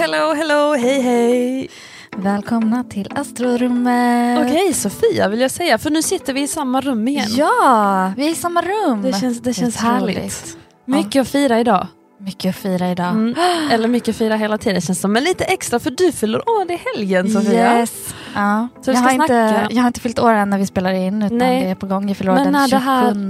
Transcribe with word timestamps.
Hello, 0.00 0.34
hello, 0.34 0.74
hej 0.74 1.00
hej. 1.00 1.68
Välkomna 2.16 2.84
till 2.84 3.08
Astrorummet. 3.14 4.38
Okej, 4.46 4.74
Sofia 4.74 5.28
vill 5.28 5.40
jag 5.40 5.50
säga, 5.50 5.78
för 5.78 5.90
nu 5.90 6.02
sitter 6.02 6.32
vi 6.32 6.42
i 6.42 6.46
samma 6.48 6.80
rum 6.80 7.08
igen. 7.08 7.26
Ja, 7.28 8.12
vi 8.16 8.26
är 8.26 8.30
i 8.30 8.34
samma 8.34 8.62
rum. 8.62 9.02
Det 9.02 9.20
känns, 9.20 9.40
det 9.40 9.54
känns 9.54 9.76
Otroligt. 9.76 10.16
härligt. 10.16 10.56
Mycket 10.84 11.22
att 11.22 11.28
fira 11.28 11.60
idag. 11.60 11.86
Mycket 12.20 12.50
att 12.50 12.62
fira 12.62 12.90
idag. 12.90 13.10
Mm. 13.10 13.34
Eller 13.70 13.88
mycket 13.88 14.08
att 14.08 14.16
fira 14.16 14.36
hela 14.36 14.58
tiden 14.58 14.80
känns 14.80 15.00
som. 15.00 15.12
Men 15.12 15.24
lite 15.24 15.44
extra 15.44 15.78
för 15.78 15.90
du 15.90 16.12
fyller 16.12 16.38
år, 16.38 16.64
det 16.68 16.74
är 16.74 16.96
helgen 16.96 17.30
Sofia. 17.30 17.78
Yes. 17.78 18.14
Ja. 18.34 18.68
Så 18.82 18.90
jag, 18.90 18.96
har 18.96 19.10
inte, 19.10 19.66
jag 19.70 19.82
har 19.82 19.86
inte 19.86 20.00
fyllt 20.00 20.18
år 20.18 20.32
än 20.32 20.50
när 20.50 20.58
vi 20.58 20.66
spelar 20.66 20.92
in 20.92 21.22
utan 21.22 21.38
Nej. 21.38 21.64
det 21.64 21.70
är 21.70 21.74
på 21.74 21.86
gång. 21.86 22.08
Jag 22.08 22.16
fyller 22.16 22.32
år 22.32 22.36
den 22.36 22.52
när 22.52 22.68
27 22.68 22.78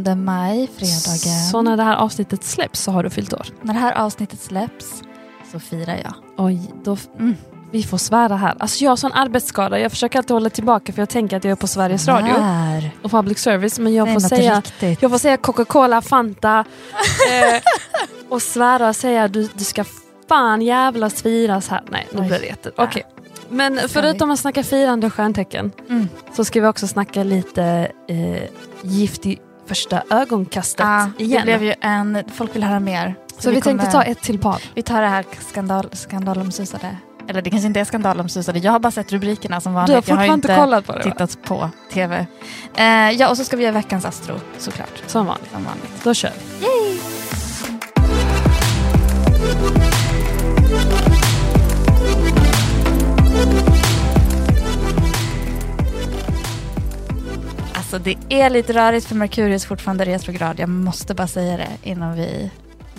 det 0.03 0.11
här- 0.11 0.17
maj, 0.17 0.71
fredagen. 0.77 1.51
Så 1.51 1.63
när 1.63 1.77
det 1.77 1.83
här 1.83 1.97
avsnittet 1.97 2.45
släpps 2.45 2.81
så 2.81 2.91
har 2.93 3.03
du 3.03 3.11
fyllt 3.11 3.33
år. 3.33 3.47
När 3.63 3.75
det 3.75 3.81
här 3.81 3.93
avsnittet 3.93 4.41
släpps 4.41 5.03
så 5.53 5.61
firar 5.61 5.97
jag. 6.05 6.15
Oj, 6.37 6.61
då, 6.85 6.97
Mm. 7.19 7.35
vi 7.71 7.83
får 7.83 7.99
svära 7.99 8.37
här. 8.37 8.55
Alltså 8.59 8.85
jag 8.85 8.91
har 8.91 8.97
sån 8.97 9.13
arbetsskada, 9.13 9.79
jag 9.79 9.91
försöker 9.91 10.19
alltid 10.19 10.31
hålla 10.35 10.51
tillbaka 10.51 10.93
för 10.93 11.03
jag 11.03 11.09
tänker 11.09 11.37
att 11.37 11.45
jag 11.45 11.51
är 11.53 11.57
på 11.57 11.67
Sveriges 11.67 12.09
Radio 12.09 12.35
och 13.03 13.11
public 13.11 13.39
service. 13.39 13.79
Men 13.79 13.95
jag 13.95 14.13
får 14.13 14.21
säga 14.21 14.57
riktigt. 14.59 15.03
Jag 15.03 15.11
får 15.11 15.19
säga 15.19 15.37
Coca-Cola, 15.37 16.03
Fanta 16.03 16.59
eh, 17.31 17.61
och 18.29 18.43
svära 18.43 18.89
och 18.89 18.97
säga 18.97 19.29
du, 19.29 19.49
du 19.55 19.65
ska 19.65 19.85
fan 20.29 20.63
jävlas 20.63 21.23
firas 21.23 21.69
här. 21.69 21.83
Nej, 21.91 22.09
nu 22.13 22.21
blir 22.21 22.39
det 22.41 22.47
jätte... 22.47 22.71
Okej. 22.77 23.03
Men 23.49 23.79
Ska 23.79 23.89
förutom 23.89 24.31
att 24.31 24.39
snacka 24.41 24.63
firande 24.65 25.07
och 25.07 25.15
stjärntecken 25.15 25.73
Mm. 25.89 26.09
så 26.37 26.45
ska 26.45 26.61
vi 26.61 26.67
också 26.67 26.87
snacka 26.87 27.23
lite 27.23 27.93
eh, 28.09 28.43
gift 28.83 29.27
i 29.27 29.39
första 29.67 30.03
ögonkastet 30.11 30.87
det 31.19 31.25
igen. 31.25 31.43
blev 31.43 31.63
ju 31.63 31.75
en, 31.81 32.19
folk 32.35 32.57
vill 32.57 32.63
höra 32.65 32.81
mer. 32.81 33.15
Så 33.41 33.51
vi, 33.51 33.61
tänkte 33.61 33.91
ta 33.91 34.03
ett 34.03 34.21
till 34.21 34.39
par. 34.39 34.63
Vi 34.75 34.83
tar 34.83 35.01
det 35.03 35.09
här 35.09 35.25
skandal, 35.51 35.89
skandalomsusade. 35.93 36.97
Eller 37.29 37.43
det 37.43 37.51
kanske 37.51 37.67
inte 37.67 37.81
är 37.81 37.85
skandalomsusade. 37.85 38.59
Jag 38.59 38.73
har 38.73 38.79
bara 38.79 38.91
sett 38.91 39.13
rubrikerna 39.13 39.61
som 39.61 39.73
Du 39.73 39.79
har 39.79 39.87
vanligt. 39.87 40.09
jag 40.09 40.17
har 40.17 40.25
inte 40.35 40.55
kollat 40.57 40.87
på 40.87 40.93
det 40.93 40.99
va? 40.99 41.05
tittat 41.05 41.43
på 41.43 41.71
tv. 41.93 42.27
Eh, 42.77 42.85
ja, 43.11 43.29
och 43.31 43.37
så 43.37 43.45
ska 43.45 43.57
vi 43.57 43.63
göra 43.63 43.73
veckans 43.75 44.05
Astro 44.05 44.35
såklart. 44.59 45.03
Som 45.07 45.27
vanligt. 45.27 45.51
Som 45.53 45.65
vanligt. 45.65 46.05
Då 46.05 46.15
kör 46.15 46.31
vi. 46.31 47.01
Alltså 57.75 57.99
det 57.99 58.17
är 58.29 58.51
lite 58.51 58.73
rörigt 58.73 59.07
för 59.07 59.15
Merkurius 59.15 59.65
fortfarande 59.65 60.05
retrograd. 60.05 60.59
Jag 60.61 60.69
måste 60.69 61.15
bara 61.15 61.27
säga 61.27 61.57
det 61.57 61.91
innan 61.91 62.17
vi 62.17 62.51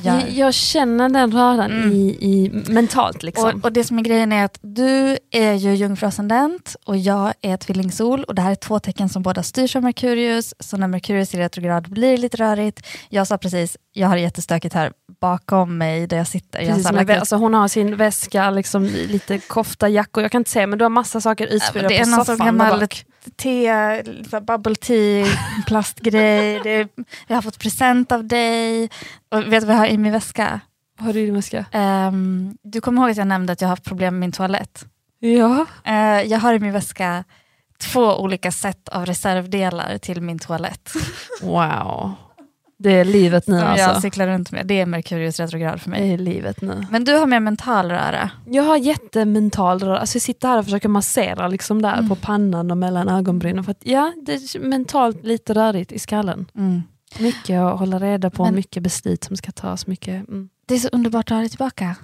gör. 0.03 0.19
Jag, 0.19 0.29
jag 0.29 0.53
känner 0.53 1.09
den 1.09 1.31
röran 1.31 1.71
Mm. 1.71 1.91
i, 1.91 2.17
i 2.21 2.51
mentalt 2.71 3.23
liksom. 3.23 3.45
Och, 3.59 3.65
och 3.65 3.71
det 3.73 3.83
som 3.83 3.99
är 3.99 4.03
grejen 4.03 4.31
är 4.31 4.45
att 4.45 4.59
du 4.61 5.17
är 5.31 5.53
ju 5.53 5.75
jungfruascendent 5.75 6.75
och 6.85 6.97
jag 6.97 7.33
är 7.41 7.57
tvillingsol 7.57 8.23
och 8.23 8.35
det 8.35 8.41
här 8.41 8.51
är 8.51 8.55
två 8.55 8.79
tecken 8.79 9.09
som 9.09 9.23
båda 9.23 9.43
styrs 9.43 9.75
av 9.75 9.83
Merkurius. 9.83 10.53
Så 10.59 10.77
när 10.77 10.87
Merkurius 10.87 11.33
är 11.33 11.37
retrograd 11.37 11.89
blir 11.89 12.11
det 12.11 12.17
lite 12.17 12.37
rörigt. 12.37 12.87
Jag 13.09 13.27
sa 13.27 13.37
precis, 13.37 13.77
jag 13.93 14.07
har 14.07 14.15
det 14.15 14.21
jättestökigt 14.21 14.73
här 14.75 14.91
bakom 15.21 15.77
mig 15.77 16.07
där 16.07 16.17
jag 16.17 16.27
sitter. 16.27 16.59
Jag 16.59 16.69
Precis 16.69 16.83
lagt 16.91 17.07
med, 17.07 17.15
ut- 17.15 17.19
alltså 17.19 17.35
hon 17.35 17.53
har 17.53 17.67
sin 17.67 17.95
väska, 17.95 18.49
liksom, 18.49 18.83
lite 18.85 19.37
kofta, 19.37 19.89
jackor, 19.89 20.23
jag 20.23 20.31
kan 20.31 20.41
inte 20.41 20.51
säga 20.51 20.67
men 20.67 20.79
du 20.79 20.85
har 20.85 20.89
massa 20.89 21.21
saker 21.21 21.47
utspridda 21.47 21.87
det 21.87 21.97
är 21.97 22.03
på 22.03 22.09
någon 22.09 22.19
soffan 22.19 22.37
sån 22.37 22.45
där 22.57 22.65
gammal 22.65 22.79
bak. 22.79 23.05
te, 23.35 23.71
bubble 24.41 24.75
tea, 24.75 25.25
plastgrej. 25.67 26.59
Det 26.63 26.69
är, 26.71 26.87
jag 27.27 27.37
har 27.37 27.41
fått 27.41 27.59
present 27.59 28.11
av 28.11 28.27
dig. 28.27 28.89
Och 29.31 29.53
vet 29.53 29.61
du 29.61 29.67
vad 29.67 29.75
jag 29.75 29.79
har 29.79 29.87
i 29.87 29.97
min 29.97 30.11
väska? 30.11 30.59
Vad 30.97 31.05
har 31.05 31.13
du 31.13 31.19
i 31.19 31.25
din 31.25 31.35
väska? 31.35 31.65
Ehm, 31.71 32.57
du 32.63 32.81
kommer 32.81 33.01
ihåg 33.01 33.11
att 33.11 33.17
jag 33.17 33.27
nämnde 33.27 33.53
att 33.53 33.61
jag 33.61 33.67
har 33.67 33.71
haft 33.71 33.83
problem 33.85 34.13
med 34.13 34.19
min 34.19 34.31
toalett? 34.31 34.85
Ja. 35.19 35.65
Eh, 35.83 36.21
jag 36.21 36.39
har 36.39 36.53
i 36.53 36.59
min 36.59 36.73
väska 36.73 37.23
två 37.91 38.15
olika 38.19 38.51
set 38.51 38.89
av 38.89 39.05
reservdelar 39.05 39.97
till 39.97 40.21
min 40.21 40.39
toalett. 40.39 40.93
Wow. 41.41 42.11
Det 42.79 42.91
är 42.91 43.05
livet 43.05 43.47
nu 43.47 43.59
som 43.59 43.67
jag 43.67 43.79
alltså. 43.79 44.01
cyklar 44.01 44.27
runt 44.27 44.51
med. 44.51 44.67
Det 44.67 44.79
är 44.81 44.85
Merkurius 44.85 45.39
retrograd 45.39 45.81
för 45.81 45.89
mig. 45.89 46.01
Det 46.07 46.13
är 46.13 46.17
livet 46.17 46.61
nu. 46.61 46.85
Men 46.91 47.03
du 47.03 47.13
har 47.13 47.25
mer 47.25 47.39
mental 47.39 47.89
röra. 47.91 48.29
Jag 48.45 48.63
har 48.63 48.77
jättemental 48.77 49.79
röra. 49.79 49.99
Alltså 49.99 50.15
jag 50.15 50.21
sitter 50.21 50.47
här 50.47 50.57
och 50.57 50.65
försöker 50.65 50.89
massera 50.89 51.47
liksom 51.47 51.81
där 51.81 51.93
Mm. 51.93 52.09
på 52.09 52.15
pannan 52.15 52.71
och 52.71 52.77
mellan 52.77 53.09
ögonbrynen. 53.09 53.63
För 53.63 53.71
att, 53.71 53.81
ja, 53.83 54.13
det 54.25 54.33
är 54.33 54.59
mentalt 54.59 55.23
lite 55.23 55.53
rörigt 55.53 55.91
i 55.91 55.99
skallen. 55.99 56.45
Mycket 57.19 57.59
att 57.59 57.79
hålla 57.79 57.99
reda 57.99 58.29
på, 58.29 58.43
Men- 58.45 58.55
mycket 58.55 58.83
beslut 58.83 59.23
som 59.23 59.37
ska 59.37 59.51
tas. 59.51 59.87
Mycket, 59.87 60.27
mm. 60.27 60.49
Det 60.65 60.75
är 60.75 60.79
så 60.79 60.87
underbart 60.91 61.25
att 61.25 61.35
ha 61.35 61.39
dig 61.39 61.49
tillbaka. 61.49 61.95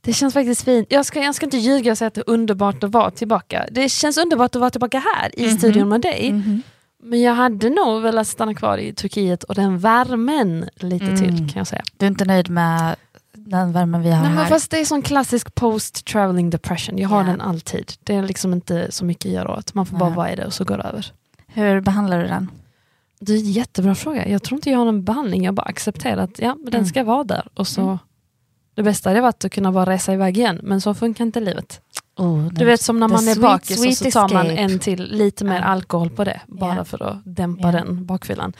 Det 0.00 0.12
känns 0.12 0.34
faktiskt 0.34 0.62
fint. 0.64 0.86
Jag 0.90 1.06
ska, 1.06 1.22
jag 1.22 1.34
ska 1.34 1.46
inte 1.46 1.56
ljuga 1.58 1.90
och 1.92 1.98
säga 1.98 2.08
att 2.08 2.14
det 2.14 2.20
är 2.20 2.30
underbart 2.30 2.84
att 2.84 2.90
vara 2.90 3.10
tillbaka. 3.10 3.66
Det 3.70 3.88
känns 3.88 4.18
underbart 4.18 4.54
att 4.54 4.60
vara 4.60 4.70
tillbaka 4.70 4.98
här 5.14 5.40
i 5.40 5.46
Mhm. 5.46 5.58
studion 5.58 5.88
med 5.88 6.00
dig. 6.00 6.32
Mhm. 6.32 6.62
Men 7.02 7.22
jag 7.22 7.34
hade 7.34 7.70
nog 7.70 8.02
velat 8.02 8.26
stanna 8.26 8.54
kvar 8.54 8.78
i 8.78 8.92
Turkiet 8.92 9.44
och 9.44 9.54
den 9.54 9.78
värmen 9.78 10.68
lite 10.76 11.04
Mm. 11.04 11.16
till 11.16 11.36
kan 11.52 11.60
jag 11.60 11.66
säga. 11.66 11.82
Du 11.96 12.06
är 12.06 12.10
inte 12.10 12.24
nöjd 12.24 12.50
med 12.50 12.96
den 13.36 13.72
värmen 13.72 14.02
vi 14.02 14.10
har 14.10 14.20
Nej, 14.22 14.28
men 14.28 14.38
här? 14.38 14.46
fast 14.46 14.70
det 14.70 14.80
är 14.80 14.84
sån 14.84 15.02
klassisk 15.02 15.54
post 15.54 16.04
traveling 16.04 16.50
depression. 16.50 16.98
Jag 16.98 17.08
har 17.08 17.20
Ja. 17.20 17.26
den 17.30 17.40
alltid. 17.40 17.92
Det 18.04 18.14
är 18.14 18.22
liksom 18.22 18.52
inte 18.52 18.92
så 18.92 19.04
mycket 19.04 19.26
att 19.26 19.32
göra 19.32 19.56
åt. 19.58 19.74
Man 19.74 19.86
får 19.86 19.96
bara 19.96 20.08
Nej. 20.08 20.16
vara 20.16 20.32
i 20.32 20.36
det 20.36 20.46
och 20.46 20.52
så 20.54 20.64
går 20.64 20.76
det 20.78 20.82
över. 20.84 21.12
Hur 21.46 21.80
behandlar 21.80 22.22
du 22.22 22.26
den? 22.28 22.50
Det 23.26 23.32
är 23.32 23.38
en 23.38 23.52
jättebra 23.52 23.94
fråga. 23.94 24.28
Jag 24.28 24.42
tror 24.42 24.58
inte 24.58 24.70
jag 24.70 24.78
har 24.78 24.84
någon 24.84 25.04
behandling. 25.04 25.44
Jag 25.44 25.54
bara 25.54 25.62
accepterar 25.66 26.16
att 26.22 26.38
ja, 26.38 26.54
men 26.54 26.64
den 26.64 26.74
Mm. 26.74 26.86
ska 26.86 27.04
vara 27.04 27.24
där. 27.24 27.48
Och 27.54 27.66
så, 27.68 27.80
Mm. 27.80 27.98
Det 28.76 28.82
bästa 28.82 29.10
hade 29.10 29.20
varit 29.20 29.44
att 29.44 29.52
kunna 29.52 29.72
bara 29.72 29.90
resa 29.92 30.12
iväg 30.12 30.38
igen. 30.38 30.60
Men 30.62 30.80
så 30.80 30.94
funkar 30.94 31.24
inte 31.24 31.40
livet. 31.40 31.80
Oh, 32.16 32.46
Du 32.52 32.64
vet 32.64 32.80
som 32.80 33.00
när 33.00 33.08
man 33.08 33.16
är 33.28 33.34
sweet, 33.34 33.40
bakis 33.40 33.86
och 33.86 33.92
så 33.94 34.10
tar 34.10 34.28
man 34.34 34.46
en 34.50 34.78
till 34.78 35.02
lite 35.16 35.44
mer 35.44 35.60
alkohol 35.60 36.10
på 36.10 36.24
det. 36.24 36.40
Bara 36.46 36.76
Ja. 36.76 36.84
för 36.84 37.02
att 37.02 37.16
dämpa 37.24 37.68
Ja. 37.68 37.72
den 37.72 38.06
bakfyllan. 38.06 38.52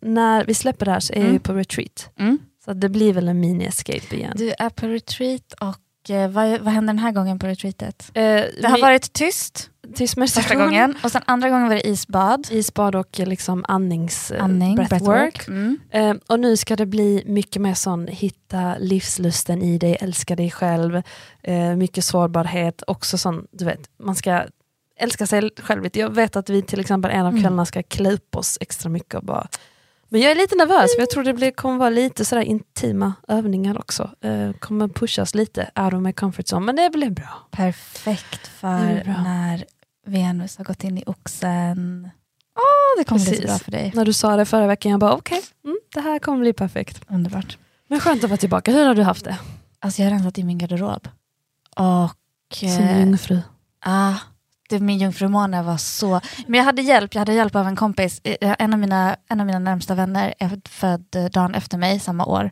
När 0.00 0.44
vi 0.44 0.54
släpper 0.54 0.86
det 0.86 0.92
här 0.92 1.00
så 1.00 1.12
är 1.12 1.20
Mm. 1.20 1.32
ju 1.32 1.38
på 1.38 1.52
retreat. 1.52 2.10
Mm. 2.18 2.38
Så 2.64 2.72
det 2.72 2.88
blir 2.88 3.12
väl 3.12 3.28
en 3.28 3.44
mini-escape 3.44 4.14
igen. 4.14 4.32
Du 4.36 4.52
är 4.58 4.68
på 4.70 4.86
retreat 4.86 5.52
och 5.60 6.10
eh, 6.10 6.30
vad, 6.30 6.60
vad 6.60 6.72
händer 6.74 6.92
den 6.92 6.98
här 6.98 7.12
gången 7.12 7.38
på 7.38 7.46
retreatet? 7.46 8.10
Eh, 8.14 8.22
Det 8.22 8.50
har 8.68 8.76
vi- 8.76 8.82
varit 8.82 9.12
tyst 9.12 9.69
tyst 9.94 10.14
första 10.14 10.54
gången 10.54 10.94
och 11.04 11.12
sen 11.12 11.22
andra 11.24 11.48
gången 11.50 11.68
var 11.68 11.74
det 11.74 11.88
isbad. 11.88 12.46
isbad 12.50 12.94
och 12.94 13.18
liksom 13.18 13.64
andnings, 13.68 14.30
eh, 14.30 14.44
Andning, 14.44 14.76
breathwork. 14.76 15.48
Mm. 15.48 15.78
Eh, 15.90 16.14
och 16.26 16.40
nu 16.40 16.56
ska 16.56 16.76
det 16.76 16.86
bli 16.86 17.22
mycket 17.26 17.62
mer 17.62 17.74
sån 17.74 18.06
hitta 18.06 18.76
livslusten 18.78 19.62
i 19.62 19.78
dig, 19.78 19.96
älska 20.00 20.36
dig 20.36 20.50
själv, 20.50 21.02
eh, 21.42 21.76
mycket 21.76 22.04
sårbarhet, 22.04 22.82
också 22.86 23.18
sån, 23.18 23.46
du 23.50 23.64
vet, 23.64 23.90
man 23.98 24.14
ska 24.14 24.42
älska 24.96 25.26
sig 25.26 25.50
själv. 25.62 25.88
Jag 25.92 26.14
vet 26.14 26.36
att 26.36 26.50
vi 26.50 26.62
till 26.62 26.80
exempel 26.80 27.10
en 27.10 27.26
av 27.26 27.32
Mm. 27.32 27.42
kvällarna 27.42 27.66
ska 27.66 27.82
klä 27.82 28.12
upp 28.12 28.36
oss 28.36 28.58
extra 28.60 28.88
mycket 28.90 29.14
och 29.14 29.24
bara 29.24 29.48
men 30.10 30.20
jag 30.20 30.30
är 30.30 30.34
lite 30.34 30.56
nervös 30.56 30.94
för 30.94 31.02
jag 31.02 31.10
tror 31.10 31.24
det 31.24 31.34
blir, 31.34 31.50
kommer 31.50 31.78
vara 31.78 31.90
lite 31.90 32.24
sådär 32.24 32.42
intima 32.42 33.12
övningar 33.28 33.78
också. 33.78 34.10
Eh, 34.20 34.52
kommer 34.52 34.88
pushas 34.88 35.34
lite 35.34 35.70
out 35.76 35.94
of 35.94 36.02
my 36.02 36.12
comfort 36.12 36.46
zone 36.52 36.66
men 36.66 36.76
det 36.76 36.90
blir 36.90 37.10
bra. 37.10 37.48
Perfekt 37.50 38.46
för 38.48 39.04
bra. 39.04 39.22
när 39.22 39.64
Venus 40.06 40.56
har 40.56 40.64
gått 40.64 40.84
in 40.84 40.98
i 40.98 41.04
oxen. 41.06 42.10
Åh, 42.56 42.98
det 42.98 43.04
kommer 43.04 43.20
bli 43.20 43.26
så 43.26 43.30
Precis. 43.30 43.46
bra 43.46 43.58
för 43.58 43.70
dig. 43.70 43.92
När 43.94 44.04
du 44.04 44.12
sa 44.12 44.36
det 44.36 44.44
förra 44.44 44.66
veckan 44.66 44.90
jag 44.90 45.00
bara 45.00 45.12
okej, 45.14 45.42
mm, 45.64 45.78
det 45.94 46.00
här 46.00 46.18
kommer 46.18 46.38
bli 46.38 46.52
perfekt. 46.52 47.00
Underbart. 47.08 47.58
Men 47.88 48.00
skönt 48.00 48.24
att 48.24 48.30
vara 48.30 48.38
tillbaka, 48.38 48.72
hur 48.72 48.86
har 48.86 48.94
du 48.94 49.02
haft 49.02 49.24
det? 49.24 49.38
Alltså 49.80 50.02
jag 50.02 50.10
har 50.10 50.16
rensat 50.16 50.38
i 50.38 50.44
min 50.44 50.58
garderob. 50.58 51.08
Och... 51.76 52.16
Som 52.54 52.68
eh, 52.68 53.00
jungfru. 53.00 53.38
Ah, 53.84 54.14
min 54.78 54.98
jungfrumåne 54.98 55.62
var 55.62 55.76
så... 55.76 56.20
Men 56.46 56.58
jag 56.58 56.64
hade 56.64 56.82
hjälp, 56.82 57.14
jag 57.14 57.20
hade 57.20 57.32
hjälp 57.34 57.56
av 57.56 57.66
en 57.66 57.76
kompis. 57.76 58.20
Eh, 58.24 58.54
En 58.58 58.72
av 58.72 58.78
mina, 58.78 59.16
en 59.28 59.40
av 59.40 59.46
mina 59.46 59.58
närmsta 59.58 59.94
vänner 59.94 60.34
är 60.38 60.60
född 60.68 61.30
dagen 61.32 61.54
efter 61.54 61.78
mig, 61.78 62.00
samma 62.00 62.24
år. 62.24 62.50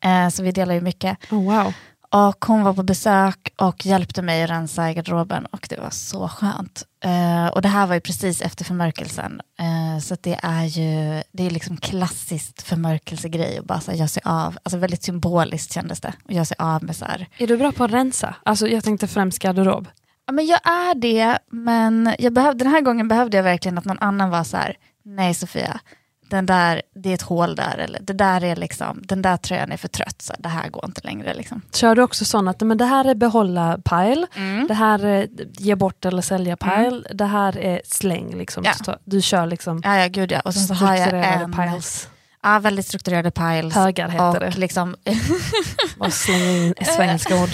Eh, 0.00 0.28
så 0.28 0.42
vi 0.42 0.52
delar 0.52 0.74
ju 0.74 0.80
mycket. 0.80 1.18
Oh, 1.32 1.44
wow. 1.44 1.72
Och 2.12 2.44
hon 2.44 2.62
var 2.64 2.72
på 2.72 2.82
besök 2.82 3.52
och 3.56 3.86
hjälpte 3.86 4.22
mig 4.22 4.42
att 4.42 4.50
rensa 4.50 4.90
i 4.90 4.94
garderoben 4.94 5.46
och 5.46 5.66
det 5.70 5.78
var 5.80 5.90
så 5.90 6.28
skönt. 6.28 6.82
Eh, 7.04 7.46
och 7.46 7.62
det 7.62 7.68
här 7.68 7.86
var 7.86 7.94
ju 7.94 8.00
precis 8.00 8.42
efter 8.42 8.64
förmörkelsen. 8.64 9.40
Eh, 9.60 10.00
så 10.02 10.16
det 10.20 10.38
är 10.42 10.64
ju 10.64 11.22
det 11.32 11.46
är 11.46 11.50
liksom 11.50 11.76
klassiskt 11.76 12.62
förmörkelsegrej 12.62 13.58
att 13.58 13.64
bara 13.64 13.80
så 13.80 13.90
här, 13.90 13.98
göra 13.98 14.08
sig 14.08 14.22
av, 14.24 14.58
alltså 14.62 14.78
väldigt 14.78 15.02
symboliskt 15.02 15.72
kändes 15.72 16.00
det, 16.00 16.12
att 16.28 16.34
göra 16.34 16.44
sig 16.44 16.56
av 16.58 16.84
med 16.84 16.96
så 16.96 17.04
här. 17.04 17.28
Är 17.38 17.46
du 17.46 17.56
bra 17.56 17.72
på 17.72 17.84
att 17.84 17.92
rensa? 17.92 18.34
Alltså 18.42 18.68
jag 18.68 18.84
tänkte 18.84 19.06
främst 19.06 19.38
garderob. 19.38 19.88
Ja, 20.30 20.34
men 20.34 20.46
jag 20.46 20.60
är 20.66 20.94
det, 20.94 21.38
men 21.50 22.14
jag 22.18 22.32
behövde, 22.32 22.64
den 22.64 22.72
här 22.72 22.80
gången 22.80 23.08
behövde 23.08 23.36
jag 23.36 23.44
verkligen 23.44 23.78
att 23.78 23.84
någon 23.84 23.98
annan 23.98 24.30
var 24.30 24.44
så 24.44 24.56
här, 24.56 24.76
nej 25.04 25.34
Sofia, 25.34 25.80
den 26.28 26.46
där, 26.46 26.82
det 26.94 27.10
är 27.10 27.14
ett 27.14 27.22
hål 27.22 27.54
där, 27.56 27.78
eller 27.78 28.00
det 28.02 28.12
där 28.12 28.44
är 28.44 28.56
liksom, 28.56 29.00
den 29.04 29.22
där 29.22 29.36
tröjan 29.36 29.72
är 29.72 29.76
för 29.76 29.88
trött, 29.88 30.22
så 30.22 30.34
det 30.38 30.48
här 30.48 30.68
går 30.68 30.84
inte 30.84 31.00
längre. 31.04 31.34
Liksom. 31.34 31.62
Kör 31.74 31.94
du 31.94 32.02
också 32.02 32.24
sån 32.24 32.48
att 32.48 32.60
men 32.60 32.78
det 32.78 32.84
här 32.84 33.04
är 33.04 33.14
behålla 33.14 33.78
pile, 33.84 34.26
Mm. 34.36 34.66
det 34.68 34.74
här 34.74 35.04
är 35.04 35.28
ge 35.58 35.74
bort 35.74 36.04
eller 36.04 36.22
sälja 36.22 36.56
pile, 36.56 37.02
det 37.14 37.24
här 37.26 37.58
är 37.58 37.80
släng. 37.84 38.38
Liksom. 38.38 38.64
Ja. 38.64 38.96
Du 39.04 39.20
kör 39.22 39.46
liksom 39.46 39.80
Ja, 39.84 39.98
ja, 39.98 40.08
gud 40.08 40.32
ja. 40.32 40.40
Och 40.40 40.54
sen 40.54 40.62
så 40.76 40.84
har 40.84 40.96
jag 40.96 41.12
en, 41.12 41.52
piles. 41.52 42.08
Ja, 42.42 42.58
väldigt 42.58 42.86
strukturerade 42.86 43.30
piles. 43.30 43.74
Högar 43.74 44.08
heter 44.08 44.28
och 44.28 44.40
det. 44.40 44.56
liksom 44.56 44.96
svenska 46.96 47.42
ord. 47.42 47.50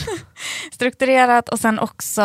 strukturerat 0.73 1.49
och 1.49 1.61
sen 1.61 1.79
också 1.79 2.23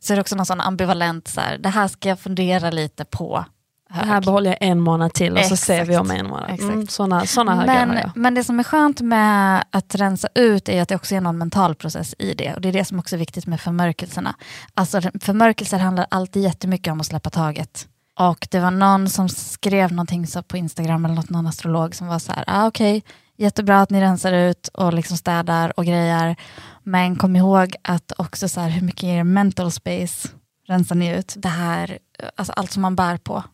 så 0.00 0.12
är 0.12 0.14
det 0.14 0.20
också 0.20 0.36
någon 0.36 0.46
sån 0.46 0.60
ambivalent 0.60 1.28
så 1.28 1.40
här, 1.40 1.58
det 1.58 1.68
här 1.68 1.88
ska 1.88 2.08
jag 2.08 2.20
fundera 2.20 2.70
lite 2.70 3.04
på. 3.04 3.44
Det 3.88 3.94
här 3.94 4.20
behåller 4.20 4.50
jag 4.50 4.58
en 4.60 4.80
månad 4.80 5.14
till 5.14 5.32
och 5.32 5.38
så 5.38 5.54
Exakt. 5.54 5.62
ser 5.62 5.84
vi 5.84 5.96
om 5.96 6.10
en 6.10 6.26
månad. 6.26 6.60
Mm, 6.60 6.86
såna, 6.86 7.26
såna 7.26 7.54
högar 7.54 7.86
men, 7.86 7.96
jag. 7.96 8.10
men 8.14 8.34
det 8.34 8.44
som 8.44 8.60
är 8.60 8.64
skönt 8.64 9.00
med 9.00 9.64
att 9.70 9.94
rensa 9.94 10.28
ut 10.34 10.68
är 10.68 10.82
att 10.82 10.88
det 10.88 10.94
också 10.94 11.14
är 11.14 11.20
någon 11.20 11.38
mental 11.38 11.74
process 11.74 12.14
i 12.18 12.34
det. 12.34 12.54
Och 12.54 12.60
det 12.60 12.68
är 12.68 12.72
det 12.72 12.84
som 12.84 12.98
också 12.98 13.16
är 13.16 13.18
viktigt 13.18 13.46
med 13.46 13.60
förmörkelserna. 13.60 14.34
Alltså 14.74 15.00
förmörkelser 15.20 15.78
handlar 15.78 16.06
alltid 16.10 16.42
jättemycket 16.42 16.92
om 16.92 17.00
att 17.00 17.06
släppa 17.06 17.30
taget. 17.30 17.88
Och 18.18 18.48
det 18.50 18.60
var 18.60 18.70
någon 18.70 19.08
som 19.08 19.28
skrev 19.28 19.92
någonting 19.92 20.26
så 20.26 20.42
på 20.42 20.56
Instagram 20.56 21.04
eller 21.04 21.14
något, 21.14 21.30
någon 21.30 21.46
astrolog 21.46 21.94
som 21.94 22.06
var 22.06 22.18
så 22.18 22.32
här, 22.32 22.44
ah, 22.46 22.66
okej, 22.66 23.02
jättebra 23.36 23.80
att 23.80 23.90
ni 23.90 24.00
rensar 24.00 24.32
ut 24.32 24.68
och 24.68 24.92
liksom 24.92 25.16
städar 25.16 25.78
och 25.78 25.84
grejer. 25.84 26.36
Men 26.82 27.16
kom 27.16 27.36
ihåg 27.36 27.74
att 27.82 28.12
också 28.16 28.48
så 28.48 28.60
här, 28.60 28.68
hur 28.68 28.82
mycket 28.82 29.04
er 29.04 29.24
mental 29.24 29.72
space 29.72 30.28
rensar 30.66 30.94
ni 30.94 31.16
ut? 31.16 31.34
Det 31.36 31.48
här, 31.48 31.98
alltså 32.36 32.52
allt 32.52 32.72
som 32.72 32.82
man 32.82 32.96
bär 32.96 33.16
på 33.16 33.44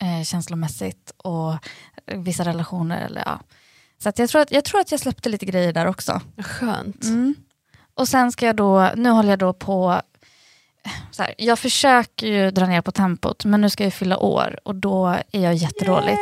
eh, 0.00 0.24
känslomässigt 0.24 1.12
och 1.16 1.54
vissa 2.06 2.44
relationer. 2.44 3.00
Eller, 3.00 3.22
ja. 3.26 3.40
Så 4.02 4.08
att 4.08 4.18
jag, 4.18 4.28
tror 4.28 4.42
att, 4.42 4.50
jag 4.52 4.64
tror 4.64 4.80
att 4.80 4.90
jag 4.90 5.00
släppte 5.00 5.28
lite 5.28 5.46
grejer 5.46 5.72
där 5.72 5.86
också. 5.86 6.20
Skönt. 6.38 7.04
Mm. 7.04 7.34
Och 7.94 8.08
sen 8.08 8.32
ska 8.32 8.46
jag 8.46 8.56
då, 8.56 8.90
nu 8.96 9.10
håller 9.10 9.30
jag 9.30 9.38
då 9.38 9.52
på, 9.52 10.00
här, 11.18 11.34
jag 11.38 11.58
försöker 11.58 12.26
ju 12.26 12.50
dra 12.50 12.66
ner 12.66 12.80
på 12.80 12.92
tempot 12.92 13.44
men 13.44 13.60
nu 13.60 13.70
ska 13.70 13.84
jag 13.84 13.94
fylla 13.94 14.18
år 14.18 14.58
och 14.64 14.74
då 14.74 15.06
är 15.32 15.40
jag 15.40 15.54
jättedålig. 15.54 16.16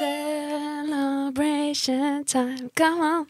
Celebration 0.00 2.24
time, 2.24 2.68
come 2.76 3.02
on. 3.02 3.26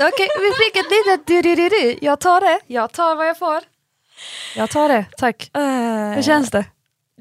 Okej, 0.00 0.28
vi 0.40 0.52
fick 0.64 0.76
ett 0.76 0.90
litet 0.90 1.26
du-du-du-du. 1.26 1.98
Jag 2.00 2.20
tar 2.20 2.40
det, 2.40 2.60
jag 2.66 2.92
tar 2.92 3.16
vad 3.16 3.28
jag 3.28 3.38
får. 3.38 3.60
Jag 4.56 4.70
tar 4.70 4.88
det, 4.88 5.04
tack. 5.18 5.50
Hur 6.14 6.22
känns 6.22 6.50
det? 6.50 6.64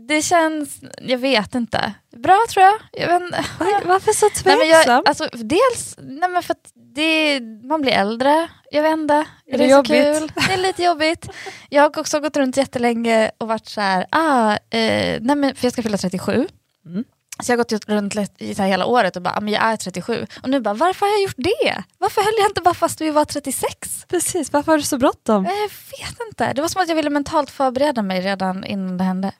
Det 0.07 0.21
känns, 0.21 0.79
jag 1.01 1.17
vet 1.17 1.55
inte, 1.55 1.93
bra 2.17 2.39
tror 2.49 2.65
jag. 2.65 2.75
jag 2.91 3.19
vet. 3.19 3.31
Varför 3.85 4.13
så 4.13 4.25
Nej, 4.45 4.55
tveksam? 4.57 4.95
jag, 4.95 5.07
alltså, 5.07 5.29
dels 5.33 5.95
nej, 5.97 6.29
men 6.29 6.43
för 6.43 6.53
att 6.53 6.71
det, 6.97 7.39
man 7.67 7.81
blir 7.81 7.91
äldre, 7.91 8.47
jag 8.71 8.83
vet 8.83 8.93
inte. 8.93 9.13
Är 9.13 9.57
det 9.57 9.57
det 9.57 9.67
jobbigt? 9.67 9.89
kul. 9.89 10.31
Det 10.47 10.53
är 10.53 10.57
lite 10.57 10.83
jobbigt. 10.83 11.29
Jag 11.69 11.83
har 11.83 11.99
också 11.99 12.19
gått 12.19 12.37
runt 12.37 12.57
jättelänge 12.57 13.31
och 13.37 13.47
varit 13.47 13.67
så 13.67 13.81
här, 13.81 14.05
ah, 14.09 14.51
eh, 14.51 15.19
nej, 15.21 15.35
men, 15.35 15.55
för 15.55 15.65
jag 15.65 15.73
ska 15.73 15.83
fylla 15.83 15.97
37. 15.97 16.47
Mm. 16.85 17.03
Så 17.43 17.51
jag 17.51 17.57
har 17.57 17.63
gått 17.63 17.89
runt 17.89 18.15
i 18.37 18.55
så 18.55 18.63
hela 18.63 18.85
året 18.85 19.15
och 19.15 19.21
bara, 19.21 19.33
ah, 19.37 19.41
men 19.41 19.53
jag 19.53 19.63
är 19.63 19.77
37. 19.77 20.25
Och 20.43 20.49
nu 20.49 20.59
bara, 20.59 20.73
varför 20.73 21.05
har 21.05 21.13
jag 21.13 21.21
gjort 21.21 21.35
det? 21.37 21.83
Varför 21.97 22.21
höll 22.21 22.33
jag 22.37 22.49
inte 22.49 22.61
bara 22.61 22.73
fast 22.73 23.01
vi 23.01 23.11
var 23.11 23.25
36? 23.25 24.05
Precis, 24.07 24.53
varför 24.53 24.71
har 24.71 24.77
du 24.77 24.83
så 24.83 24.97
bråttom? 24.97 25.45
Jag 25.45 25.53
vet 25.53 26.27
inte. 26.29 26.53
Det 26.53 26.61
var 26.61 26.67
som 26.67 26.81
att 26.81 26.89
jag 26.89 26.95
ville 26.95 27.09
mentalt 27.09 27.49
förbereda 27.49 28.01
mig 28.01 28.21
redan 28.21 28.63
innan 28.63 28.97
det 28.97 29.03
hände. 29.03 29.31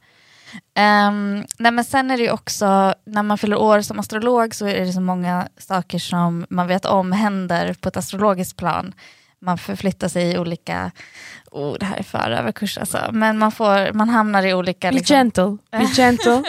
Ehm, 0.75 1.45
nej 1.59 1.71
men 1.71 1.85
sen 1.85 2.11
är 2.11 2.17
det 2.17 2.23
ju 2.23 2.31
också, 2.31 2.93
när 3.05 3.23
man 3.23 3.37
fyller 3.37 3.57
år 3.57 3.81
som 3.81 3.99
astrolog 3.99 4.55
så 4.55 4.65
är 4.67 4.85
det 4.85 4.93
så 4.93 5.01
många 5.01 5.47
saker 5.57 5.99
som 5.99 6.45
man 6.49 6.67
vet 6.67 6.85
om 6.85 7.11
händer 7.11 7.73
på 7.73 7.89
ett 7.89 7.97
astrologiskt 7.97 8.57
plan. 8.57 8.93
Man 9.39 9.57
förflyttar 9.57 10.07
sig 10.07 10.31
i 10.31 10.37
olika, 10.37 10.91
oh 11.51 11.75
det 11.79 11.85
här 11.85 11.97
är 11.97 12.03
för 12.03 12.31
överkurs 12.31 12.77
alltså, 12.77 12.97
men 13.11 13.37
man, 13.37 13.51
får, 13.51 13.93
man 13.93 14.09
hamnar 14.09 14.45
i 14.45 14.53
olika... 14.53 14.89
Be 14.89 14.95
liksom- 14.95 15.15
gentle, 15.15 15.57
be 15.71 15.85
gentle. 15.95 16.43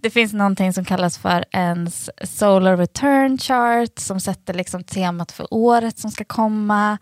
det 0.00 0.10
finns 0.10 0.32
någonting 0.32 0.72
som 0.72 0.84
kallas 0.84 1.18
för 1.18 1.44
ens 1.50 2.10
solar 2.38 2.76
return 2.76 3.38
chart 3.38 3.98
som 3.98 4.20
sätter 4.20 4.54
liksom 4.54 4.84
temat 4.84 5.32
för 5.32 5.54
året 5.54 5.98
som 5.98 6.10
ska 6.10 6.24
komma. 6.24 6.98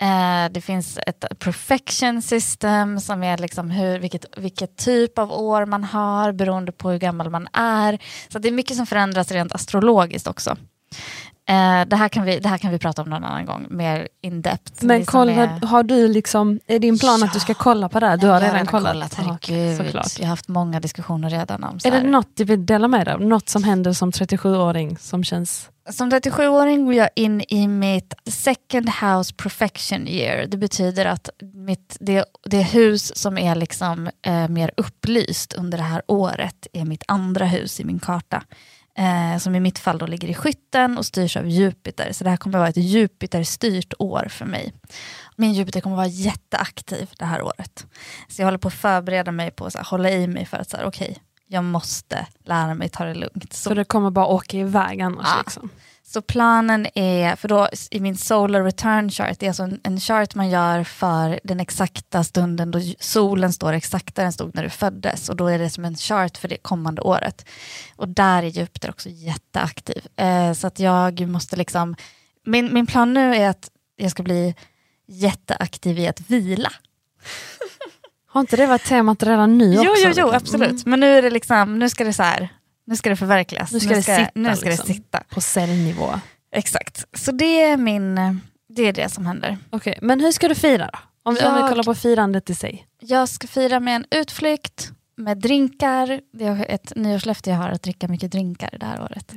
Eh, 0.00 0.52
det 0.52 0.60
finns 0.60 0.98
ett 1.06 1.24
perfection 1.38 2.22
system 2.22 3.00
som 3.00 3.22
är 3.22 3.38
liksom 3.38 3.70
hur, 3.70 3.98
vilket, 3.98 4.38
vilket 4.38 4.76
typ 4.76 5.18
av 5.18 5.32
år 5.32 5.66
man 5.66 5.84
har 5.84 6.32
beroende 6.32 6.72
på 6.72 6.90
hur 6.90 6.98
gammal 6.98 7.30
man 7.30 7.48
är. 7.52 7.98
Så 8.28 8.38
det 8.38 8.48
är 8.48 8.52
mycket 8.52 8.76
som 8.76 8.86
förändras 8.86 9.32
rent 9.32 9.52
astrologiskt 9.52 10.26
också. 10.26 10.56
Eh, 11.48 11.86
det, 11.86 11.96
här 11.96 12.08
kan 12.08 12.24
vi, 12.24 12.38
det 12.38 12.48
här 12.48 12.58
kan 12.58 12.70
vi 12.70 12.78
prata 12.78 13.02
om 13.02 13.10
någon 13.10 13.24
annan 13.24 13.46
gång, 13.46 13.66
mer 13.70 14.08
in 14.20 14.42
depth. 14.42 14.84
Men 14.84 15.04
kolla, 15.04 15.32
är- 15.32 15.66
har 15.66 15.82
du 15.82 16.08
liksom, 16.08 16.60
är 16.66 16.78
din 16.78 16.98
plan 16.98 17.22
att 17.22 17.32
du 17.32 17.40
ska 17.40 17.54
kolla 17.54 17.88
på 17.88 18.00
det 18.00 18.06
här? 18.06 18.16
Du 18.16 18.26
har 18.26 18.34
jag 18.34 18.42
redan 18.42 18.66
kollat? 18.66 19.14
herregud. 19.14 19.34
Okej, 19.34 19.76
såklart. 19.76 20.18
Jag 20.18 20.24
har 20.24 20.30
haft 20.30 20.48
många 20.48 20.80
diskussioner 20.80 21.30
redan 21.30 21.64
om 21.64 21.80
så 21.80 21.88
Är 21.88 21.92
det 21.92 22.02
något 22.02 22.36
du 22.36 22.44
vill 22.44 22.66
dela 22.66 22.88
med 22.88 23.06
dig 23.06 23.14
av? 23.14 23.20
Något 23.20 23.48
som 23.48 23.64
händer 23.64 23.92
som 23.92 24.10
37-åring 24.10 24.96
som 24.98 25.24
känns... 25.24 25.70
Som 25.90 26.10
37-åring 26.10 26.84
går 26.84 26.94
jag 26.94 27.08
in 27.16 27.42
i 27.48 27.68
mitt 27.68 28.14
second 28.26 28.88
house 28.88 29.34
perfection 29.34 30.08
year. 30.08 30.46
Det 30.46 30.56
betyder 30.56 31.04
att 31.06 31.28
mitt, 31.54 31.96
det, 32.00 32.24
det 32.44 32.62
hus 32.62 33.16
som 33.16 33.38
är 33.38 33.54
liksom, 33.54 34.10
eh, 34.26 34.48
mer 34.48 34.70
upplyst 34.76 35.52
under 35.52 35.78
det 35.78 35.84
här 35.84 36.02
året 36.06 36.66
är 36.72 36.84
mitt 36.84 37.02
andra 37.08 37.44
hus 37.44 37.80
i 37.80 37.84
min 37.84 37.98
karta. 37.98 38.42
Eh, 38.98 39.38
som 39.38 39.54
i 39.54 39.60
mitt 39.60 39.78
fall 39.78 39.98
då 39.98 40.06
ligger 40.06 40.28
i 40.28 40.34
skytten 40.34 40.98
och 40.98 41.06
styrs 41.06 41.36
av 41.36 41.48
Jupiter. 41.48 42.12
Så 42.12 42.24
det 42.24 42.30
här 42.30 42.36
kommer 42.36 42.58
vara 42.58 42.68
ett 42.68 42.76
Jupiter-styrt 42.76 43.94
år 43.98 44.26
för 44.30 44.44
mig. 44.44 44.72
Min 45.36 45.52
Jupiter 45.52 45.80
kommer 45.80 45.96
vara 45.96 46.06
jätteaktiv 46.06 47.10
det 47.18 47.24
här 47.24 47.42
året. 47.42 47.86
Så 48.28 48.42
jag 48.42 48.46
håller 48.46 48.58
på 48.58 48.68
att 48.68 48.74
förbereda 48.74 49.32
mig 49.32 49.50
på 49.50 49.66
att 49.66 49.86
hålla 49.86 50.10
i 50.10 50.26
mig 50.26 50.46
för 50.46 50.56
att 50.56 50.70
så 50.70 50.76
här, 50.76 50.84
okej, 50.84 51.18
jag 51.46 51.64
måste 51.64 52.26
lära 52.44 52.74
mig 52.74 52.88
ta 52.88 53.04
det 53.04 53.14
lugnt. 53.14 53.52
Så 53.52 53.68
Så 53.68 53.74
det 53.74 53.84
kommer 53.84 54.10
bara 54.10 54.26
åka 54.26 54.56
iväg 54.56 55.00
annars. 55.00 55.26
Ja. 55.30 55.38
Liksom. 55.38 55.70
Så 56.10 56.22
planen 56.22 56.86
är, 56.94 57.36
för 57.36 57.48
då 57.48 57.68
i 57.90 58.00
min 58.00 58.16
solar 58.16 58.62
return 58.62 59.10
chart, 59.10 59.38
det 59.38 59.46
är 59.46 59.50
alltså 59.50 59.62
en, 59.62 59.80
en 59.82 60.00
chart 60.00 60.34
man 60.34 60.50
gör 60.50 60.84
för 60.84 61.40
den 61.44 61.60
exakta 61.60 62.24
stunden 62.24 62.70
då 62.70 62.80
solen 63.00 63.52
står 63.52 63.72
exakt 63.72 64.14
där 64.14 64.22
den 64.22 64.32
stod 64.32 64.54
när 64.54 64.62
du 64.62 64.70
föddes 64.70 65.28
och 65.28 65.36
då 65.36 65.46
är 65.46 65.58
det 65.58 65.70
som 65.70 65.84
en 65.84 65.96
chart 65.96 66.36
för 66.36 66.48
det 66.48 66.56
kommande 66.56 67.02
året. 67.02 67.46
Och 67.96 68.08
där 68.08 68.42
är 68.42 68.46
Jupiter 68.46 68.90
också 68.90 69.08
jätteaktiv. 69.08 70.06
Eh, 70.16 70.52
så 70.52 70.66
att 70.66 70.78
jag 70.78 71.28
måste 71.28 71.56
liksom, 71.56 71.96
min, 72.46 72.74
min 72.74 72.86
plan 72.86 73.14
nu 73.14 73.36
är 73.36 73.48
att 73.48 73.70
jag 73.96 74.10
ska 74.10 74.22
bli 74.22 74.54
jätteaktiv 75.06 75.98
i 75.98 76.08
att 76.08 76.20
vila. 76.30 76.72
Har 78.26 78.40
inte 78.40 78.56
det 78.56 78.66
varit 78.66 78.84
temat 78.84 79.22
redan 79.22 79.58
nu 79.58 79.74
Jo, 79.74 79.90
också? 79.90 80.02
jo, 80.02 80.04
jo, 80.04 80.08
liksom? 80.08 80.30
absolut. 80.34 80.70
Mm. 80.70 80.82
Men 80.84 81.00
nu 81.00 81.18
är 81.18 81.22
det 81.22 81.30
liksom, 81.30 81.78
nu 81.78 81.88
ska 81.88 82.04
det 82.04 82.12
så 82.12 82.22
här, 82.22 82.48
nu 82.88 82.96
ska 82.96 83.10
det 83.10 83.16
förverkligas. 83.16 83.72
Nu 83.72 83.80
ska 83.80 83.88
det 83.94 84.02
sitta, 84.02 84.30
Nu 84.34 84.56
ska 84.56 84.68
liksom. 84.68 84.86
det 84.88 84.94
sitta. 84.94 85.22
På 85.30 85.40
cellnivå. 85.40 86.20
Exakt. 86.52 87.04
Så 87.18 87.32
det 87.32 87.62
är 87.62 87.76
min, 87.76 88.14
det 88.68 88.82
är 88.82 88.92
det 88.92 89.08
som 89.08 89.26
händer. 89.26 89.58
Okej, 89.70 89.98
men 90.02 90.20
hur 90.20 90.32
ska 90.32 90.48
du 90.48 90.54
fira 90.54 90.90
då? 90.92 90.98
Om 91.22 91.34
vi, 91.34 91.40
om 91.44 91.54
vi 91.54 91.60
Jag- 91.60 91.68
kollar 91.70 91.84
på 91.84 91.94
firandet 91.94 92.50
i 92.50 92.54
sig. 92.54 92.86
Jag 93.00 93.28
ska 93.28 93.46
fira 93.46 93.80
med 93.80 93.96
en 93.96 94.04
utflykt, 94.10 94.90
med 95.16 95.38
drinkar. 95.38 96.20
Det 96.32 96.44
är 96.44 96.66
ett 96.68 96.92
nyårslöfte 96.96 97.50
jag 97.50 97.56
har 97.56 97.68
att 97.68 97.82
dricka 97.82 98.08
mycket 98.08 98.32
drinkar 98.32 98.76
det 98.80 98.86
här 98.86 99.02
året. 99.02 99.32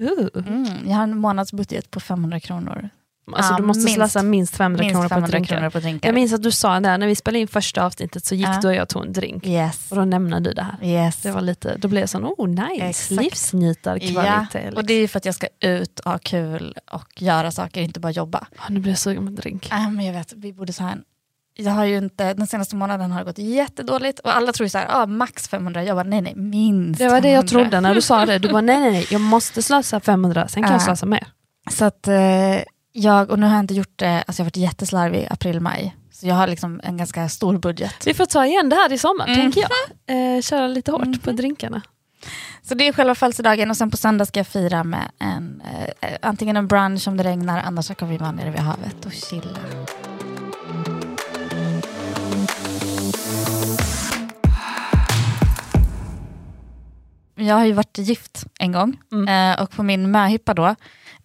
Mm. 0.48 0.66
Jag 0.88 0.96
har 0.96 1.04
en 1.04 1.18
månadsbudget 1.18 1.92
på 1.92 2.00
500 2.00 2.40
kronor. 2.40 2.90
Alltså 3.34 3.54
Ja, 3.54 3.58
du 3.58 3.64
måste 3.64 3.80
minst- 3.84 3.96
slösa 3.96 4.24
minst 4.24 4.56
500 4.58 4.82
Minst 4.84 4.94
kronor 4.94 5.04
på 5.04 5.10
500 5.10 5.28
drinkar. 5.32 5.56
kronor 5.56 5.70
på 5.70 5.80
drinkar. 5.80 6.08
Jag 6.08 6.14
minns 6.16 6.34
att 6.34 6.44
du 6.44 6.52
sa 6.52 6.80
det 6.80 6.98
när 6.98 7.08
vi 7.08 7.16
spelade 7.16 7.40
in 7.40 7.48
första 7.48 7.86
avsnittet 7.86 8.26
så 8.26 8.36
gick 8.36 8.48
Ja. 8.48 8.60
du 8.62 8.68
och 8.68 8.76
jag 8.76 8.90
tog 8.90 9.06
en 9.06 9.14
drink. 9.14 9.46
Yes. 9.48 9.88
Och 9.92 9.96
då 9.98 10.06
nämnde 10.06 10.40
du 10.40 10.54
det 10.54 10.64
här. 10.64 10.78
yes. 10.88 11.22
Det 11.22 11.32
var 11.32 11.42
lite, 11.42 11.78
då 11.78 11.88
blev 11.88 12.02
jag 12.02 12.10
sån, 12.10 12.26
oh 12.26 12.48
nice, 12.50 12.84
Exakt. 12.86 13.22
livsnjutarkvalitet. 13.22 14.54
Ja, 14.54 14.60
liksom. 14.60 14.78
och 14.78 14.86
det 14.86 14.94
är 14.94 15.00
ju 15.00 15.08
för 15.08 15.18
att 15.18 15.26
jag 15.26 15.36
ska 15.36 15.48
ut 15.60 16.00
och 16.00 16.12
ha 16.12 16.18
kul 16.18 16.76
och 16.92 17.22
göra 17.22 17.52
saker, 17.52 17.82
inte 17.82 18.00
bara 18.00 18.12
jobba. 18.12 18.48
Ah, 18.58 18.64
nu 18.70 18.80
blir 18.80 18.92
jag 18.92 19.00
sugen 19.00 19.24
på 19.24 19.28
en 19.30 19.36
drink. 19.36 19.72
Äh, 19.72 19.90
men 19.90 20.06
jag 20.06 20.14
vet, 20.14 20.34
vi 20.34 20.54
borde 20.54 20.74
så 20.74 20.84
här, 20.84 20.98
jag 21.56 21.72
har 21.72 21.86
ju 21.86 21.98
inte, 21.98 22.34
den 22.34 22.48
senaste 22.48 22.76
månaden 22.76 23.12
har 23.12 23.20
det 23.20 23.26
gått 23.26 23.38
jättedåligt 23.38 24.20
och 24.20 24.36
alla 24.36 24.54
tror 24.54 24.66
ju 24.66 24.70
så 24.70 24.78
här, 24.78 24.88
ah, 24.90 25.06
max 25.06 25.48
500, 25.48 25.84
jag 25.84 25.96
bara 25.98 26.04
nej 26.10 26.22
nej, 26.22 26.36
minst 26.36 27.00
Det 27.00 27.08
var 27.10 27.22
det 27.22 27.30
jag 27.30 27.50
500. 27.50 27.64
trodde 27.70 27.82
när 27.82 27.96
du 27.96 28.02
sa 28.02 28.26
det. 28.26 28.40
Du 28.40 28.50
bara 28.52 28.62
nej 28.62 28.80
nej 28.80 28.92
nej, 28.92 29.08
jag 29.12 29.22
måste 29.22 29.62
slösa 29.62 30.00
500, 30.00 30.48
sen 30.48 30.64
kan 30.64 30.72
jag 30.72 30.82
Ja. 30.82 30.86
slösa 30.86 31.06
mer. 31.06 31.28
Så 31.72 31.86
att 31.86 32.08
eh, 32.08 32.14
jag, 32.92 33.30
och 33.32 33.40
nu 33.40 33.46
har 33.46 33.54
jag 33.54 33.64
inte 33.64 33.74
gjort 33.74 33.94
det, 34.00 34.24
alltså 34.28 34.42
jag 34.42 34.46
har 34.46 34.48
varit 34.48 34.58
jätteslarvig 34.58 35.20
i 35.20 35.28
april, 35.30 35.60
maj. 35.60 35.96
Så 36.12 36.28
jag 36.28 36.36
har 36.36 36.48
liksom 36.48 36.82
en 36.84 36.98
ganska 36.98 37.30
stor 37.30 37.58
budget. 37.58 38.08
Vi 38.08 38.14
får 38.14 38.26
ta 38.26 38.46
igen 38.46 38.70
det 38.70 38.76
här 38.76 38.94
i 38.94 38.98
sommar, 38.98 39.28
Mm. 39.28 39.40
tänker 39.40 39.62
jag. 39.62 40.36
Eh, 40.38 40.42
köra 40.42 40.68
lite 40.68 40.92
hårt 40.92 41.24
på 41.24 41.32
drinkarna. 41.32 41.82
Så 42.64 42.76
det 42.76 42.88
är 42.88 42.94
själva 42.94 43.16
födelsedagen 43.16 43.70
och 43.70 43.78
sen 43.78 43.92
på 43.92 43.98
söndag 43.98 44.26
ska 44.26 44.40
jag 44.40 44.48
fira 44.48 44.84
med 44.84 45.12
en, 45.20 45.62
eh, 46.02 46.10
antingen 46.22 46.58
en 46.58 46.68
brunch 46.68 47.08
om 47.08 47.18
det 47.18 47.24
regnar, 47.24 47.62
annars 47.66 47.86
så 47.86 47.96
kan 47.96 48.10
vi 48.10 48.18
vara 48.18 48.32
nere 48.32 48.50
vid 48.52 48.60
havet 48.60 49.06
och 49.06 49.12
chilla. 49.12 49.58
Jag 57.36 57.56
har 57.56 57.66
ju 57.66 57.72
varit 57.74 57.98
gift 57.98 58.46
en 58.60 58.72
gång 58.72 58.98
eh, 59.30 59.62
och 59.62 59.72
på 59.72 59.84
min 59.84 60.12
möhippa 60.12 60.54
då, 60.54 60.76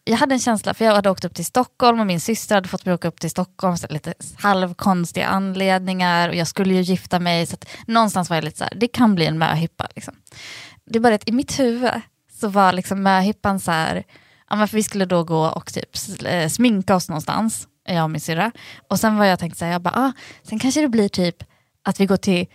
jag 0.09 0.17
hade 0.17 0.35
en 0.35 0.41
känsla, 0.41 0.75
för 0.75 0.85
jag 0.85 0.95
hade 0.95 1.11
åkt 1.11 1.25
upp 1.25 1.35
till 1.35 1.45
Stockholm 1.45 2.01
och 2.01 2.07
min 2.07 2.21
syster 2.21 2.55
hade 2.55 2.69
fått 2.69 2.85
mig 2.85 2.95
åka 2.95 3.09
upp 3.09 3.21
till 3.21 3.31
Stockholm, 3.31 3.77
så 3.77 3.87
lite 3.91 4.15
halvkonstiga 4.37 5.27
anledningar 5.27 6.29
och 6.29 6.35
jag 6.35 6.47
skulle 6.47 6.75
ju 6.75 6.81
gifta 6.81 7.19
mig, 7.19 7.47
så 7.47 7.55
att 7.55 7.69
någonstans 7.87 8.31
var 8.31 8.37
jag 8.37 8.45
lite 8.45 8.59
så 8.59 8.65
här, 8.65 8.73
det 8.77 8.89
kan 8.89 9.15
bli 9.15 9.27
en 9.27 9.39
möhippa. 9.39 9.89
Liksom. 9.95 10.15
Det 10.85 10.99
är 10.99 11.01
bara 11.01 11.15
att 11.15 11.29
i 11.29 11.33
mitt 11.33 11.59
huvud 11.59 11.91
så 12.41 12.49
var 12.49 12.73
liksom 12.73 13.03
möhippan 13.03 13.61
så 13.61 13.71
här, 13.71 14.05
ja, 14.51 14.57
men 14.57 14.69
för 14.69 14.77
vi 14.77 14.83
skulle 14.83 15.05
då 15.05 15.25
gå 15.25 15.47
och 15.47 15.73
typ 15.73 15.91
eh, 16.25 16.49
sminka 16.49 16.95
oss 16.95 17.09
någonstans, 17.09 17.69
jag 17.89 18.05
och 18.05 18.11
min 18.11 18.21
syrra. 18.21 18.53
Och 18.89 19.01
sen 19.01 19.17
var 19.17 19.25
jag 19.25 19.39
tänkt 19.39 19.59
så 19.59 19.65
här, 19.65 19.73
jag 19.73 19.83
bara, 19.83 19.95
ah, 19.95 20.13
sen 20.43 20.59
kanske 20.59 20.81
det 20.81 20.89
blir 20.89 21.09
typ 21.09 21.37
att 21.85 22.01
vi 22.01 22.07
går 22.07 22.17
till 22.17 22.47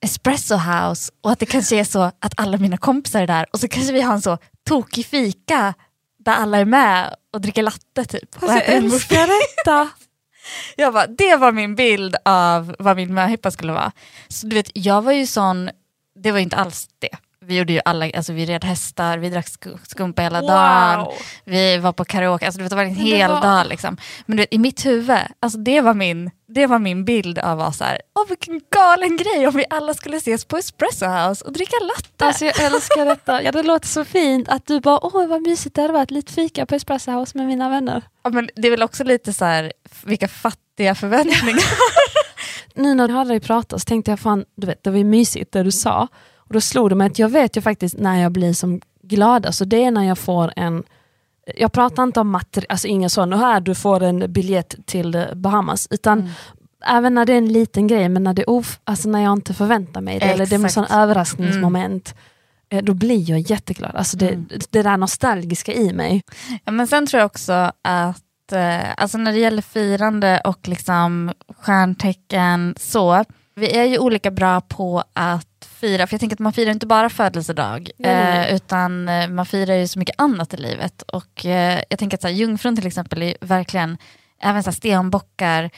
Espresso 0.00 0.56
House 0.56 1.12
och 1.20 1.30
att 1.30 1.38
det 1.38 1.46
kanske 1.46 1.76
är 1.76 1.84
så 1.84 2.02
att 2.02 2.32
alla 2.36 2.56
mina 2.56 2.76
kompisar 2.76 3.22
är 3.22 3.26
där 3.26 3.46
och 3.52 3.60
så 3.60 3.68
kanske 3.68 3.92
vi 3.92 4.00
har 4.00 4.14
en 4.14 4.22
så 4.22 4.38
tokig 4.68 5.06
fika 5.06 5.74
där 6.28 6.34
alla 6.34 6.58
är 6.58 6.64
med 6.64 7.14
och 7.32 7.40
dricker 7.40 7.62
latte 7.62 8.04
typ. 8.04 8.42
Alltså, 8.42 8.58
äter 8.58 8.74
en. 8.74 8.90
Jag 10.76 10.92
bara, 10.92 11.06
det 11.06 11.36
var 11.36 11.52
min 11.52 11.74
bild 11.74 12.16
av 12.24 12.76
vad 12.78 12.96
min 12.96 13.14
möhippa 13.14 13.50
skulle 13.50 13.72
vara. 13.72 13.92
Så 14.28 14.46
du 14.46 14.56
vet, 14.56 14.70
jag 14.74 15.02
var 15.02 15.12
ju 15.12 15.26
sån, 15.26 15.70
det 16.22 16.30
var 16.30 16.38
ju 16.38 16.44
inte 16.44 16.56
alls 16.56 16.88
det. 16.98 17.16
Vi 17.48 17.58
gjorde 17.58 17.72
ju 17.72 17.80
alla, 17.84 18.10
alltså 18.16 18.32
vi 18.32 18.46
red 18.46 18.64
hästar, 18.64 19.18
vi 19.18 19.30
drack 19.30 19.46
sku- 19.46 19.78
skumpa 19.86 20.22
hela 20.22 20.42
dagen, 20.42 21.00
Wow. 21.04 21.14
vi 21.44 21.78
var 21.78 21.92
på 21.92 22.04
karaoke, 22.04 22.46
alltså 22.46 22.58
du 22.58 22.62
vet, 22.64 22.70
det 22.70 22.76
var 22.76 22.82
en 22.84 22.94
hel 22.94 23.30
var- 23.30 23.40
dag 23.40 23.66
liksom. 23.68 23.96
Men 24.26 24.36
du 24.36 24.42
vet, 24.42 24.54
i 24.54 24.58
mitt 24.58 24.86
huvud, 24.86 25.18
alltså 25.40 25.58
det 25.58 25.80
var 25.80 25.94
min, 25.94 26.30
det 26.48 26.66
var 26.66 26.78
min 26.78 27.04
bild 27.04 27.38
av 27.38 27.60
att 27.60 27.76
så 27.76 27.84
här, 27.84 28.00
åh 28.18 28.28
vilken 28.28 28.60
galen 28.70 29.16
grej 29.16 29.46
om 29.46 29.54
vi 29.56 29.64
alla 29.70 29.94
skulle 29.94 30.16
ses 30.16 30.44
på 30.44 30.56
Espresso 30.58 31.06
House 31.06 31.44
och 31.44 31.52
dricka 31.52 31.76
latte. 31.96 32.24
Alltså 32.26 32.44
jag 32.44 32.60
älskar 32.62 33.04
detta. 33.06 33.42
Ja, 33.42 33.52
det 33.52 33.62
låter 33.62 33.88
så 33.88 34.04
fint 34.04 34.48
att 34.48 34.66
du 34.66 34.80
bara, 34.80 35.06
åh 35.06 35.26
vad 35.26 35.42
mysigt 35.42 35.74
det 35.74 35.82
hade 35.82 35.94
varit, 35.94 36.10
lite 36.10 36.32
fika 36.32 36.66
på 36.66 36.74
Espresso 36.74 37.10
House 37.10 37.38
med 37.38 37.46
mina 37.46 37.68
vänner. 37.68 38.02
ja, 38.24 38.30
men 38.30 38.48
det 38.56 38.66
är 38.68 38.70
väl 38.70 38.82
också 38.82 39.04
lite 39.04 39.32
så 39.32 39.44
här, 39.44 39.72
vilka 40.04 40.28
fattiga 40.28 40.94
förväntningar. 40.94 41.62
Nu 42.74 42.94
när 42.94 43.08
du 43.08 43.14
hade 43.14 43.30
dig 43.30 43.40
prata 43.40 43.78
så 43.78 43.84
tänkte 43.84 44.10
jag, 44.12 44.20
fan, 44.20 44.44
du 44.56 44.66
vet, 44.66 44.84
det 44.84 44.90
var 44.90 44.98
ju 44.98 45.04
mysigt 45.04 45.52
det 45.52 45.62
du 45.62 45.72
sa. 45.72 46.08
Och 46.48 46.54
då 46.54 46.60
slog 46.60 46.88
det 46.90 46.94
mig 46.94 47.06
att 47.06 47.18
jag 47.18 47.28
vet 47.28 47.56
ju 47.56 47.60
faktiskt 47.60 47.98
när 47.98 48.22
jag 48.22 48.32
blir 48.32 48.52
som 48.52 48.80
gladast, 49.02 49.58
så 49.58 49.64
det 49.64 49.84
är 49.84 49.90
när 49.90 50.04
jag 50.04 50.18
får 50.18 50.52
en 50.56 50.82
jag 51.56 51.72
pratar 51.72 52.02
inte 52.02 52.20
om 52.20 52.30
material, 52.30 52.66
alltså 52.68 52.86
ingen 52.86 53.10
sån, 53.10 53.32
och 53.32 53.38
här 53.38 53.60
du 53.60 53.74
får 53.74 54.02
en 54.02 54.32
biljett 54.32 54.74
till 54.86 55.26
Bahamas, 55.34 55.88
utan 55.90 56.30
även 56.86 57.14
när 57.14 57.26
det 57.26 57.32
är 57.32 57.38
en 57.38 57.52
liten 57.52 57.86
grej, 57.86 58.08
men 58.08 58.22
när, 58.24 58.34
det 58.34 58.44
of, 58.44 58.80
alltså 58.84 59.08
när 59.08 59.22
jag 59.22 59.32
inte 59.32 59.54
förväntar 59.54 60.00
mig 60.00 60.18
det, 60.18 60.24
eller 60.24 60.46
det 60.46 60.52
är 60.54 60.58
en 60.58 60.64
Exakt. 60.64 60.88
sån 60.88 60.98
överraskningsmoment, 60.98 62.14
eh, 62.70 62.84
då 62.84 62.94
blir 62.94 63.30
jag 63.30 63.38
jätteglad. 63.40 63.96
Alltså 63.96 64.16
det, 64.16 64.28
Mm. 64.28 64.48
det 64.70 64.82
där 64.82 64.96
nostalgiska 64.96 65.72
i 65.72 65.92
mig. 65.92 66.22
Ja, 66.64 66.72
men 66.72 66.86
sen 66.86 67.06
tror 67.06 67.18
jag 67.18 67.26
också 67.26 67.72
att 67.82 68.52
eh, 68.52 68.80
alltså 68.96 69.18
när 69.18 69.32
det 69.32 69.38
gäller 69.38 69.62
firande 69.62 70.40
och 70.44 70.68
liksom 70.68 71.32
stjärntecken 71.58 72.74
så, 72.78 73.24
vi 73.54 73.76
är 73.76 73.84
ju 73.84 73.98
olika 73.98 74.30
bra 74.30 74.60
på 74.60 75.04
att 75.12 75.47
fira, 75.80 76.06
för 76.06 76.14
jag 76.14 76.20
tänker 76.20 76.36
att 76.36 76.40
man 76.40 76.52
firar 76.52 76.70
inte 76.70 76.86
bara 76.86 77.08
födelsedag, 77.10 77.90
Nej, 77.98 78.14
nej, 78.14 78.38
nej. 78.38 78.48
eh, 78.48 78.56
utan 78.56 79.08
eh, 79.08 79.28
man 79.28 79.46
firar 79.46 79.74
ju 79.74 79.88
så 79.88 79.98
mycket 79.98 80.20
annat 80.20 80.54
i 80.54 80.56
livet. 80.56 81.02
Och 81.02 81.46
eh, 81.46 81.82
jag 81.88 81.98
tänker 81.98 82.16
att 82.16 82.22
så 82.22 82.28
här, 82.28 82.34
jungfrun 82.34 82.76
till 82.76 82.86
exempel 82.86 83.22
är 83.22 83.34
verkligen, 83.40 83.98
även 84.42 84.62
så 84.62 84.70
här, 84.70 84.74
stenbockar, 84.76 85.70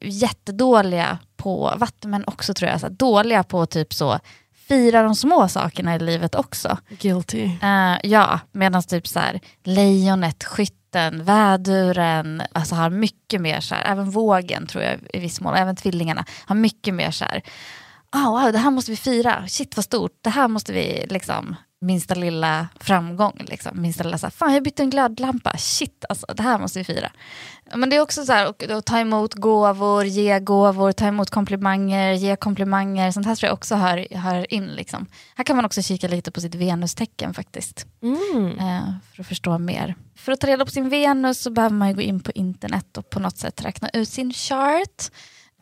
jättedåliga 0.00 1.18
på 1.36 1.74
vatten, 1.76 2.10
men 2.10 2.24
också 2.26 2.54
tror 2.54 2.70
jag 2.70 2.80
så 2.80 2.86
här, 2.86 2.94
dåliga 2.94 3.42
på 3.42 3.66
typ 3.66 3.94
så, 3.94 4.18
fira 4.68 5.02
de 5.02 5.14
små 5.14 5.48
sakerna 5.48 5.96
i 5.96 5.98
livet 5.98 6.34
också. 6.34 6.78
Guilty. 6.88 7.50
Ja, 8.02 8.40
medan 8.52 8.82
typ 8.82 9.06
så 9.08 9.18
här, 9.20 9.40
lejonet, 9.64 10.44
skytten, 10.44 11.24
väduren, 11.24 12.42
alltså 12.52 12.74
har 12.74 12.90
mycket 12.90 13.40
mer 13.40 13.60
så 13.60 13.74
här, 13.74 13.92
även 13.92 14.10
vågen 14.10 14.66
tror 14.66 14.84
jag 14.84 14.98
i 15.12 15.18
viss 15.18 15.40
mån, 15.40 15.54
även 15.54 15.76
tvillingarna 15.76 16.24
har 16.46 16.56
mycket 16.56 16.94
mer 16.94 17.10
så 17.10 17.24
här, 17.24 17.42
ah, 18.10 18.30
wow, 18.30 18.52
det 18.52 18.58
här 18.58 18.70
måste 18.70 18.90
vi 18.90 18.96
fira, 18.96 19.48
shit 19.48 19.76
vad 19.76 19.84
stort, 19.84 20.18
det 20.22 20.30
här 20.30 20.48
måste 20.48 20.72
vi 20.72 21.06
liksom, 21.08 21.56
minsta 21.80 22.14
lilla 22.14 22.68
framgång, 22.80 23.44
liksom. 23.48 23.82
minsta 23.82 24.04
lilla 24.04 24.18
så 24.18 24.26
här, 24.26 24.30
fan 24.30 24.54
jag 24.54 24.62
bytte 24.62 24.82
en 24.82 24.90
glödlampa, 24.90 25.52
shit 25.58 26.04
alltså, 26.08 26.26
det 26.36 26.42
här 26.42 26.58
måste 26.58 26.78
vi 26.78 26.84
fira. 26.84 27.12
Men 27.74 27.90
det 27.90 27.96
är 27.96 28.00
också 28.00 28.24
så 28.24 28.32
här, 28.32 28.48
och, 28.48 28.62
och 28.62 28.84
ta 28.84 28.98
emot 28.98 29.34
gåvor, 29.34 30.04
ge 30.04 30.38
gåvor, 30.40 30.92
ta 30.92 31.06
emot 31.06 31.30
komplimanger, 31.30 32.12
ge 32.12 32.36
komplimanger, 32.36 33.10
sånt 33.10 33.26
här 33.26 33.34
tror 33.34 33.48
jag 33.48 33.54
också 33.54 33.74
hör, 33.74 34.06
hör 34.16 34.54
in. 34.54 34.66
Liksom. 34.66 35.06
Här 35.36 35.44
kan 35.44 35.56
man 35.56 35.64
också 35.64 35.82
kika 35.82 36.08
lite 36.08 36.30
på 36.30 36.40
sitt 36.40 36.54
venustecken 36.54 37.34
faktiskt, 37.34 37.86
Mm. 38.02 38.58
eh, 38.58 38.92
för 39.14 39.22
att 39.22 39.28
förstå 39.28 39.58
mer. 39.58 39.94
För 40.16 40.32
att 40.32 40.40
ta 40.40 40.46
reda 40.46 40.64
på 40.64 40.70
sin 40.70 40.88
Venus 40.88 41.40
så 41.40 41.50
behöver 41.50 41.76
man 41.76 41.94
gå 41.94 42.00
in 42.00 42.20
på 42.20 42.30
internet 42.32 42.96
och 42.96 43.10
på 43.10 43.20
något 43.20 43.36
sätt 43.38 43.64
räkna 43.64 43.88
ut 43.92 44.08
sin 44.08 44.32
chart. 44.32 45.10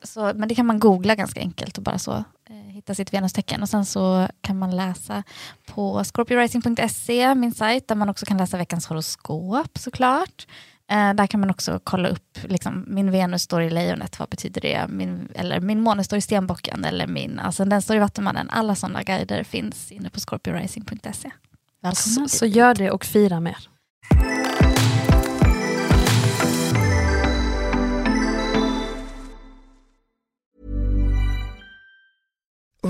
Så, 0.07 0.33
men 0.35 0.49
det 0.49 0.55
kan 0.55 0.67
man 0.67 0.79
googla 0.79 1.15
ganska 1.15 1.41
enkelt 1.41 1.79
och 1.79 1.85
bara 1.85 1.99
så 1.99 2.13
eh, 2.51 2.57
hitta 2.57 2.95
sitt 2.95 3.13
venustecken. 3.15 3.63
Och 3.63 3.69
sen 3.69 3.85
så 3.85 4.29
kan 4.41 4.59
man 4.59 4.77
läsa 4.77 5.23
på 5.67 6.05
scorpiorising.se, 6.05 7.35
min 7.35 7.55
sajt, 7.55 7.89
där 7.89 7.95
man 7.95 8.09
också 8.09 8.27
kan 8.27 8.37
läsa 8.37 8.57
veckans 8.57 8.87
horoskop 8.87 9.79
såklart. 9.79 10.47
Eh, 10.91 11.15
där 11.15 11.27
kan 11.27 11.41
man 11.41 11.51
också 11.51 11.81
kolla 11.85 12.09
upp, 12.09 12.39
liksom, 12.43 12.85
min 12.89 13.11
Venus 13.11 13.43
står 13.43 13.63
i 13.63 13.71
lejonet, 13.71 14.19
vad 14.19 14.29
betyder 14.29 14.61
det? 14.61 14.87
Min, 14.89 15.29
eller 15.35 15.61
min 15.61 15.81
måne 15.81 16.05
står 16.05 16.19
i 16.19 16.21
stenbocken, 16.21 16.85
eller 16.85 17.07
min 17.07 17.39
ascendent 17.39 17.85
står 17.85 17.97
i 17.97 17.99
vattumannen. 17.99 18.51
Alla 18.51 18.75
sådana 18.75 19.03
guider 19.03 19.45
finns 19.45 19.93
inne 19.93 20.11
på 20.11 20.21
scorpiorising.se. 20.21 21.31
Så, 21.95 22.21
dit. 22.21 22.31
så 22.31 22.47
gör 22.47 22.75
det 22.75 22.91
och 22.91 23.05
fira 23.05 23.41
mer. 23.41 23.69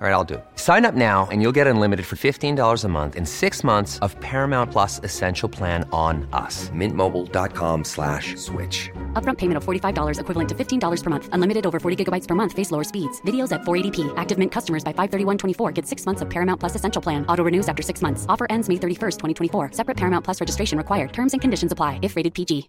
All 0.00 0.06
right, 0.06 0.14
I'll 0.14 0.22
do 0.22 0.34
it. 0.34 0.44
Sign 0.54 0.84
up 0.84 0.94
now 0.94 1.26
and 1.32 1.42
you'll 1.42 1.56
get 1.60 1.66
unlimited 1.66 2.06
for 2.06 2.14
$15 2.14 2.84
a 2.84 2.88
month 2.88 3.16
in 3.16 3.26
six 3.26 3.64
months 3.64 3.98
of 3.98 4.14
Paramount 4.20 4.70
Plus 4.70 5.00
Essential 5.02 5.48
Plan 5.48 5.82
on 5.90 6.28
us. 6.32 6.70
Mintmobile.com 6.70 7.82
slash 7.82 8.36
switch. 8.36 8.90
Upfront 9.14 9.38
payment 9.38 9.56
of 9.56 9.64
$45 9.64 10.20
equivalent 10.20 10.48
to 10.50 10.54
$15 10.54 11.02
per 11.02 11.10
month. 11.10 11.28
Unlimited 11.32 11.66
over 11.66 11.80
40 11.80 12.04
gigabytes 12.04 12.28
per 12.28 12.36
month. 12.36 12.52
Face 12.52 12.70
lower 12.70 12.84
speeds. 12.84 13.20
Videos 13.22 13.50
at 13.50 13.62
480p. 13.62 14.14
Active 14.16 14.38
Mint 14.38 14.52
customers 14.52 14.84
by 14.84 14.92
531.24 14.92 15.74
get 15.74 15.84
six 15.84 16.06
months 16.06 16.22
of 16.22 16.30
Paramount 16.30 16.60
Plus 16.60 16.76
Essential 16.76 17.02
Plan. 17.02 17.26
Auto 17.26 17.42
renews 17.42 17.68
after 17.68 17.82
six 17.82 18.00
months. 18.00 18.24
Offer 18.28 18.46
ends 18.50 18.68
May 18.68 18.76
31st, 18.76 19.18
2024. 19.18 19.72
Separate 19.72 19.96
Paramount 19.96 20.24
Plus 20.24 20.40
registration 20.40 20.78
required. 20.78 21.12
Terms 21.12 21.32
and 21.34 21.40
conditions 21.42 21.72
apply 21.72 21.98
if 22.02 22.14
rated 22.14 22.34
PG. 22.34 22.68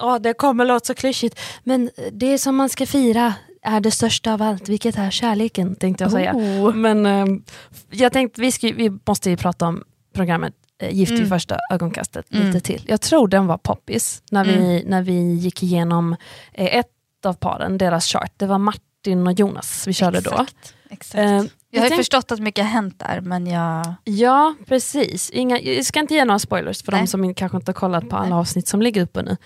Ja, 0.00 0.18
det 0.18 0.34
kommer 0.34 0.64
låta 0.64 0.84
så 0.86 0.94
klyschigt, 0.94 1.40
men 1.64 1.90
det 2.12 2.38
som 2.38 2.56
man 2.56 2.68
ska 2.68 2.86
fira 2.86 3.34
är 3.68 3.80
det 3.80 3.90
största 3.90 4.32
av 4.32 4.42
allt, 4.42 4.68
vilket 4.68 4.98
är 4.98 5.10
kärleken 5.10 5.76
tänkte 5.76 6.04
jag 6.04 6.10
säga. 6.10 6.34
Oh. 6.34 6.74
Men 6.74 7.06
eh, 7.06 7.26
jag 7.90 8.12
tänkte 8.12 8.40
vi, 8.40 8.52
ska, 8.52 8.66
vi 8.76 8.90
måste 9.06 9.30
ju 9.30 9.36
prata 9.36 9.66
om 9.66 9.82
programmet 10.14 10.54
eh, 10.82 10.94
Gift 10.94 11.12
Mm. 11.12 11.28
första 11.28 11.56
ögonkastet 11.70 12.26
Mm. 12.32 12.46
lite 12.46 12.60
till. 12.60 12.84
Jag 12.88 13.00
tror 13.00 13.28
den 13.28 13.46
var 13.46 13.58
poppis 13.58 14.22
när 14.30 14.44
vi, 14.44 14.84
när 14.86 15.02
vi 15.02 15.34
gick 15.34 15.62
igenom 15.62 16.16
eh, 16.52 16.76
ett 16.76 16.86
av 17.26 17.32
paren, 17.34 17.78
deras 17.78 18.06
chart. 18.06 18.32
Det 18.36 18.46
var 18.46 18.58
Martin 18.58 19.26
och 19.26 19.32
Jonas 19.32 19.86
vi 19.88 19.92
körde 19.92 20.20
då. 20.20 20.30
Exakt. 20.30 20.74
Exakt. 20.90 21.14
Eh, 21.18 21.24
Jag 21.70 21.80
har 21.80 21.86
ju 21.86 21.88
tänk- 21.88 21.96
förstått 21.96 22.32
att 22.32 22.40
mycket 22.40 22.64
har 22.64 22.70
hänt 22.70 22.98
där, 22.98 23.20
men 23.20 23.46
jag... 23.46 23.94
Ja, 24.04 24.54
precis. 24.66 25.30
Inga, 25.30 25.60
jag 25.60 25.84
ska 25.86 26.00
inte 26.00 26.14
ge 26.14 26.24
några 26.24 26.38
spoilers 26.38 26.82
för 26.82 26.92
Nej. 26.92 27.00
de 27.00 27.06
som 27.06 27.34
kanske 27.34 27.56
inte 27.56 27.68
har 27.68 27.74
kollat 27.74 28.08
på 28.08 28.16
alla 28.16 28.36
avsnitt 28.36 28.68
som 28.68 28.82
ligger 28.82 29.02
uppe 29.02 29.22
nu. 29.22 29.36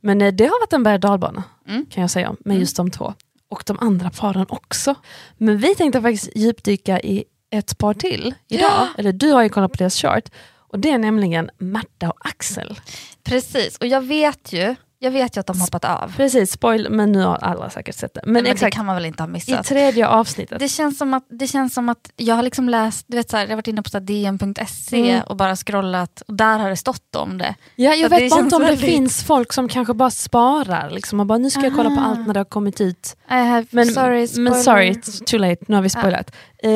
Men 0.00 0.20
eh, 0.22 0.32
det 0.32 0.44
har 0.44 0.60
varit 0.60 0.72
en 0.72 0.82
berg 0.82 0.94
och 0.94 1.00
dalbana 1.00 1.42
Mm. 1.68 1.86
kan 1.90 2.00
jag 2.00 2.10
säga 2.10 2.34
med 2.44 2.58
just 2.58 2.76
de 2.76 2.90
två. 2.90 3.14
Och 3.52 3.62
de 3.66 3.78
andra 3.80 4.10
paren 4.10 4.46
också. 4.48 4.94
Men 5.36 5.58
vi 5.58 5.74
tänkte 5.74 6.02
faktiskt 6.02 6.28
djupdyka 6.34 7.00
i 7.00 7.24
ett 7.50 7.78
par 7.78 7.94
till 7.94 8.34
idag. 8.48 8.70
Ja. 8.70 8.88
Eller 8.98 9.12
du 9.12 9.30
har 9.30 9.42
ju 9.42 9.48
kollat 9.48 9.72
på 9.72 9.76
deras 9.76 9.96
chart. 9.96 10.24
Och 10.54 10.78
det 10.78 10.90
är 10.90 10.98
nämligen 10.98 11.50
Märta 11.58 12.10
och 12.10 12.16
Axel. 12.20 12.80
Precis, 13.22 13.76
och 13.76 13.86
jag 13.86 14.00
vet 14.00 14.52
ju, 14.52 14.74
jag 15.02 15.10
vet 15.10 15.36
ju 15.36 15.40
att 15.40 15.46
de 15.46 15.56
har 15.60 15.66
hoppat 15.66 15.84
av. 15.84 16.12
Precis, 16.16 16.52
spoil, 16.52 16.86
men 16.90 17.12
nu 17.12 17.22
har 17.24 17.36
alla 17.36 17.70
säkert 17.70 17.94
sett 17.94 18.14
det. 18.14 18.20
Men, 18.24 18.32
Men, 18.32 18.44
det 18.44 18.50
exakt, 18.50 18.76
kan 18.76 18.86
man 18.86 18.94
väl 18.96 19.04
inte 19.06 19.22
ha 19.22 19.28
i 19.28 19.32
missat. 19.32 19.66
tredje 19.66 20.08
avsnittet. 20.08 20.58
Det 20.58 20.68
känns, 20.68 20.98
som 20.98 21.14
att, 21.14 21.26
det 21.28 21.46
känns 21.46 21.74
som 21.74 21.88
att 21.88 22.10
jag 22.16 22.34
har 22.34 22.42
liksom 22.42 22.68
läst, 22.68 23.04
du 23.08 23.16
vet 23.16 23.30
så 23.30 23.36
här, 23.36 23.44
jag 23.44 23.50
har 23.50 23.56
varit 23.56 23.66
inne 23.66 23.82
på 23.82 23.90
så 23.90 23.98
dn.se 23.98 25.10
Mm. 25.10 25.22
och 25.26 25.36
bara 25.36 25.56
scrollat 25.56 26.20
och 26.28 26.34
där 26.34 26.58
har 26.58 26.70
det 26.70 26.76
stått 26.76 27.16
om 27.16 27.38
det. 27.38 27.54
Ja, 27.76 27.92
Så 27.92 27.98
jag 28.00 28.10
det 28.10 28.16
vet 28.18 28.30
bara 28.30 28.40
inte 28.40 28.56
om 28.56 28.62
det 28.62 28.68
väldigt- 28.68 28.90
finns 28.90 29.24
folk 29.24 29.52
som 29.52 29.68
kanske 29.68 29.94
bara 29.94 30.10
sparar 30.10 30.90
liksom, 30.90 31.20
och 31.20 31.26
bara 31.26 31.38
nu 31.38 31.50
ska 31.50 31.60
jag 31.60 31.76
kolla 31.76 31.90
på 31.90 31.96
Aha. 32.00 32.10
allt 32.10 32.26
när 32.26 32.34
det 32.34 32.40
har 32.40 32.44
kommit 32.44 32.80
ut. 32.80 33.16
I 33.30 33.34
have, 33.34 33.66
Men 33.70 33.86
sorry, 33.86 34.28
men 34.36 34.54
sorry, 34.62 34.94
too 35.26 35.38
late, 35.38 35.64
nu 35.68 35.74
har 35.74 35.82
vi 35.82 35.88
spoilat. 35.88 36.34
Eh, 36.62 36.70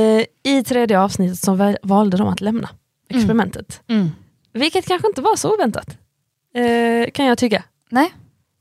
I 0.52 0.64
tredje 0.66 1.00
avsnittet 1.00 1.38
så 1.38 1.75
valde 1.83 2.16
de 2.16 2.28
att 2.28 2.40
lämna 2.40 2.68
experimentet. 3.09 3.80
Mm. 3.88 4.11
Vilket 4.52 4.87
kanske 4.87 5.09
inte 5.09 5.21
var 5.21 5.37
så 5.37 5.54
oväntat, 5.54 5.88
eh, 6.54 7.11
kan 7.11 7.26
jag 7.26 7.38
tycka. 7.38 7.62
Nej. 7.90 8.14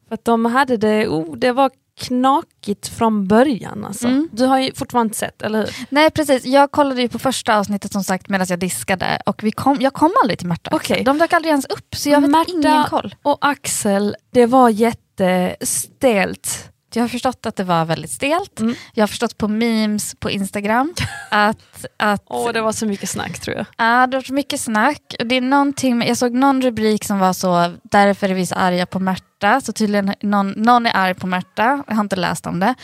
För 0.08 0.14
att 0.16 0.26
de 0.26 0.46
hade 0.46 0.78
det, 0.78 1.08
oh, 1.08 1.38
det 1.38 1.52
var 1.52 1.72
knakigt 2.00 2.88
från 2.88 3.28
början. 3.28 3.86
Alltså. 3.86 4.08
Mm. 4.08 4.30
Du 4.32 4.46
har 4.46 4.60
ju 4.60 4.74
fortfarande 4.74 5.08
inte 5.08 5.18
sett, 5.18 5.42
eller 5.42 5.60
hur? 5.60 5.70
Nej 5.90 6.12
precis, 6.12 6.46
jag 6.46 6.72
kollade 6.72 7.02
ju 7.02 7.10
på 7.10 7.20
första 7.20 7.58
avsnittet 7.58 7.92
som 7.92 8.04
sagt 8.04 8.30
medan 8.30 8.48
jag 8.50 8.60
diskade 8.60 9.22
och 9.26 9.44
vi 9.44 9.52
kom, 9.52 9.78
jag 9.82 9.94
kom 9.94 10.14
aldrig 10.22 10.40
till 10.40 10.48
Märta. 10.48 10.70
Okej. 10.74 11.04
De 11.04 11.18
dök 11.18 11.34
aldrig 11.34 11.50
ens 11.50 11.66
upp 11.66 11.96
så 11.96 12.10
jag 12.10 12.30
Märta- 12.30 12.52
ingen 12.52 12.84
koll. 12.84 13.16
Och 13.24 13.38
Axel, 13.42 14.16
det 14.32 14.46
var 14.46 14.70
jättestelt. 14.70 16.72
Jag 16.96 17.04
har 17.04 17.10
förstått 17.10 17.46
att 17.46 17.56
det 17.56 17.64
var 17.64 17.86
väldigt 17.86 18.12
stelt. 18.12 18.60
Mm. 18.60 18.76
Jag 18.94 19.02
har 19.02 19.08
förstått 19.08 19.38
på 19.38 19.48
memes 19.48 20.16
på 20.20 20.32
Instagram 20.32 20.94
att, 21.32 21.86
att 21.98 22.24
Åh, 22.26 22.52
det 22.52 22.62
var 22.62 22.72
så 22.72 22.86
mycket 22.86 23.10
snack 23.10 23.40
tror 23.40 23.58
jag. 23.58 23.66
Ja, 23.78 24.08
det 24.08 24.18
har 24.18 24.22
varit 24.22 24.30
mycket 24.30 24.62
snack. 24.62 25.16
Det 25.20 25.36
är 25.36 25.42
någonting, 25.42 26.02
jag 26.02 26.18
såg 26.18 26.34
någon 26.34 26.62
rubrik 26.62 27.04
som 27.04 27.20
var 27.20 27.34
så, 27.34 27.74
därför 27.84 28.30
är 28.30 28.34
vi 28.34 28.46
så 28.46 28.56
arga 28.56 28.86
på 28.86 29.00
Märta. 29.00 29.62
Så 29.62 29.74
tydligen 29.74 30.14
någon, 30.22 30.52
någon 30.52 30.86
är 30.86 30.92
arg 30.96 31.14
på 31.14 31.28
Märta, 31.28 31.84
jag 31.88 31.96
har 31.96 32.04
inte 32.04 32.16
läst 32.16 32.46
om 32.46 32.60
det. 32.60 32.76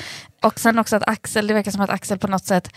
Och 0.44 0.60
sen 0.60 0.80
också 0.80 0.96
att 0.96 1.10
Axel, 1.10 1.48
det 1.48 1.54
verkar 1.54 1.72
som 1.72 1.82
att 1.82 1.90
Axel 1.90 2.20
på 2.20 2.28
något 2.28 2.46
sätt, 2.46 2.70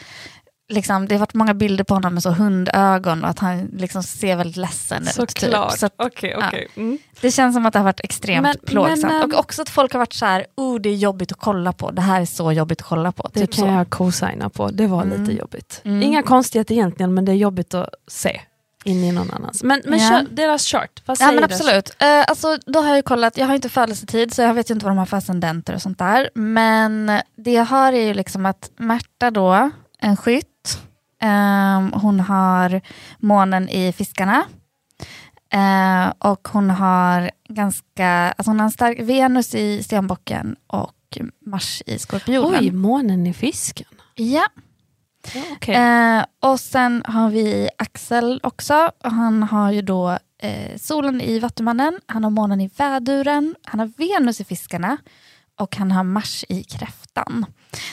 liksom, 0.68 1.08
det 1.08 1.14
har 1.14 1.20
varit 1.20 1.34
många 1.34 1.54
bilder 1.54 1.84
på 1.84 1.94
honom 1.94 2.14
med 2.14 2.22
så 2.22 2.30
hundögon 2.30 3.24
och 3.24 3.30
att 3.30 3.38
han 3.38 3.64
liksom 3.72 4.02
ser 4.02 4.36
väldigt 4.36 4.56
ledsen 4.56 5.02
ut. 5.02 5.08
typ. 5.08 5.14
Såklart. 5.38 5.78
Så 5.78 5.86
att 5.86 5.94
Okej, 5.96 6.36
okej. 6.36 6.68
Mm. 6.76 6.98
det 7.20 7.30
känns 7.30 7.54
som 7.54 7.66
att 7.66 7.72
det 7.72 7.78
har 7.78 7.84
varit 7.84 8.00
extremt 8.00 8.42
Men- 8.42 8.56
plågsamt. 8.66 9.02
men, 9.02 9.22
ehm, 9.22 9.30
och 9.32 9.38
också 9.38 9.62
att 9.62 9.68
folk 9.68 9.92
har 9.92 9.98
varit 9.98 10.12
så 10.12 10.26
här, 10.26 10.46
oh 10.56 10.80
det 10.80 10.88
är 10.88 10.94
jobbigt 10.94 11.32
att 11.32 11.38
kolla 11.38 11.72
på, 11.72 11.90
det 11.90 12.02
här 12.02 12.20
är 12.20 12.24
så 12.26 12.52
jobbigt 12.52 12.80
att 12.80 12.86
kolla 12.86 13.12
på. 13.12 13.28
Det 13.32 13.40
typ 13.40 13.54
kan 13.54 13.64
så. 13.64 13.70
jag 13.70 13.90
co-signa 13.90 14.48
på, 14.50 14.70
det 14.70 14.86
var 14.86 15.02
Mm. 15.02 15.20
lite 15.24 15.32
jobbigt. 15.38 15.80
Mm. 15.84 16.02
Inga 16.02 16.22
konstigheter 16.22 16.74
egentligen 16.74 17.14
men 17.14 17.24
det 17.24 17.32
är 17.32 17.36
jobbigt 17.36 17.74
att 17.74 17.88
se 18.08 18.40
in 18.84 19.04
i 19.04 19.12
någon 19.12 19.30
annans. 19.30 19.62
Men, 19.62 19.82
men 19.84 19.98
Ja. 19.98 20.08
kör, 20.08 20.26
deras 20.30 20.64
chart, 20.66 21.02
vad 21.06 21.14
Ja 21.20 21.26
säger 21.26 21.40
men 21.40 21.48
deras 21.48 21.60
absolut. 21.60 21.90
Eh, 21.98 22.24
alltså, 22.28 22.58
då 22.66 22.80
har 22.80 22.94
jag 22.94 23.04
kollat, 23.04 23.36
jag 23.36 23.46
har 23.46 23.54
inte 23.54 23.68
födelsetid 23.68 24.34
så 24.34 24.42
jag 24.42 24.54
vet 24.54 24.70
ju 24.70 24.74
inte 24.74 24.84
vad 24.86 24.90
de 24.90 24.98
har 24.98 25.06
för 25.06 25.16
ascendenter 25.16 25.74
och 25.74 25.82
sånt 25.82 25.98
där. 25.98 26.30
Men 26.34 27.12
det 27.36 27.52
jag 27.52 27.64
har 27.64 27.92
är 27.92 28.06
ju 28.06 28.14
liksom 28.14 28.46
att 28.46 28.70
Märta 28.76 29.30
då, 29.30 29.70
en 29.98 30.16
skytt, 30.16 30.48
ehm, 31.24 31.92
hon 31.92 32.20
har 32.20 32.80
månen 33.18 33.68
i 33.68 33.92
fiskarna. 33.92 34.44
Eh, 35.52 36.12
och 36.18 36.48
hon 36.52 36.70
har 36.70 37.30
ganska, 37.48 38.08
alltså 38.08 38.50
hon 38.50 38.60
har 38.60 38.64
en 38.64 38.70
stark 38.70 39.00
Venus 39.00 39.54
i 39.54 39.82
stenbocken 39.82 40.56
och 40.66 41.18
Mars 41.46 41.82
i 41.86 41.98
skorpionen. 41.98 42.60
Oj, 42.60 42.70
månen 42.70 43.26
i 43.26 43.34
fisken. 43.34 43.86
Ja. 44.14 44.46
Ja, 45.34 45.42
okej. 45.52 45.74
Eh, 45.74 46.24
och 46.50 46.60
sen 46.60 47.02
har 47.06 47.30
vi 47.30 47.68
Axel 47.78 48.40
också. 48.42 48.90
Han 49.02 49.42
har 49.42 49.72
ju 49.72 49.82
då 49.82 50.18
eh, 50.38 50.76
solen 50.76 51.20
i 51.20 51.38
Vattumannen, 51.38 52.00
han 52.06 52.24
har 52.24 52.30
månen 52.30 52.60
i 52.60 52.70
väduren, 52.76 53.54
han 53.64 53.80
har 53.80 53.92
Venus 53.96 54.40
i 54.40 54.44
fiskarna 54.44 54.96
och 55.60 55.76
han 55.76 55.92
har 55.92 56.04
Mars 56.04 56.44
i 56.48 56.64
kräftan. 56.64 57.46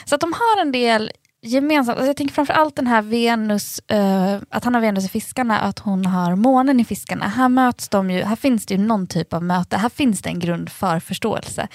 Så 0.04 0.14
att 0.14 0.20
de 0.20 0.32
har 0.32 0.62
en 0.62 0.72
del 0.72 1.10
gemensamt. 1.42 1.96
Alltså 1.96 2.06
jag 2.08 2.16
tänker 2.16 2.34
framförallt 2.34 2.76
den 2.76 2.86
här 2.86 3.02
Venus, 3.02 3.80
uh, 3.92 4.38
att 4.48 4.64
han 4.64 4.74
har 4.74 4.80
Venus 4.80 5.04
i 5.04 5.08
fiskarna, 5.08 5.60
att 5.60 5.78
hon 5.78 6.06
har 6.06 6.36
månen 6.36 6.80
i 6.80 6.84
fiskarna. 6.84 7.28
Här 7.28 7.48
möts 7.48 7.88
de 7.88 8.10
ju, 8.10 8.22
här 8.22 8.36
finns 8.36 8.66
det 8.66 8.74
ju 8.74 8.80
någon 8.80 9.06
typ 9.06 9.32
av 9.32 9.42
möte, 9.42 9.76
här 9.76 9.88
finns 9.88 10.22
det 10.22 10.28
en 10.28 10.38
grund 10.38 10.68
för 10.68 11.00
förståelse. 11.00 11.68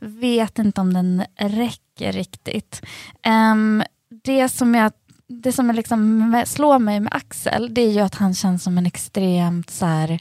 Vet 0.00 0.58
inte 0.58 0.80
om 0.80 0.94
den 0.94 1.24
räcker 1.38 2.12
riktigt. 2.12 2.82
Um, 3.26 3.82
det 4.24 4.48
som 4.48 4.74
jag 4.74 4.92
det 5.28 5.52
som 5.52 5.70
liksom 5.70 6.42
slår 6.46 6.78
mig 6.78 7.00
med 7.00 7.14
Axel, 7.14 7.74
det 7.74 7.80
är 7.80 7.90
ju 7.90 8.00
att 8.00 8.14
han 8.14 8.34
känns 8.34 8.62
som 8.62 8.78
en 8.78 8.86
extremt 8.86 9.70
så 9.70 9.86
här, 9.86 10.18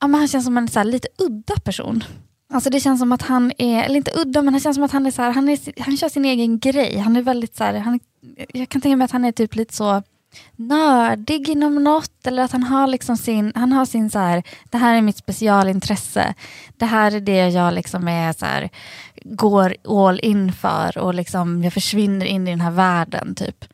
ja, 0.00 0.06
men 0.06 0.14
han 0.14 0.28
känns 0.28 0.44
som 0.44 0.58
en 0.58 0.68
så 0.68 0.78
här, 0.78 0.84
lite 0.84 1.08
udda 1.18 1.54
person. 1.64 2.04
Alltså 2.52 2.70
det 2.70 2.80
känns 2.80 3.00
som 3.00 3.12
att 3.12 3.22
han 3.22 3.52
är, 3.58 3.82
eller 3.82 3.96
inte 3.96 4.12
udda, 4.14 4.42
men 4.42 4.54
han 4.54 4.60
känns 4.60 4.76
som 4.76 4.84
att 4.84 4.92
han 4.92 5.06
är 5.06 5.10
så 5.10 5.22
här, 5.22 5.30
han, 5.30 5.48
är, 5.48 5.82
han 5.82 5.96
kör 5.96 6.08
sin 6.08 6.24
egen 6.24 6.58
grej. 6.58 6.98
Han 6.98 7.16
är 7.16 7.22
väldigt 7.22 7.56
så 7.56 7.64
här, 7.64 7.74
han, 7.74 8.00
jag 8.52 8.68
kan 8.68 8.80
tänka 8.80 8.96
mig 8.96 9.04
att 9.04 9.10
han 9.10 9.24
är 9.24 9.32
typ 9.32 9.54
lite 9.54 9.74
så 9.74 10.02
nördig 10.56 11.48
inom 11.48 11.84
något, 11.84 12.26
eller 12.26 12.42
att 12.42 12.52
han 12.52 12.62
har 12.62 12.86
liksom 12.86 13.16
sin, 13.16 13.52
han 13.54 13.72
har 13.72 13.86
sin 13.86 14.10
så 14.10 14.18
här, 14.18 14.42
det 14.70 14.78
här 14.78 14.94
är 14.94 15.02
mitt 15.02 15.16
specialintresse. 15.16 16.34
Det 16.76 16.86
här 16.86 17.12
är 17.12 17.20
det 17.20 17.48
jag 17.48 17.74
liksom 17.74 18.08
är 18.08 18.32
så 18.32 18.46
här, 18.46 18.70
går 19.24 19.76
all 19.88 20.20
in 20.20 20.52
för 20.52 20.98
och 20.98 21.14
liksom 21.14 21.64
jag 21.64 21.72
försvinner 21.72 22.26
in 22.26 22.48
i 22.48 22.50
den 22.50 22.60
här 22.60 22.70
världen 22.70 23.34
typ. 23.34 23.64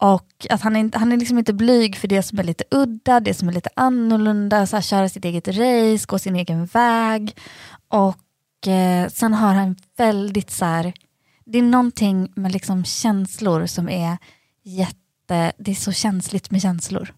Och 0.00 0.46
att 0.50 0.60
han 0.60 0.76
är, 0.76 0.98
han 0.98 1.12
är 1.12 1.16
liksom 1.16 1.38
inte 1.38 1.52
blyg 1.52 1.96
för 1.96 2.08
det 2.08 2.22
som 2.22 2.38
är 2.38 2.42
lite 2.42 2.64
udda, 2.70 3.20
det 3.20 3.34
som 3.34 3.48
är 3.48 3.52
lite 3.52 3.70
annorlunda, 3.76 4.66
så 4.66 4.76
här, 4.76 4.82
köra 4.82 5.08
sitt 5.08 5.24
eget 5.24 5.48
race, 5.48 6.04
gå 6.08 6.18
sin 6.18 6.36
egen 6.36 6.66
väg. 6.66 7.36
Och 7.88 8.68
eh, 8.68 9.08
sen 9.08 9.34
har 9.34 9.54
han 9.54 9.76
väldigt 9.96 10.50
så 10.50 10.64
här, 10.64 10.92
det 11.44 11.58
är 11.58 11.62
någonting 11.62 12.32
med 12.36 12.52
liksom 12.52 12.84
känslor 12.84 13.66
som 13.66 13.88
är 13.88 14.18
jätte, 14.64 15.52
det 15.58 15.70
är 15.70 15.74
så 15.74 15.92
känsligt 15.92 16.50
med 16.50 16.62
känslor 16.62 17.14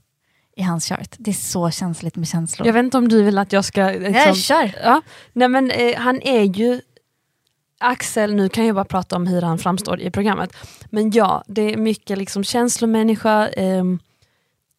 i 0.56 0.62
hans 0.62 0.88
chart. 0.88 1.14
Det 1.18 1.30
är 1.30 1.34
så 1.34 1.70
känsligt 1.70 2.16
med 2.16 2.28
känslor. 2.28 2.66
Jag 2.66 2.74
vet 2.74 2.84
inte 2.84 2.98
om 2.98 3.08
du 3.08 3.22
vill 3.22 3.38
att 3.38 3.52
jag 3.52 3.64
ska... 3.64 3.86
Liksom, 3.88 4.14
Ja, 4.14 4.34
kör. 4.34 4.74
Ja, 4.82 5.02
nej 5.32 5.48
men 5.48 5.70
eh, 5.70 5.98
han 5.98 6.22
är 6.22 6.42
ju 6.42 6.80
Axel, 7.82 8.34
nu 8.34 8.48
kan 8.48 8.66
jag 8.66 8.74
bara 8.74 8.84
prata 8.84 9.16
om 9.16 9.26
hur 9.26 9.42
han 9.42 9.58
framstår 9.58 10.00
i 10.00 10.10
programmet. 10.10 10.56
Men 10.90 11.10
ja, 11.10 11.42
det 11.46 11.72
är 11.72 11.76
mycket 11.76 12.18
liksom 12.18 12.44
känslomänniska, 12.44 13.48
eh, 13.48 13.84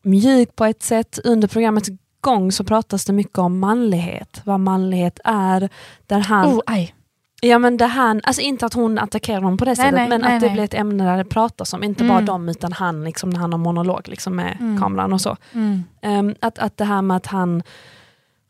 mjuk 0.04 0.56
på 0.56 0.66
ett 0.66 0.84
sätt. 0.84 1.20
Under 1.24 1.48
programmets 1.48 1.90
gång 2.22 2.52
så 2.52 2.64
pratas 2.64 3.06
det 3.06 3.14
mycket 3.14 3.38
om 3.38 3.60
manlighet, 3.60 4.42
vad 4.46 4.60
manlighet 4.60 5.20
är. 5.24 5.70
Där 6.08 6.20
han, 6.20 6.48
Oh, 6.48 6.60
aj. 6.66 6.96
ja, 7.42 7.60
men 7.60 7.78
där 7.78 7.88
han, 7.88 8.22
alltså 8.24 8.42
inte 8.42 8.66
att 8.66 8.74
hon 8.74 9.00
attackerar 9.00 9.42
honom 9.42 9.58
på 9.58 9.66
det 9.66 9.70
Nej, 9.70 9.76
sättet, 9.76 9.94
nej, 9.94 10.10
men 10.10 10.22
nej, 10.22 10.36
att 10.36 10.42
det 10.42 10.50
blir 10.50 10.64
ett 10.64 10.74
ämne 10.74 11.04
där 11.04 11.18
det 11.18 11.26
pratas 11.26 11.74
om, 11.74 11.84
inte 11.84 12.04
Mm. 12.04 12.16
bara 12.16 12.26
dem 12.26 12.50
utan 12.50 12.74
han 12.74 13.04
liksom, 13.04 13.30
när 13.30 13.40
han 13.40 13.52
har 13.52 13.60
monolog 13.60 14.08
liksom, 14.08 14.36
med 14.36 14.58
Mm. 14.60 14.80
kameran 14.82 15.14
och 15.14 15.22
så. 15.22 15.38
Mm. 15.54 15.84
Ehm, 16.02 16.36
att, 16.40 16.60
att 16.60 16.78
det 16.78 16.86
här 16.86 17.02
med 17.02 17.18
att 17.18 17.26
han, 17.28 17.64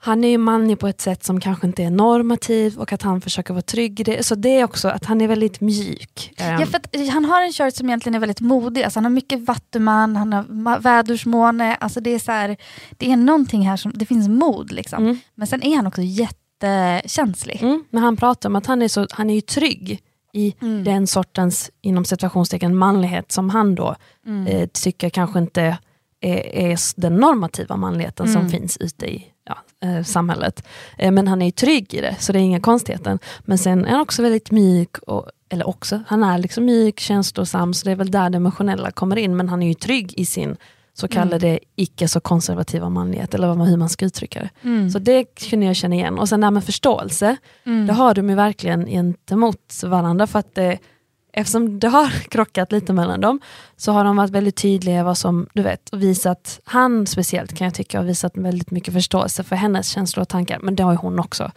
han 0.06 0.24
är 0.24 0.28
ju 0.30 0.38
manlig 0.38 0.80
på 0.80 0.88
ett 0.88 1.02
sätt 1.02 1.24
som 1.24 1.40
kanske 1.40 1.68
inte 1.68 1.84
är 1.84 1.90
normativ 1.90 2.80
och 2.80 2.94
att 2.94 3.02
han 3.02 3.22
försöker 3.22 3.54
vara 3.54 3.62
trygg 3.62 4.00
i 4.00 4.04
det. 4.04 4.26
Så 4.26 4.36
det 4.36 4.50
är 4.60 4.64
också 4.64 4.88
att 4.88 5.06
han 5.06 5.22
är 5.22 5.28
väldigt 5.28 5.62
mjuk. 5.62 6.34
Ja, 6.38 6.66
för 6.66 6.78
att 6.78 6.96
han 7.14 7.26
har 7.26 7.42
en 7.42 7.54
chart 7.54 7.76
som 7.76 7.88
egentligen 7.90 8.16
är 8.16 8.20
väldigt 8.20 8.42
modig. 8.42 8.84
Alltså 8.84 8.98
han 8.98 9.06
har 9.06 9.10
mycket 9.12 9.40
vattuman, 9.48 10.16
han 10.16 10.34
har 10.34 10.80
vädursmåne. 10.80 11.76
Alltså 11.76 12.00
det, 12.02 12.10
är 12.10 12.20
så 12.20 12.32
här, 12.32 12.58
det 12.98 13.12
är 13.12 13.16
någonting 13.18 13.62
här 13.70 13.78
som, 13.78 13.92
det 13.96 14.06
finns 14.06 14.28
mod 14.28 14.72
liksom. 14.72 15.04
mm, 15.04 15.18
Men 15.36 15.48
sen 15.48 15.64
är 15.64 15.76
han 15.76 15.88
också 15.88 16.02
jättekänslig. 16.02 17.60
mm, 17.64 17.84
men 17.90 18.04
han 18.04 18.18
pratar 18.18 18.50
om 18.50 18.56
att 18.56 18.66
han 18.66 18.82
är, 18.82 18.88
så, 18.88 19.08
han 19.12 19.30
är 19.30 19.34
ju 19.36 19.42
trygg 19.42 20.00
i 20.34 20.56
Mm. 20.62 20.84
den 20.84 21.08
sortens, 21.08 21.72
inom 21.82 22.06
situationstecken, 22.06 22.76
manlighet 22.76 23.32
som 23.32 23.50
han 23.50 23.76
då 23.76 23.96
Mm. 24.28 24.48
eh, 24.48 24.68
tycker 24.74 25.10
kanske 25.10 25.40
inte 25.40 25.78
är, 26.22 26.56
är 26.56 27.02
den 27.02 27.16
normativa 27.16 27.76
manligheten 27.78 28.28
som 28.28 28.42
Mm. 28.42 28.52
finns 28.52 28.78
ute 28.78 29.06
i 29.06 29.26
eh, 29.84 30.04
samhället. 30.04 30.64
Eh, 30.98 31.12
men 31.12 31.28
han 31.28 31.42
är 31.42 31.46
ju 31.46 31.52
trygg 31.52 31.94
i 31.94 32.02
det, 32.02 32.16
så 32.20 32.34
det 32.34 32.40
är 32.40 32.44
inga 32.44 32.60
konstigheter. 32.60 33.20
Men 33.42 33.58
sen 33.58 33.86
är 33.86 33.92
han 33.92 34.02
också 34.02 34.22
väldigt 34.22 34.52
mjuk, 34.52 34.98
och, 34.98 35.26
eller 35.50 35.68
också, 35.68 36.04
han 36.08 36.24
är 36.24 36.38
liksom 36.38 36.66
mjuk, 36.66 37.00
känslosam, 37.00 37.74
så 37.74 37.86
det 37.86 37.92
är 37.92 37.96
väl 37.96 38.12
där 38.12 38.30
det 38.30 38.36
emotionella 38.36 38.92
kommer 38.92 39.16
in, 39.16 39.38
men 39.38 39.50
han 39.50 39.64
är 39.64 39.68
ju 39.68 39.74
trygg 39.74 40.14
i 40.18 40.26
sin 40.26 40.56
så 40.96 41.08
kallade 41.08 41.60
icke 41.76 42.08
så 42.08 42.20
konservativa 42.20 42.90
manlighet, 42.90 43.34
eller 43.34 43.48
vad 43.48 43.68
hur 43.68 43.78
man 43.78 43.90
ska 43.90 44.06
uttrycka 44.06 44.40
det. 44.40 44.50
Mm. 44.70 44.90
Så 44.90 45.00
det 45.00 45.24
kunde 45.24 45.66
jag 45.66 45.76
känna 45.76 45.96
igen. 45.96 46.20
Och 46.20 46.30
sen 46.30 46.40
det 46.42 46.46
här 46.46 46.52
med 46.52 46.64
förståelse, 46.64 47.36
Mm. 47.66 47.88
det 47.88 47.94
har 47.94 48.14
de 48.14 48.30
ju 48.30 48.36
verkligen 48.36 48.86
gentemot 48.86 49.84
varandra 49.84 50.28
för 50.28 50.40
att 50.40 50.56
det, 50.56 50.78
eftersom 51.34 51.80
det 51.80 51.88
har 51.88 52.10
krockat 52.30 52.72
lite 52.72 52.94
mellan 52.94 53.22
dem, 53.22 53.40
så 53.78 53.92
har 53.92 54.04
de 54.04 54.16
varit 54.16 54.32
väldigt 54.32 54.56
tydliga 54.56 55.04
vad 55.04 55.18
som, 55.18 55.48
du 55.54 55.62
vet, 55.62 55.90
och 55.90 56.02
visat, 56.04 56.60
han 56.66 57.08
speciellt 57.08 57.58
kan 57.58 57.66
jag 57.66 57.74
tycka 57.74 57.98
har 58.00 58.06
visat 58.06 58.38
väldigt 58.38 58.72
mycket 58.72 58.94
förståelse 58.94 59.44
för 59.44 59.56
hennes 59.56 59.88
känslor 59.90 60.22
och 60.22 60.30
tankar, 60.30 60.60
men 60.60 60.76
det 60.76 60.84
har 60.84 60.92
ju 60.92 60.98
hon 60.98 61.20
också. 61.20 61.52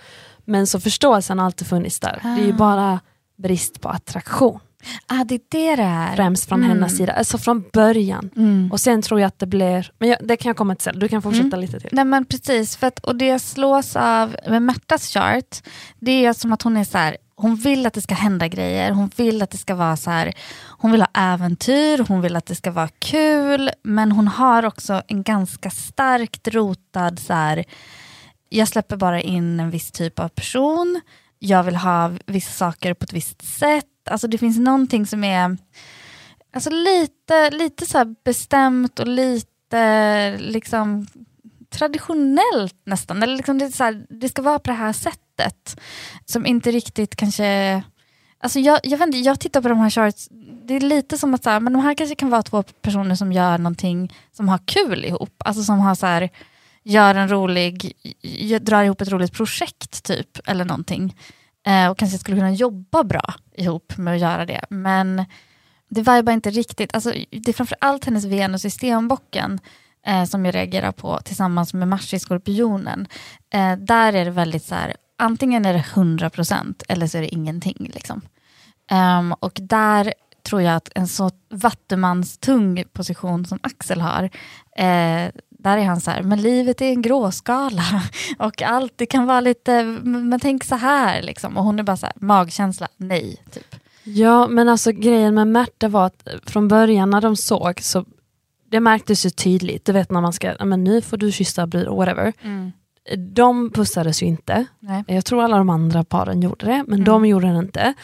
Men 0.44 0.66
så 0.66 0.80
förståelsen 0.80 1.38
har 1.38 1.46
alltid 1.46 1.66
funnits 1.66 2.00
där, 2.00 2.20
det 2.22 2.42
är 2.42 2.46
ju 2.46 2.52
Ah. 2.52 2.56
bara 2.56 3.00
brist 3.38 3.80
på 3.80 3.88
attraktion. 3.88 4.60
Ah, 5.06 5.24
det 5.24 5.34
är 5.34 5.40
det 5.48 5.76
det 5.76 5.82
är. 5.82 6.16
Främst 6.16 6.48
från 6.48 6.58
Mm. 6.64 6.68
hennes 6.70 6.96
sida, 6.96 7.12
alltså 7.12 7.38
från 7.38 7.64
början. 7.72 8.30
Mm. 8.36 8.72
Och 8.72 8.80
sen 8.80 9.02
tror 9.02 9.20
jag 9.20 9.28
att 9.28 9.38
det 9.38 9.46
blir, 9.46 9.90
men 9.98 10.08
jag, 10.08 10.18
det 10.24 10.36
kan 10.36 10.50
jag 10.50 10.56
komma 10.56 10.74
till 10.74 10.84
sen, 10.84 10.98
du 10.98 11.08
kan 11.08 11.22
fortsätta 11.22 11.46
Mm. 11.46 11.60
lite 11.60 11.80
till. 11.80 11.90
Nej 11.92 12.04
men 12.04 12.24
precis, 12.24 12.76
för 12.76 12.86
att, 12.86 12.98
och 12.98 13.16
det 13.16 13.26
jag 13.26 13.40
slås 13.40 13.96
av 13.96 14.36
med 14.48 14.62
Märtas 14.62 15.08
chart, 15.08 15.62
det 16.00 16.24
är 16.26 16.32
som 16.32 16.52
att 16.52 16.62
hon 16.62 16.76
är 16.76 16.84
så 16.84 16.98
här, 16.98 17.16
hon 17.36 17.56
vill 17.56 17.86
att 17.86 17.94
det 17.94 18.02
ska 18.02 18.14
hända 18.14 18.48
grejer, 18.48 18.92
hon 18.92 19.10
vill 19.16 19.42
att 19.42 19.50
det 19.50 19.58
ska 19.58 19.74
vara 19.74 19.96
så 19.96 20.10
här, 20.10 20.34
hon 20.78 20.92
vill 20.92 21.00
ha 21.00 21.08
äventyr, 21.14 22.04
hon 22.08 22.20
vill 22.20 22.36
att 22.36 22.46
det 22.46 22.54
ska 22.54 22.70
vara 22.70 22.88
kul, 22.88 23.70
men 23.82 24.12
hon 24.12 24.28
har 24.28 24.66
också 24.66 25.02
en 25.08 25.22
ganska 25.22 25.70
starkt 25.70 26.48
rotad 26.48 27.18
så 27.18 27.32
här, 27.32 27.64
jag 28.48 28.68
släpper 28.68 28.96
bara 28.96 29.20
in 29.20 29.60
en 29.60 29.70
viss 29.70 29.90
typ 29.90 30.18
av 30.18 30.28
person, 30.28 31.00
jag 31.38 31.62
vill 31.62 31.76
ha 31.76 32.12
vissa 32.26 32.52
saker 32.52 32.94
på 32.94 33.04
ett 33.04 33.12
visst 33.12 33.42
sätt, 33.42 34.08
alltså 34.10 34.28
det 34.28 34.38
finns 34.38 34.58
någonting 34.58 35.06
som 35.06 35.24
är 35.24 35.56
alltså 36.54 36.70
lite, 36.70 37.50
lite 37.50 37.86
så 37.86 37.98
här 37.98 38.14
bestämt 38.24 38.98
och 38.98 39.06
lite 39.06 40.36
liksom 40.38 41.06
traditionellt 41.70 42.80
nästan. 42.84 43.22
Eller 43.22 43.36
liksom 43.36 43.58
det, 43.58 43.64
är 43.64 43.70
så 43.70 43.84
här, 43.84 44.06
det 44.08 44.28
ska 44.28 44.42
vara 44.42 44.58
på 44.58 44.70
det 44.70 44.76
här 44.76 44.92
sättet. 44.92 45.20
Som 46.24 46.46
inte 46.46 46.70
riktigt 46.70 47.16
kanske... 47.16 47.82
Alltså 48.38 48.60
jag, 48.60 48.80
jag, 48.82 48.98
vet 48.98 49.06
inte, 49.06 49.18
jag 49.18 49.40
tittar 49.40 49.62
på 49.62 49.68
de 49.68 49.78
här 49.78 49.90
charts, 49.90 50.28
det 50.66 50.74
är 50.74 50.80
lite 50.80 51.18
som 51.18 51.34
att 51.34 51.44
så 51.44 51.50
här, 51.50 51.60
men 51.60 51.72
de 51.72 51.82
här 51.82 51.94
kanske 51.94 52.14
kan 52.14 52.30
vara 52.30 52.42
två 52.42 52.62
personer 52.62 53.14
som 53.14 53.32
gör 53.32 53.58
någonting 53.58 54.14
som 54.32 54.48
har 54.48 54.60
kul 54.64 55.04
ihop. 55.04 55.42
Alltså 55.44 55.62
som 55.62 55.78
har 55.78 55.94
så 55.94 56.06
här, 56.06 56.30
gör 56.82 57.14
en 57.14 57.28
rolig, 57.28 57.92
drar 58.60 58.82
ihop 58.82 59.00
ett 59.00 59.08
roligt 59.08 59.32
projekt 59.32 60.04
typ, 60.04 60.48
eller 60.48 60.64
någonting. 60.64 61.16
Eh, 61.66 61.90
och 61.90 61.98
kanske 61.98 62.18
skulle 62.18 62.36
kunna 62.36 62.52
jobba 62.52 63.04
bra 63.04 63.34
ihop 63.56 63.96
med 63.96 64.14
att 64.14 64.20
göra 64.20 64.46
det. 64.46 64.64
Men 64.70 65.24
det 65.88 66.00
vibar 66.00 66.32
inte 66.32 66.50
riktigt, 66.50 66.94
alltså, 66.94 67.12
det 67.30 67.48
är 67.48 67.52
framförallt 67.52 68.04
hennes 68.04 68.24
Venus 68.24 68.64
i 68.64 68.70
stenbocken 68.70 69.60
eh, 70.06 70.24
som 70.24 70.44
jag 70.44 70.54
reagerar 70.54 70.92
på 70.92 71.20
tillsammans 71.24 71.74
med 71.74 71.88
Mars 71.88 72.14
i 72.14 72.18
skorpionen. 72.18 73.08
Eh, 73.50 73.76
där 73.76 74.12
är 74.12 74.24
det 74.24 74.30
väldigt 74.30 74.64
så 74.64 74.74
här, 74.74 74.96
antingen 75.16 75.66
är 75.66 75.72
det 75.72 75.84
100% 75.94 76.82
eller 76.88 77.06
så 77.06 77.18
är 77.18 77.22
det 77.22 77.34
ingenting. 77.34 77.90
Liksom. 77.94 78.20
Ehm, 78.90 79.32
och 79.32 79.58
där 79.62 80.14
tror 80.42 80.62
jag 80.62 80.76
att 80.76 80.88
en 80.94 81.08
så 81.08 81.30
vattumans-tung 81.50 82.84
position 82.92 83.46
som 83.46 83.58
Axel 83.62 84.00
har, 84.00 84.22
eh, 84.76 85.30
där 85.50 85.78
är 85.78 85.84
han 85.84 86.00
så 86.00 86.10
här, 86.10 86.22
men 86.22 86.42
livet 86.42 86.80
är 86.80 86.88
en 86.88 87.02
gråskala 87.02 87.82
och 88.38 88.62
allt, 88.62 88.92
det 88.96 89.06
kan 89.06 89.26
vara 89.26 89.40
lite, 89.40 89.82
men 90.04 90.40
tänk 90.40 90.64
så 90.64 90.74
här 90.74 91.22
liksom. 91.22 91.56
Och 91.56 91.64
hon 91.64 91.78
är 91.78 91.82
bara 91.82 91.96
så 91.96 92.06
här, 92.06 92.14
magkänsla, 92.16 92.88
nej. 92.96 93.42
Typ. 93.52 93.76
Ja, 94.04 94.48
men 94.48 94.68
alltså 94.68 94.92
grejen 94.92 95.34
med 95.34 95.46
Märta 95.48 95.88
var 95.88 96.06
att 96.06 96.28
från 96.46 96.68
början 96.68 97.10
när 97.10 97.20
de 97.20 97.36
såg 97.36 97.80
så 97.80 98.04
det 98.70 98.80
märktes 98.80 99.26
ju 99.26 99.30
tydligt, 99.30 99.84
du 99.84 99.92
vet 99.92 100.10
när 100.10 100.20
man 100.20 100.32
ska, 100.32 100.54
"Ja, 100.58 100.64
men 100.64 100.84
nu 100.84 101.00
får 101.02 101.16
du 101.16 101.32
kyssa 101.32 101.66
whatever. 101.66 102.32
De 103.16 103.70
pussades 103.70 104.22
ju 104.22 104.26
inte. 104.26 104.66
Nej. 104.80 105.04
Jag 105.06 105.24
tror 105.24 105.42
alla 105.42 105.56
de 105.58 105.70
andra 105.70 106.04
paren 106.04 106.42
gjorde 106.42 106.66
det, 106.66 106.84
men 106.86 106.94
Mm. 106.94 107.04
de 107.04 107.26
gjorde 107.26 107.46
det 107.52 107.58
inte. 107.58 107.94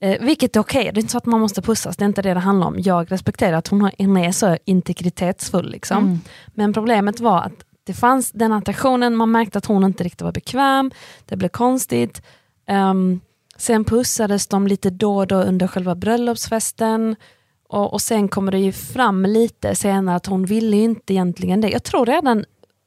Eh, 0.00 0.20
vilket 0.20 0.56
är 0.56 0.60
okej, 0.60 0.90
det 0.94 0.98
är 0.98 1.02
inte 1.02 1.12
så 1.12 1.18
att 1.18 1.26
man 1.26 1.40
måste 1.40 1.62
pussas, 1.62 1.96
det 1.96 2.04
är 2.04 2.06
inte 2.06 2.22
det 2.22 2.34
det 2.34 2.40
handlar 2.40 2.66
om. 2.66 2.74
Jag 2.78 3.12
respekterar 3.12 3.56
att 3.56 3.68
hon, 3.68 3.90
är 4.16 4.32
så 4.32 4.56
integritetsfull. 4.64 5.70
Liksom. 5.70 5.98
Mm. 6.04 6.20
Men 6.54 6.72
problemet 6.72 7.20
var 7.20 7.38
att 7.40 7.64
det 7.84 7.92
fanns 7.94 8.30
den 8.32 8.52
attraktionen, 8.52 9.16
man 9.16 9.30
märkte 9.30 9.58
att 9.58 9.66
hon 9.66 9.84
inte 9.84 10.04
riktigt 10.04 10.22
var 10.22 10.32
bekväm, 10.32 10.90
det 11.24 11.36
blev 11.36 11.48
konstigt. 11.48 12.22
Ehm, 12.68 13.20
sen 13.56 13.84
pussades 13.84 14.46
de 14.46 14.66
lite 14.66 14.90
då 14.90 15.16
och 15.16 15.26
då 15.26 15.36
under 15.36 15.66
själva 15.66 15.94
bröllopsfesten. 15.94 17.16
Och, 17.68 17.92
och 17.92 18.00
sen 18.02 18.28
kommer 18.28 18.52
det 18.52 18.58
ju 18.58 18.72
fram 18.72 19.26
lite 19.26 19.74
senare 19.74 20.16
att 20.16 20.26
hon 20.26 20.44
ville 20.44 20.76
inte 20.76 21.12
egentligen 21.14 21.60
det. 21.60 21.68
Jag 21.70 21.82
tror 21.82 22.06
redan 22.06 22.44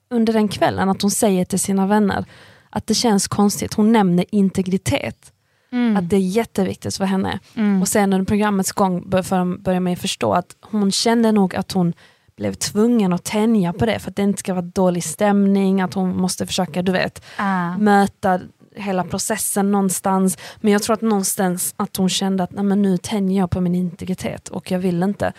under 0.10 0.34
den 0.34 0.48
kvällen 0.48 0.90
att 0.90 1.02
hon 1.02 1.12
säger 1.12 1.46
till 1.46 1.60
sina 1.60 1.88
vänner 1.88 2.26
att 2.70 2.88
det 2.88 2.94
känns 2.94 3.28
konstigt. 3.28 3.74
Hon 3.74 3.92
nämner 3.92 4.26
integritet. 4.32 5.32
Mm. 5.72 5.98
Att 5.98 6.10
det 6.10 6.16
är 6.16 6.20
jätteviktigt 6.20 6.98
för 6.98 7.06
henne. 7.06 7.40
Mm. 7.56 7.82
Och 7.82 7.88
sen 7.88 8.14
under 8.14 8.26
programmets 8.26 8.72
gång 8.72 9.10
börjar 9.10 9.80
man 9.80 9.96
förstå 9.96 10.34
att 10.34 10.56
hon 10.62 10.92
kände 10.92 11.32
nog 11.32 11.56
att 11.56 11.72
hon 11.72 11.94
blev 12.38 12.54
tvungen 12.54 13.14
att 13.14 13.24
tänja 13.24 13.74
på 13.74 13.86
det 13.86 14.00
för 14.00 14.10
att 14.10 14.16
det 14.16 14.24
inte 14.24 14.40
ska 14.40 14.54
vara 14.54 14.66
dålig 14.66 15.04
stämning, 15.04 15.82
att 15.82 15.94
hon 15.94 16.18
måste 16.18 16.46
försöka, 16.46 16.82
du 16.82 16.92
vet, 16.92 17.24
Ah. 17.38 17.78
möta 17.78 18.40
hela 18.76 19.04
processen 19.04 19.72
någonstans. 19.72 20.38
Men 20.58 20.74
jag 20.74 20.84
tror 20.84 20.94
att 20.94 21.02
någonstans 21.02 21.74
att 21.78 21.98
hon 21.98 22.10
kände 22.10 22.44
att 22.44 22.52
Nej, 22.52 22.64
men 22.64 22.82
nu 22.82 22.98
tänjer 22.98 23.40
jag 23.40 23.52
på 23.52 23.62
min 23.62 23.76
integritet 23.76 24.48
och 24.48 24.72
jag 24.72 24.80
vill 24.80 25.04
inte. 25.04 25.34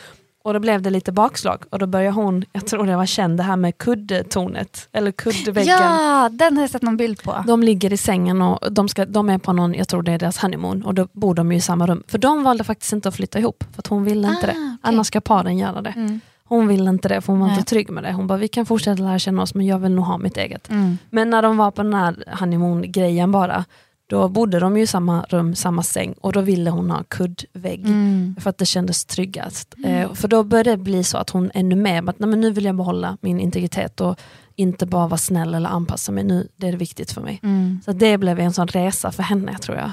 Och 0.47 0.53
då 0.55 0.61
blev 0.61 0.83
det 0.83 0.91
lite 0.91 1.13
bakslag 1.13 1.65
och 1.71 1.79
då 1.79 1.87
började 1.87 2.15
hon, 2.15 2.45
jag 2.53 2.67
tror 2.67 2.87
det 2.87 2.97
var 2.97 3.07
känd 3.07 3.37
det 3.37 3.43
här 3.43 3.57
med 3.57 3.79
kuddtornet, 3.79 4.89
eller 4.93 5.13
kuddväggen. 5.13 5.79
Ja, 5.79 6.29
den 6.33 6.57
har 6.57 6.63
jag 6.63 6.71
sett 6.71 6.83
någon 6.83 6.97
bild 6.97 7.23
på. 7.23 7.45
De 7.47 7.63
ligger 7.63 7.93
i 7.93 7.97
sängen 7.97 8.43
och 8.43 8.73
de, 8.73 8.89
ska, 8.89 9.05
de 9.05 9.31
är 9.31 9.39
på 9.39 9.53
någon, 9.53 9.75
jag 9.75 9.89
tror 9.89 10.03
det 10.03 10.13
är 10.13 10.19
deras 10.19 10.39
honeymoon 10.39 10.83
och 10.83 10.95
då 10.95 11.09
bor 11.13 11.35
de 11.35 11.53
ju 11.53 11.59
i 11.59 11.61
samma 11.61 11.87
rum. 11.87 12.03
För 12.09 12.19
de 12.19 12.43
valde 12.45 12.65
faktiskt 12.65 12.93
inte 12.93 13.09
att 13.09 13.15
flytta 13.15 13.39
ihop 13.39 13.65
för 13.77 13.83
hon 13.89 14.05
ville 14.05 14.29
inte 14.29 14.43
Ah, 14.43 14.47
det. 14.47 14.53
okej. 14.53 14.77
Annars 14.83 15.07
ska 15.07 15.21
paren 15.21 15.59
göra 15.59 15.83
det. 15.83 15.91
Mm. 15.97 16.21
Hon 16.45 16.69
ville 16.69 16.91
inte 16.91 17.09
det 17.09 17.21
för 17.21 17.33
hon 17.33 17.41
var 17.41 17.47
Nej. 17.49 17.57
inte 17.59 17.71
trygg 17.71 17.91
med 17.91 18.05
det. 18.05 18.13
Hon 18.13 18.27
bara 18.27 18.39
vi 18.39 18.49
kan 18.49 18.67
fortsätta 18.67 19.03
lära 19.03 19.19
känna 19.19 19.43
oss 19.43 19.55
men 19.55 19.67
jag 19.67 19.79
vill 19.79 19.93
nog 19.93 20.05
ha 20.05 20.19
mitt 20.19 20.37
eget. 20.37 20.71
Mm. 20.71 20.99
Men 21.11 21.31
när 21.31 21.43
de 21.43 21.57
var 21.57 21.71
på 21.71 21.83
den 21.83 21.95
här 21.95 22.25
honeymoon-grejen 22.41 23.33
bara, 23.33 23.65
då 24.07 24.29
bodde 24.29 24.61
de 24.61 24.77
ju 24.77 24.83
i 24.83 24.87
samma 24.87 25.23
rum, 25.29 25.55
samma 25.55 25.83
säng 25.83 26.13
och 26.13 26.33
då 26.33 26.41
ville 26.41 26.71
hon 26.71 26.91
ha 26.91 27.03
kuddvägg. 27.09 27.85
Mm. 27.87 28.37
För 28.41 28.51
att 28.51 28.59
det 28.59 28.67
kändes 28.67 29.05
tryggast. 29.05 29.75
Eh, 29.85 30.15
för 30.15 30.29
då 30.29 30.45
började 30.45 30.71
det 30.71 30.77
bli 30.77 31.05
så 31.05 31.19
att 31.19 31.31
hon 31.31 31.51
ännu 31.55 31.77
mer, 31.77 32.09
att, 32.09 32.19
Nej, 32.19 32.29
men 32.29 32.41
nu 32.41 32.51
vill 32.51 32.65
jag 32.65 32.77
behålla 32.77 33.19
min 33.21 33.41
integritet 33.41 34.01
och 34.01 34.21
inte 34.57 34.87
bara 34.87 35.09
vara 35.09 35.19
snäll 35.19 35.55
eller 35.55 35.69
anpassa 35.69 36.13
mig. 36.13 36.25
Nu, 36.25 36.49
det 36.57 36.69
är 36.69 36.73
viktigt 36.73 37.13
för 37.13 37.21
mig. 37.21 37.41
Mm. 37.43 37.81
Så 37.85 37.93
det 37.93 38.19
blev 38.19 38.41
en 38.41 38.53
sån 38.53 38.69
resa 38.69 39.13
för 39.13 39.23
henne 39.23 39.59
tror 39.59 39.77
jag. 39.77 39.91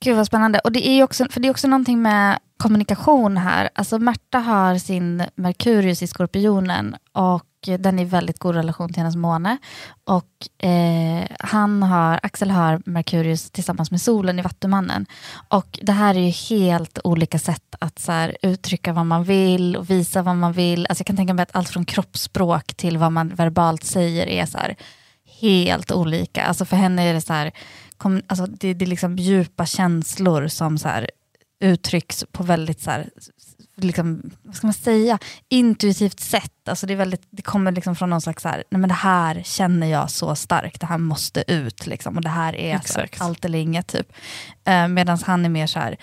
Gud 0.00 0.16
vad 0.16 0.26
spännande. 0.26 0.58
Och 0.58 0.72
det 0.72 0.88
är 0.88 1.02
också, 1.02 1.26
för 1.30 1.40
det 1.40 1.48
är 1.48 1.50
också 1.50 1.68
någonting 1.68 2.02
med 2.02 2.38
kommunikation 2.56 3.36
här. 3.36 3.68
Alltså 3.74 3.98
Märta 3.98 4.38
har 4.38 4.78
sin 4.78 5.22
Merkurius 5.34 6.02
i 6.02 6.06
Skorpionen 6.06 6.96
och 7.12 7.44
den 7.66 7.98
är 7.98 8.02
i 8.02 8.06
väldigt 8.06 8.38
god 8.38 8.54
relation 8.54 8.88
till 8.88 9.02
hennes 9.02 9.16
måne. 9.16 9.58
Och 10.04 10.64
eh, 10.66 11.26
han 11.38 11.82
har, 11.82 12.20
Axel 12.22 12.50
har 12.50 12.82
Merkurius 12.86 13.50
tillsammans 13.50 13.90
med 13.90 14.00
solen 14.00 14.38
i 14.38 14.42
Vattumannen. 14.42 15.06
Och 15.48 15.78
det 15.82 15.92
här 15.92 16.14
är 16.14 16.20
ju 16.20 16.56
helt 16.56 16.98
olika 17.04 17.38
sätt 17.38 17.74
att 17.78 17.98
så 17.98 18.12
här, 18.12 18.36
uttrycka 18.42 18.92
vad 18.92 19.06
man 19.06 19.24
vill 19.24 19.76
och 19.76 19.90
visa 19.90 20.22
vad 20.22 20.36
man 20.36 20.52
vill. 20.52 20.86
Alltså 20.86 21.00
jag 21.00 21.06
kan 21.06 21.16
tänka 21.16 21.34
mig 21.34 21.42
att 21.42 21.56
allt 21.56 21.68
från 21.68 21.84
kroppsspråk 21.84 22.74
till 22.74 22.98
vad 22.98 23.12
man 23.12 23.28
verbalt 23.28 23.84
säger 23.84 24.26
är 24.26 24.46
så 24.46 24.58
här, 24.58 24.76
helt 25.40 25.92
olika. 25.92 26.44
Alltså 26.44 26.64
för 26.64 26.76
henne 26.76 27.02
är 27.02 27.14
det 27.14 27.20
så 27.20 27.32
här, 27.32 27.52
kom, 27.96 28.22
alltså 28.26 28.46
det, 28.46 28.74
det 28.74 28.84
är 28.84 28.86
liksom 28.86 29.16
djupa 29.16 29.66
känslor 29.66 30.48
som 30.48 30.78
så 30.78 30.88
här 30.88 31.10
uttrycks 31.60 32.24
på 32.32 32.42
väldigt 32.42 32.80
så 32.80 32.90
här, 32.90 33.10
liksom, 33.76 34.30
vad 34.42 34.54
ska 34.56 34.66
man 34.66 34.74
säga, 34.74 35.18
intuitivt 35.48 36.20
sätt. 36.20 36.68
Alltså 36.68 36.86
det, 36.86 36.92
är 36.94 36.96
väldigt, 36.96 37.26
det 37.30 37.42
kommer 37.42 37.72
liksom 37.72 37.96
från 37.96 38.10
någon 38.10 38.20
slags, 38.20 38.42
så 38.42 38.48
här, 38.48 38.64
nej 38.70 38.80
men 38.80 38.88
det 38.88 38.94
här 38.94 39.42
känner 39.44 39.86
jag 39.86 40.10
så 40.10 40.34
starkt, 40.34 40.80
det 40.80 40.86
här 40.86 40.98
måste 40.98 41.44
ut. 41.52 41.86
Liksom, 41.86 42.16
och 42.16 42.22
det 42.22 42.28
här 42.28 42.54
är 42.56 42.72
här, 42.72 42.78
allt 43.24 43.44
eller 43.44 43.58
inget. 43.58 43.86
Typ. 43.86 44.12
Eh, 44.64 44.88
Medan 44.88 45.18
han 45.26 45.44
är 45.44 45.48
mer 45.48 45.66
så 45.66 45.78
här, 45.78 45.96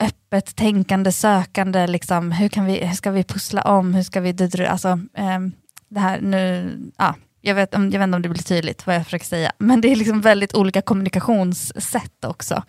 öppet 0.00 0.56
tänkande, 0.56 1.12
sökande, 1.12 1.86
liksom, 1.86 2.32
hur, 2.32 2.48
kan 2.48 2.64
vi, 2.64 2.86
hur 2.86 2.94
ska 2.94 3.10
vi 3.10 3.24
pussla 3.24 3.62
om, 3.62 3.94
hur 3.94 4.02
ska 4.02 4.20
vi... 4.20 4.66
Alltså, 4.68 4.98
ehm, 5.14 5.52
det 5.88 6.00
här 6.00 6.20
nu, 6.20 6.76
ja, 6.98 7.14
jag, 7.40 7.54
vet, 7.54 7.74
om- 7.74 7.90
jag 7.90 7.98
vet 7.98 8.06
inte 8.06 8.16
om 8.16 8.22
det 8.22 8.28
blir 8.28 8.42
tydligt 8.42 8.86
vad 8.86 8.96
jag 8.96 9.04
försöker 9.04 9.26
säga, 9.26 9.52
men 9.58 9.80
det 9.80 9.92
är 9.92 9.96
liksom 9.96 10.20
väldigt 10.20 10.54
olika 10.54 10.82
kommunikationssätt 10.82 12.24
också. 12.24 12.62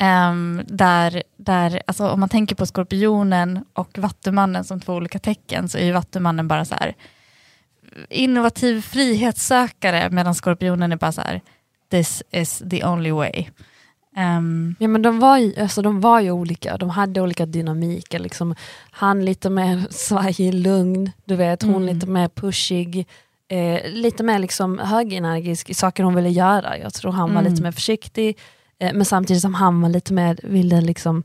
Ehm, 0.00 0.62
där, 0.66 1.22
där, 1.36 1.82
alltså, 1.86 2.08
om 2.08 2.20
man 2.20 2.28
tänker 2.28 2.56
på 2.56 2.66
skorpionen 2.66 3.64
och 3.72 3.98
vattumannen 3.98 4.64
som 4.64 4.80
två 4.80 4.92
olika 4.94 5.18
tecken 5.18 5.68
så 5.68 5.78
är 5.78 5.84
ju 5.84 5.92
vattumannen 5.92 6.48
bara 6.48 6.64
så 6.64 6.74
här 6.74 6.94
innovativ 8.10 8.80
frihetssökare 8.80 10.10
medan 10.10 10.34
skorpionen 10.34 10.92
är 10.92 10.96
bara 10.96 11.12
så 11.12 11.20
här 11.20 11.40
this 11.90 12.22
is 12.30 12.62
the 12.70 12.84
only 12.84 13.10
way. 13.10 13.46
Ehm, 14.16 14.74
Ja, 14.78 14.88
men 14.88 15.02
de, 15.02 15.18
var 15.18 15.38
ju, 15.38 15.60
alltså, 15.60 15.82
de 15.82 16.00
var 16.00 16.20
ju 16.20 16.30
olika, 16.30 16.76
de 16.76 16.90
hade 16.90 17.20
olika 17.20 17.46
dynamiker. 17.46 18.18
Liksom. 18.18 18.54
Han 18.90 19.24
lite 19.24 19.50
mer 19.50 19.86
svajig, 19.90 20.54
lugn, 20.54 21.10
du 21.24 21.36
vet, 21.36 21.62
hon 21.62 21.74
Mm. 21.82 21.94
lite 21.94 22.06
mer 22.06 22.28
pushig. 22.28 23.06
Eh, 23.48 23.90
lite 23.90 24.22
mer 24.22 24.38
liksom 24.38 24.78
högenergisk 24.78 25.70
i 25.70 25.74
saker 25.74 26.02
hon 26.04 26.14
ville 26.14 26.28
göra. 26.30 26.78
Jag 26.78 26.94
tror 26.94 27.12
han 27.12 27.34
var 27.34 27.40
Mm. 27.40 27.52
lite 27.52 27.62
mer 27.62 27.72
försiktig. 27.72 28.38
Eh, 28.84 28.92
men 28.92 29.04
samtidigt 29.04 29.42
som 29.42 29.54
han 29.54 29.80
var 29.80 29.88
lite 29.88 30.12
mer, 30.12 30.38
ville 30.42 30.80
liksom 30.80 31.22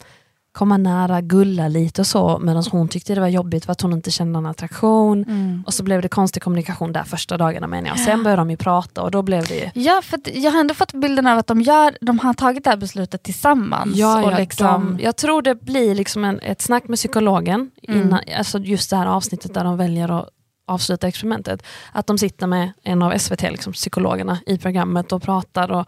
komma 0.52 0.78
nära, 0.78 1.22
gulla 1.22 1.68
lite 1.68 2.02
och 2.02 2.08
så, 2.08 2.40
medan 2.40 2.64
hon 2.72 2.88
tyckte 2.88 3.16
det 3.16 3.22
var 3.22 3.28
jobbigt 3.28 3.66
för 3.66 3.72
att 3.72 3.82
hon 3.82 3.94
inte 3.94 4.12
kände 4.12 4.34
någon 4.34 4.46
attraktion. 4.46 5.24
Mm. 5.24 5.64
Och 5.66 5.74
så 5.74 5.84
blev 5.84 6.02
det 6.02 6.08
konstig 6.08 6.44
kommunikation 6.44 6.94
där 6.94 7.04
första 7.04 7.38
dagarna 7.38 7.68
menar 7.68 7.88
jag. 7.88 8.00
Sen 8.00 8.24
började 8.24 8.42
de 8.42 8.50
ju 8.50 8.58
prata 8.58 9.02
och 9.02 9.12
då 9.12 9.22
blev 9.22 9.48
det 9.48 9.56
ju 9.56 9.82
Ja, 9.82 10.02
för 10.04 10.20
jag 10.34 10.52
har 10.52 10.60
ändå 10.60 10.74
fått 10.74 10.94
bilden 10.94 11.28
av 11.28 11.38
att 11.38 11.48
de, 11.48 11.62
gör, 11.62 11.98
de 12.02 12.20
har 12.20 12.34
tagit 12.34 12.64
det 12.64 12.70
här 12.70 12.78
beslutet 12.78 13.24
tillsammans. 13.24 13.96
Ja, 13.96 14.26
och 14.26 14.32
ja, 14.32 14.38
liksom, 14.38 14.98
de, 14.98 15.04
jag 15.04 15.16
tror 15.16 15.42
det 15.42 15.56
blir 15.56 15.96
liksom 15.96 16.24
en, 16.24 16.40
ett 16.40 16.62
snack 16.62 16.88
med 16.88 16.98
psykologen, 16.98 17.72
Mm. 17.88 18.02
innan, 18.02 18.20
alltså 18.38 18.60
just 18.60 18.90
det 18.90 18.96
här 18.96 19.06
avsnittet 19.06 19.54
där 19.54 19.64
de 19.64 19.78
väljer 19.78 20.20
att 20.20 20.30
avsluta 20.68 21.08
experimentet. 21.08 21.64
Att 21.92 22.08
de 22.08 22.18
sitter 22.18 22.48
med 22.48 22.72
en 22.84 23.02
av 23.02 23.18
SVT, 23.18 23.42
liksom, 23.42 23.74
psykologerna 23.74 24.40
i 24.46 24.58
programmet 24.58 25.12
och 25.12 25.22
pratar 25.22 25.72
och 25.72 25.88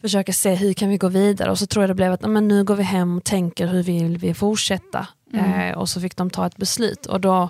försöker 0.00 0.32
se 0.32 0.54
hur 0.54 0.72
kan 0.72 0.88
vi 0.88 0.96
gå 0.96 1.08
vidare. 1.08 1.50
Och 1.50 1.58
så 1.58 1.66
tror 1.66 1.82
jag 1.82 1.90
det 1.90 1.94
blev 1.94 2.12
att 2.12 2.22
"Ja, 2.22 2.28
men 2.28 2.48
nu 2.48 2.64
går 2.64 2.76
vi 2.76 2.82
hem 2.82 3.16
och 3.16 3.24
tänker 3.24 3.66
hur 3.66 3.82
vill 3.82 4.18
vi 4.18 4.34
fortsätta. 4.34 5.06
Mm. 5.32 5.70
Eh, 5.70 5.78
och 5.78 5.88
så 5.88 6.00
fick 6.00 6.16
de 6.16 6.30
ta 6.30 6.46
ett 6.46 6.56
beslut. 6.56 7.06
Och 7.06 7.20
då, 7.20 7.48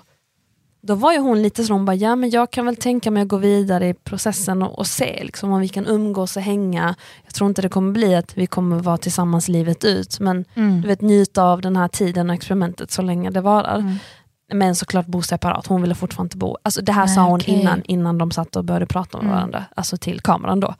då 0.81 0.95
var 0.95 1.11
ju 1.13 1.19
hon 1.19 1.41
lite 1.41 1.63
så, 1.63 1.73
hon 1.73 1.85
bara, 1.85 1.95
ja 1.95 2.15
men 2.15 2.29
jag 2.29 2.51
kan 2.51 2.65
väl 2.65 2.75
tänka 2.75 3.11
mig 3.11 3.21
att 3.23 3.27
gå 3.29 3.37
vidare 3.37 3.87
i 3.89 3.93
processen 3.93 4.61
och, 4.63 4.79
och 4.79 4.87
se 4.87 5.19
liksom, 5.23 5.51
om 5.51 5.59
vi 5.61 5.67
kan 5.67 5.85
umgås 5.87 6.37
och 6.37 6.43
hänga. 6.43 6.95
Jag 7.23 7.33
tror 7.33 7.47
inte 7.49 7.61
det 7.61 7.69
kommer 7.69 7.91
bli 7.91 8.15
att 8.15 8.37
vi 8.37 8.47
kommer 8.47 8.79
vara 8.79 8.97
tillsammans 8.97 9.47
livet 9.47 9.83
ut, 9.85 10.19
men 10.19 10.45
Mm. 10.55 10.81
du 10.81 10.87
vet, 10.87 11.01
njuta 11.01 11.43
av 11.43 11.61
den 11.61 11.75
här 11.75 11.87
tiden 11.87 12.29
och 12.29 12.35
experimentet 12.35 12.91
så 12.91 13.01
länge 13.01 13.29
det 13.29 13.41
varar. 13.41 13.75
Mm. 13.79 13.95
Men 14.53 14.75
såklart 14.75 15.05
bo 15.05 15.21
separat, 15.21 15.67
hon 15.67 15.81
ville 15.81 15.95
fortfarande 15.95 16.25
inte 16.27 16.37
bo. 16.37 16.57
Alltså 16.63 16.81
det 16.81 16.91
här 16.91 17.05
Nej, 17.05 17.15
sa 17.15 17.21
hon 17.23 17.39
okej. 17.39 17.53
innan, 17.61 17.81
innan 17.83 18.17
de 18.17 18.31
satt 18.31 18.55
och 18.55 18.65
började 18.65 18.85
prata 18.85 19.17
med 19.17 19.23
Mm. 19.25 19.35
varandra, 19.35 19.65
alltså 19.75 19.97
till 19.97 20.19
kameran 20.21 20.59
då. 20.59 20.75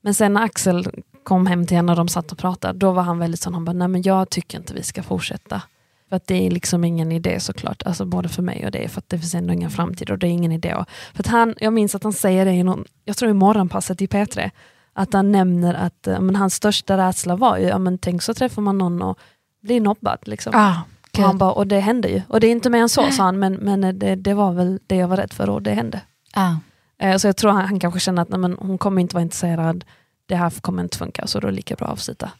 Men 0.00 0.14
sen 0.14 0.32
när 0.32 0.42
Axel 0.42 0.86
kom 1.22 1.46
hem 1.46 1.66
till 1.66 1.76
henne 1.76 1.92
och 1.92 1.96
de 1.96 2.08
satt 2.08 2.32
och 2.32 2.38
pratade, 2.38 2.78
då 2.78 2.92
var 2.92 3.02
han 3.02 3.18
väldigt 3.18 3.40
sån, 3.40 3.54
han 3.54 3.64
bara, 3.64 3.72
nej 3.72 3.88
men 3.88 4.02
jag 4.02 4.30
tycker 4.30 4.58
inte 4.58 4.74
vi 4.74 4.82
ska 4.82 5.02
fortsätta. 5.02 5.62
För 6.08 6.16
att 6.16 6.26
det 6.26 6.46
är 6.46 6.50
liksom 6.50 6.84
ingen 6.84 7.12
idé 7.12 7.40
såklart, 7.40 7.82
alltså 7.82 8.04
både 8.04 8.28
för 8.28 8.42
mig 8.42 8.64
och 8.66 8.70
det, 8.70 8.88
för 8.88 8.98
att 8.98 9.08
det 9.08 9.18
finns 9.18 9.34
ändå 9.34 9.52
ingen 9.52 9.70
framtid 9.70 10.10
och 10.10 10.18
det 10.18 10.26
är 10.26 10.30
ingen 10.30 10.52
idé. 10.52 10.84
För 11.14 11.22
att 11.22 11.26
han, 11.26 11.54
jag 11.60 11.72
minns 11.72 11.94
att 11.94 12.02
han 12.04 12.12
säger 12.12 12.44
det 12.44 12.52
i 12.52 12.62
någon, 12.62 12.84
jag 13.04 13.16
tror 13.16 13.30
i 13.30 13.34
morgonpasset 13.34 14.02
i 14.02 14.06
P3, 14.06 14.50
att 14.92 15.12
han 15.12 15.32
nämner 15.32 15.74
att 15.74 16.06
eh, 16.06 16.20
men 16.20 16.36
hans 16.36 16.54
största 16.54 16.96
rädsla 16.96 17.36
var 17.36 17.58
ju, 17.58 17.66
ja, 17.66 17.78
men 17.78 17.98
tänk 17.98 18.22
så 18.22 18.34
träffar 18.34 18.62
man 18.62 18.78
någon 18.78 19.02
och 19.02 19.18
blir 19.62 19.80
nobbad. 19.80 20.18
Liksom. 20.22 20.52
Ah, 20.56 20.74
och, 21.12 21.18
han 21.18 21.38
bara, 21.38 21.52
och 21.52 21.66
det 21.66 21.80
hände 21.80 22.08
ju. 22.08 22.22
Och 22.28 22.40
det 22.40 22.46
är 22.46 22.50
inte 22.50 22.70
mer 22.70 22.82
än 22.82 22.88
så 22.88 23.10
sa 23.10 23.22
han, 23.22 23.38
men, 23.38 23.54
men 23.54 23.98
det, 23.98 24.14
det 24.14 24.34
var 24.34 24.52
väl 24.52 24.80
det 24.86 24.96
jag 24.96 25.08
var 25.08 25.16
rädd 25.16 25.32
för 25.32 25.50
och 25.50 25.62
det 25.62 25.72
hände. 25.74 26.00
ah. 26.34 26.54
Eh, 27.00 27.16
Så 27.16 27.26
jag 27.28 27.36
tror 27.36 27.50
han, 27.50 27.64
han 27.66 27.80
kanske 27.80 28.00
känner 28.00 28.22
att 28.22 28.28
nej, 28.28 28.38
men 28.38 28.56
hon 28.60 28.78
kommer 28.78 29.00
inte 29.00 29.14
vara 29.14 29.22
intresserad, 29.22 29.84
det 30.26 30.36
här 30.36 30.50
kommer 30.50 30.82
inte 30.82 30.98
funka, 30.98 31.26
så 31.26 31.40
då 31.40 31.46
är 31.46 31.50
det 31.50 31.56
lika 31.56 31.74
bra 31.74 31.86
att 31.86 31.92
avsluta. 31.92 32.30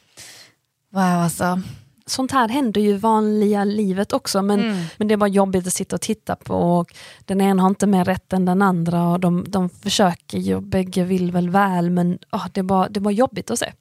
Wow 0.92 1.02
alltså. 1.02 1.60
Sånt 2.06 2.32
här 2.32 2.48
händer 2.48 2.80
ju 2.80 2.88
i 2.90 2.96
vanliga 2.96 3.64
livet 3.64 4.12
också, 4.12 4.42
men, 4.42 4.60
Mm. 4.60 4.84
men 4.96 5.08
det 5.08 5.14
är 5.14 5.16
bara 5.16 5.28
jobbigt 5.28 5.66
att 5.66 5.72
sitta 5.72 5.96
och 5.96 6.00
titta 6.02 6.36
på. 6.36 6.54
Och 6.54 6.94
den 7.24 7.40
ena 7.40 7.62
har 7.62 7.68
inte 7.68 7.86
mer 7.86 8.04
rätt 8.04 8.32
än 8.32 8.44
den 8.44 8.62
andra 8.62 9.08
och 9.08 9.20
de, 9.20 9.44
de 9.48 9.68
försöker 9.68 10.38
ju 10.38 10.54
och 10.54 10.62
bägge 10.62 11.04
vill 11.04 11.32
väl 11.32 11.50
väl, 11.50 11.90
men 11.90 12.18
ah, 12.30 12.48
det, 12.52 12.60
är 12.60 12.64
bara, 12.64 12.88
det 12.88 12.98
är 12.98 13.02
bara 13.02 13.10
jobbigt 13.14 13.50
att 13.50 13.58
se. 13.58 13.72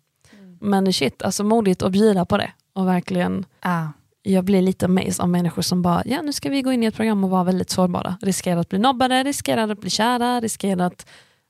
Men 0.61 0.93
shit, 0.93 1.21
alltså 1.21 1.43
modigt 1.43 1.81
att 1.81 1.91
bjuda 1.91 2.25
på 2.25 2.37
det. 2.37 2.51
Och 2.73 2.87
verkligen, 2.87 3.45
Ah. 3.59 3.85
Jag 4.29 4.43
blir 4.43 4.61
lite 4.61 4.85
amazed 4.85 5.19
av 5.19 5.29
människor 5.29 5.61
som 5.61 5.81
bara, 5.81 6.01
ja 6.05 6.21
nu 6.21 6.33
ska 6.33 6.49
vi 6.49 6.61
gå 6.61 6.71
in 6.71 6.83
i 6.83 6.85
ett 6.85 6.95
program 6.95 7.23
och 7.23 7.29
vara 7.29 7.43
väldigt 7.43 7.69
sårbara. 7.69 8.17
Riskerar 8.21 8.57
att 8.59 8.69
bli 8.69 8.79
nobbade, 8.79 9.23
riskerar 9.23 9.69
att 9.69 9.81
bli 9.81 9.89
kära, 9.89 10.41
riskerar 10.41 10.85
att 10.85 11.05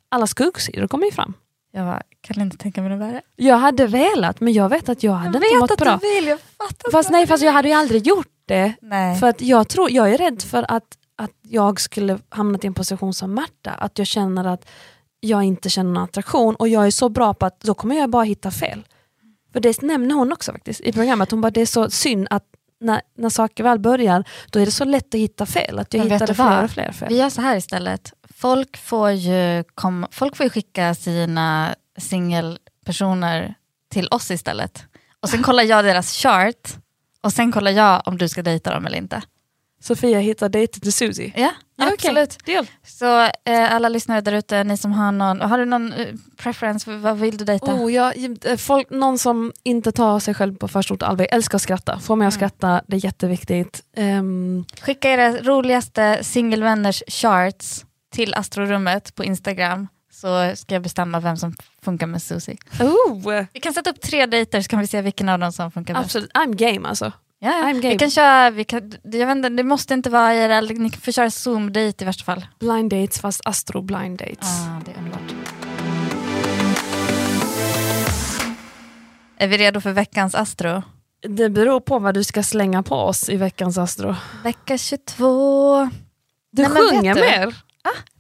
alla 0.10 0.28
skuggsidor 0.28 0.88
kommer 0.88 1.06
ju 1.06 1.12
fram. 1.12 1.34
Jag 1.72 1.86
bara, 1.86 2.02
kan 2.22 2.42
inte 2.42 2.58
tänka 2.58 2.82
mig 2.82 2.90
det 2.90 2.96
värre. 2.96 3.22
Jag 3.36 3.58
hade 3.58 3.88
velat, 3.88 4.40
men 4.40 4.54
jag 4.54 4.70
vet 4.70 4.90
att 4.90 5.04
jag 5.04 5.14
hade 5.14 5.38
Jag 5.38 5.46
inte 5.48 5.60
mått 5.60 5.72
att 5.72 5.80
bra. 5.80 6.00
du 6.02 6.16
vill, 6.16 6.28
jag 6.28 6.40
fattar. 6.40 6.92
Fast 6.92 7.10
nej, 7.10 7.28
fast 7.28 7.44
jag 7.44 7.52
hade 7.52 7.68
ju 7.68 7.74
aldrig 7.74 8.08
gjort 8.08 8.28
det. 8.46 8.74
Nej. 8.82 9.20
För 9.20 9.28
att 9.28 9.42
jag, 9.42 9.68
tror, 9.68 9.92
jag 9.92 10.14
är 10.14 10.18
rädd 10.18 10.42
för 10.42 10.66
att, 10.68 10.98
att 11.16 11.32
jag 11.42 11.82
skulle 11.82 12.20
hamnat 12.30 12.64
i 12.64 12.68
en 12.68 12.74
position 12.74 13.14
som 13.14 13.34
Märta. 13.34 13.72
Att 13.72 13.98
jag 13.98 14.08
känner 14.08 14.46
att 14.46 14.70
jag 15.20 15.44
inte 15.44 15.70
känner 15.70 15.92
någon 15.92 16.04
attraktion 16.04 16.56
och 16.56 16.68
jag 16.68 16.88
är 16.88 16.92
så 16.92 17.10
bra 17.10 17.34
på 17.34 17.46
att 17.46 17.60
då 17.60 17.74
kommer 17.74 17.96
jag 17.96 18.10
bara 18.10 18.24
hitta 18.24 18.52
fel. 18.52 18.84
För 19.54 19.60
det 19.60 19.82
nämner 19.82 20.16
hon 20.16 20.32
också 20.32 20.52
faktiskt 20.52 20.82
i 20.82 20.92
programmet. 20.94 21.32
Hon 21.32 21.42
bara 21.42 21.52
det 21.52 21.62
är 21.62 21.66
så 21.66 21.90
synd 21.90 22.28
att 22.30 22.44
när, 22.80 23.02
när 23.18 23.30
saker 23.30 23.64
väl 23.64 23.80
börjar 23.80 24.24
då 24.50 24.60
är 24.60 24.66
det 24.66 24.72
så 24.72 24.86
lätt 24.86 25.16
att 25.16 25.20
hitta 25.20 25.46
fel. 25.46 25.80
Att 25.80 25.94
jag 25.94 26.04
Men 26.04 26.12
hittade 26.12 26.34
fler 26.34 26.64
och 26.64 26.72
fler 26.72 26.92
fel. 26.92 27.10
Vi 27.10 27.18
gör 27.18 27.30
så 27.30 27.42
här 27.42 27.56
istället. 27.56 28.14
Folk 28.36 28.78
får 28.78 29.12
ju, 29.12 29.64
kom, 29.76 30.08
folk 30.12 30.36
får 30.36 30.44
ju 30.44 30.50
skicka 30.50 30.96
sina 30.96 31.76
singelpersoner 31.98 33.56
till 33.92 34.08
oss 34.12 34.32
istället. 34.32 34.84
Och 35.20 35.30
sen 35.30 35.44
kollar 35.44 35.64
jag 35.64 35.86
deras 35.86 36.14
chart 36.14 36.78
och 37.22 37.34
sen 37.34 37.52
kollar 37.52 37.72
jag 37.72 38.02
om 38.06 38.18
du 38.18 38.30
ska 38.30 38.44
dejta 38.44 38.74
dem 38.74 38.86
eller 38.86 38.98
inte. 38.98 39.22
Sofia 39.80 40.20
hittar 40.20 40.50
dejter 40.50 40.80
till 40.80 40.94
Susie. 40.94 41.34
Ja, 41.36 41.52
Ja, 41.82 41.92
absolut. 41.94 42.46
Deal. 42.46 42.68
Så 42.88 43.22
eh, 43.24 43.74
alla 43.76 43.90
lyssnare 43.90 44.22
där 44.22 44.32
ute, 44.34 44.64
ni 44.64 44.78
som 44.78 44.92
har 44.92 45.12
någon, 45.12 45.42
har 45.42 45.58
du 45.58 45.66
någon 45.66 45.94
eh, 45.94 46.08
preference, 46.38 46.92
vad 46.98 47.18
vill 47.20 47.38
du 47.38 47.46
dejta? 47.46 47.74
Oh, 47.76 47.94
jag, 47.94 48.14
eh, 48.46 48.58
folk, 48.58 48.90
någon 48.90 49.18
som 49.20 49.52
inte 49.64 49.92
tar 49.92 50.20
sig 50.20 50.34
själv 50.34 50.56
på 50.56 50.68
för 50.68 50.82
stort 50.82 51.04
allvar. 51.04 51.26
Jag 51.30 51.36
älskar 51.36 51.56
att 51.56 51.62
skratta. 51.62 52.00
Får 52.00 52.16
mig 52.16 52.28
att 52.28 52.34
Mm. 52.34 52.40
skratta, 52.50 52.82
det 52.88 52.96
är 52.96 53.06
jätteviktigt. 53.06 53.84
Ehm, 53.96 54.66
Skicka 54.82 55.10
era 55.10 55.32
roligaste 55.38 56.24
singelvänners 56.24 57.04
charts 57.08 57.86
till 58.12 58.34
astrorummet 58.34 59.16
på 59.16 59.24
Instagram 59.24 59.88
så 60.12 60.56
ska 60.56 60.76
jag 60.76 60.82
bestämma 60.84 61.20
vem 61.20 61.38
som 61.38 61.56
funkar 61.82 62.08
med 62.08 62.22
Susie. 62.22 62.58
oh, 62.80 63.44
Vi 63.54 63.60
kan 63.60 63.74
sätta 63.74 63.90
upp 63.90 64.02
tre 64.02 64.26
dejter 64.26 64.62
så 64.62 64.68
kan 64.70 64.80
vi 64.80 64.88
se 64.88 65.02
vilken 65.02 65.30
av 65.30 65.40
dem 65.40 65.52
som 65.52 65.72
funkar 65.72 65.94
bäst. 65.94 66.06
absolut, 66.06 66.32
I'm 66.34 66.56
game 66.56 66.88
alltså. 66.90 67.12
Ja, 67.42 67.50
ja. 67.50 67.64
I'm 67.70 67.74
game. 67.82 67.90
Vi 67.94 67.98
kan 67.98 68.10
köra, 68.12 68.50
vi 68.50 68.64
kan, 68.64 68.92
jag 69.04 69.28
vet 69.28 69.36
inte, 69.36 69.50
det 69.50 69.64
måste 69.64 69.94
inte 69.94 70.10
vara 70.10 70.36
IRL, 70.36 70.74
ni 70.80 70.92
får 70.92 71.12
köra 71.12 71.30
zoom-dejt 71.30 72.04
i 72.04 72.06
värsta 72.06 72.24
fall. 72.24 72.46
Blind 72.60 72.90
dates 72.92 73.20
fast 73.20 73.42
astro 73.46 73.82
blind 73.82 74.18
dates. 74.20 74.48
Ah, 74.68 74.82
det 74.86 74.92
är 74.92 74.98
underbart. 74.98 75.34
Är 79.38 79.48
vi 79.48 79.58
redo 79.58 79.82
för 79.82 79.92
veckans 79.92 80.36
astro? 80.36 80.84
Det 81.28 81.50
beror 81.50 81.80
på 81.80 82.00
vad 82.00 82.14
du 82.14 82.24
ska 82.24 82.44
slänga 82.44 82.84
på 82.84 82.96
oss 82.96 83.30
i 83.30 83.36
veckans 83.38 83.78
astro. 83.78 84.16
Vecka 84.44 84.78
22. 84.78 85.90
Du 86.52 86.62
Nej, 86.62 86.72
sjunger 86.72 87.16
du? 87.16 87.22
mer. 87.22 87.56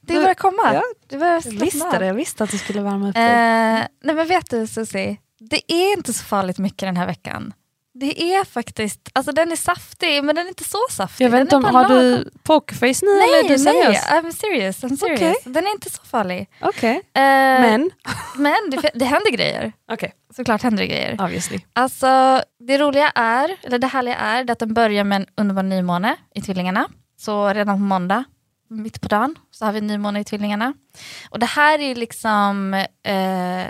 Det 0.01 0.13
börjar 0.13 0.33
komma. 0.33 0.73
Ja, 0.73 0.83
det 1.09 1.17
börjar 1.17 1.41
Jag 1.45 1.51
visste 1.51 1.99
det, 1.99 2.05
jag 2.05 2.13
visste 2.13 2.43
att 2.43 2.51
du 2.51 2.57
skulle 2.57 2.81
värma 2.81 3.09
upp 3.09 3.15
Eh, 3.17 3.21
dig. 3.23 3.87
nej 4.03 4.15
men 4.15 4.27
vet 4.27 4.49
du 4.49 4.67
Susie, 4.67 5.17
det 5.39 5.71
är 5.73 5.97
inte 5.97 6.13
så 6.13 6.23
farligt 6.23 6.57
mycket 6.57 6.79
den 6.87 6.97
här 6.97 7.05
veckan. 7.05 7.53
Det 7.99 8.33
är 8.35 8.45
faktiskt, 8.45 9.09
alltså 9.13 9.31
den 9.31 9.51
är 9.51 9.55
saftig 9.55 10.23
men 10.23 10.35
den 10.35 10.45
är 10.45 10.49
inte 10.49 10.63
så 10.63 10.77
saftig. 10.91 11.25
Jag 11.25 11.29
vet 11.31 11.41
inte 11.41 11.55
om, 11.55 11.63
har 11.63 11.71
lagom. 11.71 11.97
du 11.97 12.31
pokerface 12.43 13.05
nu 13.05 13.11
eller 13.11 13.39
är 13.39 13.43
Nej, 13.49 13.57
du 13.57 13.63
nej, 13.63 13.83
seriös? 13.83 14.05
I'm 14.05 14.31
serious. 14.31 14.83
I'm 14.83 14.97
serious. 14.97 15.19
Okej. 15.21 15.35
Den 15.43 15.67
är 15.67 15.71
inte 15.71 15.89
så 15.89 16.01
farlig. 16.03 16.49
Okej, 16.61 16.95
Eh, 16.95 17.21
men? 17.61 17.91
men 18.37 18.55
det, 18.71 18.91
det 18.93 19.05
händer 19.05 19.31
grejer. 19.31 19.71
Okej, 19.91 20.13
Såklart 20.35 20.63
händer 20.63 20.83
det 20.83 20.87
grejer. 20.87 21.13
obviously. 21.21 21.59
Alltså, 21.73 22.41
det 22.59 22.77
roliga 22.77 23.09
är, 23.15 23.57
eller 23.63 23.79
det 23.79 23.87
härliga 23.87 24.15
är, 24.15 24.43
det 24.43 24.53
att 24.53 24.59
den 24.59 24.73
börjar 24.73 25.03
med 25.03 25.15
en 25.15 25.27
underbar 25.37 25.63
nymåne 25.63 26.15
i 26.35 26.41
Tvillingarna. 26.41 26.87
Så 27.17 27.53
redan 27.53 27.75
på 27.77 27.83
måndag, 27.83 28.23
mitt 28.69 29.01
på 29.01 29.07
dagen, 29.07 29.35
så 29.51 29.65
har 29.65 29.71
vi 29.71 29.81
nymåne 29.81 30.19
i 30.19 30.23
Tvillingarna. 30.23 30.73
Och 31.29 31.39
det 31.39 31.45
här 31.45 31.79
är 31.79 31.95
liksom 31.95 32.73
eh, 33.03 33.65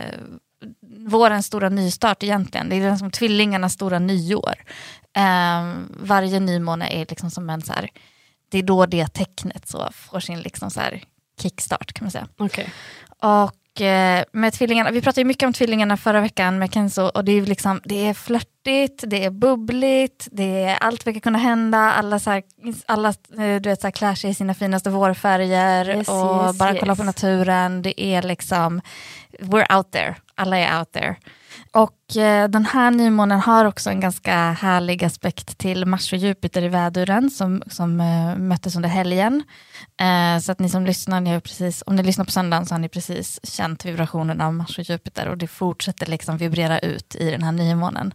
vårens 1.10 1.46
stora 1.46 1.70
nystart 1.70 2.24
egentligen. 2.24 2.70
Det 2.70 2.76
är 2.76 2.92
liksom 2.92 3.12
Tvillingarnas 3.12 3.74
stora 3.74 4.00
nyår. 4.00 4.56
Eh, 5.16 5.74
varje 5.90 6.40
nymåne 6.40 6.90
är 6.90 7.06
liksom 7.10 7.32
som 7.32 7.50
en 7.50 7.62
så 7.62 7.74
här, 7.74 7.90
det 8.50 8.58
är 8.58 8.64
då 8.64 8.86
det 8.86 9.08
tecknet 9.08 9.68
så 9.68 9.90
får 9.94 10.20
sin 10.20 10.40
liksom 10.40 10.72
så 10.72 10.80
här 10.80 11.04
kickstart 11.42 11.94
kan 11.94 12.06
man 12.06 12.12
säga. 12.12 12.28
Okej. 12.38 12.70
Och 13.22 13.82
eh, 13.82 14.24
med 14.32 14.54
tvillingarna, 14.54 14.92
vi 14.92 15.02
pratade 15.02 15.22
ju 15.22 15.26
mycket 15.26 15.48
om 15.48 15.54
tvillingarna 15.54 15.98
förra 15.98 16.22
veckan 16.22 16.60
med 16.60 16.74
Kenzo 16.74 17.02
och 17.02 17.26
det 17.26 17.32
är, 17.32 17.42
liksom, 17.42 17.82
det 17.84 18.08
är 18.08 18.14
flörtigt, 18.14 19.04
det 19.08 19.26
är 19.26 19.30
bubbligt, 19.30 20.28
det 20.32 20.64
är 20.64 20.76
allt 20.76 21.08
verkar 21.08 21.20
kunna 21.20 21.38
hända, 21.38 21.78
alla, 21.78 22.20
så 22.20 22.30
här, 22.30 22.44
alla 22.86 23.10
eh, 23.10 23.62
du 23.62 23.70
vet, 23.70 23.82
så 23.82 23.88
här, 23.88 23.92
klär 23.92 24.16
sig 24.16 24.30
i 24.30 24.34
sina 24.34 24.54
finaste 24.54 24.90
vårfärger 24.90 25.90
Yes, 25.90 26.10
och 26.10 26.46
yes, 26.46 26.58
bara 26.58 26.72
yes. 26.72 26.80
kolla 26.80 26.96
på 26.96 27.04
naturen. 27.04 27.82
Det 27.82 28.02
är 28.02 28.22
liksom, 28.22 28.82
we're 29.40 29.76
out 29.78 29.92
there, 29.92 30.16
alla 30.40 30.58
är 30.58 30.80
out 30.80 30.92
there. 30.92 31.16
Och 31.72 32.18
eh, 32.18 32.50
den 32.50 32.66
här 32.66 32.92
nymånen 32.92 33.40
har 33.40 33.66
också 33.66 33.90
en 33.90 34.00
ganska 34.00 34.52
härlig 34.52 35.04
aspekt 35.04 35.58
till 35.58 35.86
Mars 35.86 36.14
och 36.14 36.20
Jupiter 36.20 36.62
i 36.62 36.68
väduren 36.68 37.30
som, 37.30 37.64
som 37.68 38.02
eh, 38.02 38.36
möttes 38.38 38.76
under 38.76 38.90
helgen. 38.90 39.44
Eh, 40.02 40.42
så 40.42 40.52
att 40.52 40.60
ni 40.60 40.70
som 40.70 40.86
lyssnar, 40.86 41.22
ni 41.22 41.30
har 41.30 41.40
precis, 41.40 41.84
om 41.86 41.96
ni 41.96 42.04
lyssnar 42.04 42.26
på 42.26 42.32
söndagen 42.32 42.66
så 42.66 42.74
har 42.74 42.80
ni 42.80 42.90
precis 42.90 43.40
känt 43.44 43.86
vibrationen 43.86 44.42
av 44.42 44.54
Mars 44.54 44.78
och 44.78 44.84
Jupiter 44.84 45.28
och 45.28 45.38
det 45.38 45.48
fortsätter 45.48 46.06
liksom 46.06 46.38
vibrera 46.38 46.80
ut 46.80 47.16
i 47.16 47.32
den 47.32 47.44
här 47.44 47.52
nymånen. 47.52 48.14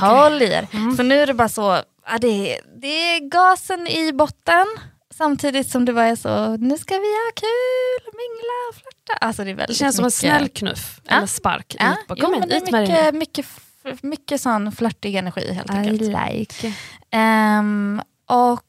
Håll 0.00 0.42
i 0.42 0.52
er. 0.52 0.96
Så 0.96 1.02
nu 1.02 1.14
är 1.14 1.26
det 1.26 1.34
bara 1.34 1.48
så, 1.48 1.82
ja, 2.06 2.18
det, 2.20 2.54
är, 2.54 2.60
det 2.80 2.86
är 2.86 3.30
gasen 3.30 3.86
i 3.86 4.12
botten 4.12 4.66
samtidigt 5.16 5.70
som 5.70 5.84
det 5.84 5.92
bara 5.92 6.06
är 6.06 6.16
så, 6.16 6.56
nu 6.56 6.78
ska 6.78 6.94
vi 6.94 7.00
ha 7.24 7.30
kul, 7.36 8.12
mingla 8.14 8.54
och 8.70 8.74
flörta. 8.74 9.26
Alltså 9.26 9.44
det 9.44 9.50
är 9.50 9.66
Det 9.66 9.74
känns 9.74 9.96
som 9.96 10.02
en 10.04 10.06
mycket- 10.06 10.18
snäll 10.20 10.48
knuff, 10.48 11.00
Ja. 11.04 11.16
eller 11.16 11.26
spark. 11.26 11.76
Ja, 11.78 11.92
ut 11.92 12.06
på. 12.08 12.14
jo, 12.18 12.30
men 12.30 12.48
det 12.48 12.56
är 12.56 12.60
mycket, 12.82 13.14
mycket 13.14 13.46
mycket 14.02 14.40
sån 14.40 14.72
flörtig 14.72 15.14
energi 15.14 15.52
helt 15.52 15.70
I 15.70 15.76
enkelt. 15.76 16.00
like. 16.02 16.72
Ehm, 17.10 18.02
och 18.26 18.62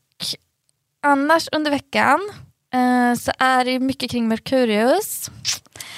annars 1.03 1.47
under 1.51 1.71
veckan 1.71 2.19
eh, 2.73 3.13
så 3.19 3.31
är 3.39 3.65
det 3.65 3.79
mycket 3.79 4.11
kring 4.11 4.27
Merkurius. 4.27 5.31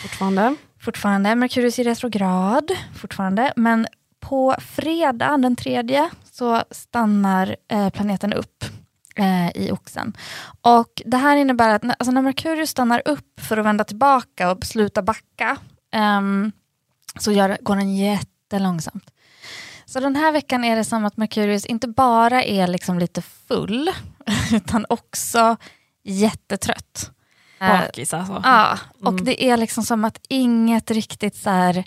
Fortfarande. 0.01 0.55
Fortfarande 0.81 1.35
Merkurius 1.35 1.79
i 1.79 1.83
retrograd, 1.83 2.71
fortfarande. 3.01 3.53
Men 3.55 3.88
på 4.19 4.55
fredag 4.75 5.38
den 5.38 5.55
tredje 5.55 6.09
så 6.31 6.63
stannar 6.71 7.55
eh, 7.71 7.89
planeten 7.89 8.33
upp 8.33 8.65
eh, 9.19 9.49
i 9.55 9.71
oxen. 9.71 10.17
Och 10.62 11.01
det 11.05 11.17
här 11.17 11.36
innebär 11.36 11.69
att 11.75 11.84
när, 11.84 11.95
alltså 11.99 12.12
när 12.12 12.21
Merkurius 12.21 12.69
stannar 12.69 13.01
upp 13.05 13.39
för 13.41 13.58
att 13.58 13.65
vända 13.65 13.84
tillbaka 13.84 14.51
och 14.51 14.65
sluta 14.65 15.01
backa 15.01 15.58
ehm, 15.91 16.51
så 17.19 17.32
gör, 17.32 17.58
går 17.62 17.75
den 17.75 17.95
jättelångsamt. 17.95 19.12
Så 19.86 19.99
den 19.99 20.15
här 20.15 20.32
veckan 20.32 20.63
är 20.63 20.75
det 20.75 20.84
som 20.84 21.05
att 21.05 21.17
Merkurius 21.17 21.65
inte 21.65 21.88
bara 21.88 22.43
är 22.43 22.67
liksom 22.67 22.99
lite 22.99 23.21
full 23.21 23.89
utan 24.53 24.86
också 24.89 25.58
jättetrött. 26.03 27.12
Eh, 27.62 27.67
Bakis 27.79 28.13
alltså. 28.13 28.41
Ja, 28.43 28.77
och 29.01 29.12
Mm. 29.13 29.25
det 29.25 29.43
är 29.49 29.58
liksom 29.58 29.84
som 29.84 30.05
att 30.05 30.17
inget 30.29 30.91
riktigt 30.91 31.36
så 31.36 31.49
här, 31.49 31.84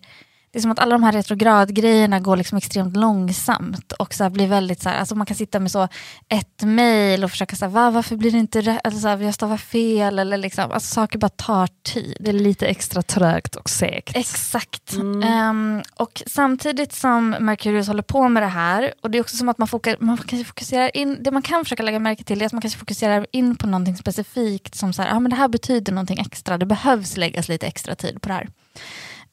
det 0.52 0.58
är 0.58 0.60
som 0.60 0.70
att 0.70 0.78
alla 0.78 0.94
de 0.94 1.02
här 1.02 1.12
retrogradgrejerna 1.12 2.20
går 2.20 2.36
liksom 2.36 2.58
extremt 2.58 2.96
långsamt 2.96 3.92
och 3.92 4.14
så 4.14 4.22
här 4.22 4.30
blir 4.30 4.46
väldigt 4.46 4.82
så 4.82 4.88
här, 4.88 4.98
alltså 4.98 5.14
man 5.14 5.26
kan 5.26 5.36
sitta 5.36 5.60
med 5.60 5.70
så 5.70 5.88
ett 6.28 6.62
mail 6.62 7.24
och 7.24 7.30
försöka 7.30 7.56
säga 7.56 7.68
Va, 7.68 7.90
varför 7.90 8.16
blir 8.16 8.30
det 8.30 8.38
inte 8.38 8.60
rätt, 8.60 8.80
eller 8.84 8.96
så 8.96 9.08
här, 9.08 9.18
jag 9.18 9.34
stavar 9.34 9.56
fel 9.56 10.18
eller 10.18 10.36
liksom, 10.36 10.72
alltså 10.72 10.94
saker 10.94 11.18
bara 11.18 11.28
tar 11.28 11.68
tid. 11.82 12.16
Det 12.20 12.30
är 12.30 12.34
lite 12.34 12.66
extra 12.66 13.02
trögt 13.02 13.56
och 13.56 13.70
segt. 13.70 14.16
Exakt. 14.16 14.92
Mm. 14.92 15.22
Ehm, 15.22 15.82
och 15.96 16.22
samtidigt 16.26 16.92
som 16.92 17.36
Merkurius 17.40 17.86
håller 17.86 18.02
på 18.02 18.28
med 18.28 18.42
det 18.42 18.46
här, 18.46 18.94
och 19.00 19.10
det 19.10 19.18
är 19.18 19.22
också 19.22 19.36
som 19.36 19.48
att 19.48 19.58
man, 19.58 19.68
fokar, 19.68 19.96
man 20.00 20.16
kanske 20.16 20.44
fokuserar 20.44 20.96
in, 20.96 21.18
det 21.20 21.30
man 21.30 21.42
kan 21.42 21.64
försöka 21.64 21.82
lägga 21.82 21.98
märke 21.98 22.24
till 22.24 22.42
är 22.42 22.46
att 22.46 22.52
man 22.52 22.62
kanske 22.62 22.78
fokuserar 22.78 23.26
in 23.32 23.56
på 23.56 23.66
någonting 23.66 23.96
specifikt 23.96 24.74
som 24.74 24.92
så 24.92 25.02
här, 25.02 25.14
ah, 25.16 25.20
men 25.20 25.30
det 25.30 25.36
här 25.36 25.48
betyder 25.48 25.92
någonting 25.92 26.18
extra, 26.18 26.58
det 26.58 26.66
behövs 26.66 27.16
läggas 27.16 27.48
lite 27.48 27.66
extra 27.66 27.94
tid 27.94 28.22
på 28.22 28.28
det 28.28 28.34
här. 28.34 28.48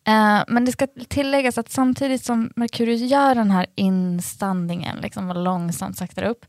Eh, 0.08 0.44
men 0.48 0.66
det 0.66 0.72
ska 0.72 0.88
tilläggas 1.08 1.58
att 1.58 1.72
samtidigt 1.72 2.26
som 2.26 2.52
Merkurius 2.56 3.02
gör 3.02 3.36
den 3.36 3.52
här 3.52 3.66
instandningen 3.76 4.98
liksom, 4.98 5.30
och 5.30 5.44
långsamt 5.44 5.98
saktar 5.98 6.24
upp, 6.24 6.46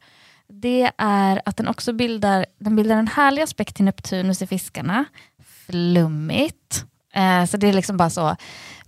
det 0.48 0.90
är 0.98 1.42
att 1.44 1.56
den 1.56 1.68
också 1.68 1.92
bildar, 1.92 2.46
den 2.58 2.76
bildar 2.76 2.96
en 2.96 3.08
härlig 3.08 3.42
aspekt 3.42 3.76
till 3.76 3.84
Neptunus 3.84 4.42
i 4.42 4.46
fiskarna, 4.46 5.04
flummigt. 5.66 6.84
Eh, 7.14 7.44
så 7.44 7.56
det 7.56 7.68
är 7.68 7.72
liksom 7.72 7.96
bara 7.96 8.10
så 8.10 8.36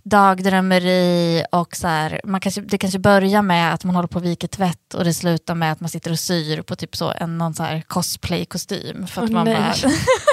dagdrömmeri 0.03 1.45
och 1.51 1.75
så 1.75 1.87
här, 1.87 2.21
man 2.23 2.41
kanske, 2.41 2.61
det 2.61 2.77
kanske 2.77 2.99
börjar 2.99 3.41
med 3.41 3.73
att 3.73 3.83
man 3.83 3.95
håller 3.95 4.07
på 4.07 4.19
och 4.19 4.25
viker 4.25 4.47
tvätt 4.47 4.93
och 4.93 5.03
det 5.03 5.13
slutar 5.13 5.55
med 5.55 5.71
att 5.71 5.79
man 5.79 5.89
sitter 5.89 6.11
och 6.11 6.19
syr 6.19 6.61
på 6.61 6.75
typ 6.75 6.95
så 6.95 7.13
en 7.17 7.37
någon 7.37 7.53
så 7.53 7.81
cosplay-kostym. 7.87 9.07
För 9.07 9.23
att 9.23 9.29
Åh, 9.29 9.33
man 9.33 9.45
nej. 9.45 9.55
bara, 9.55 9.73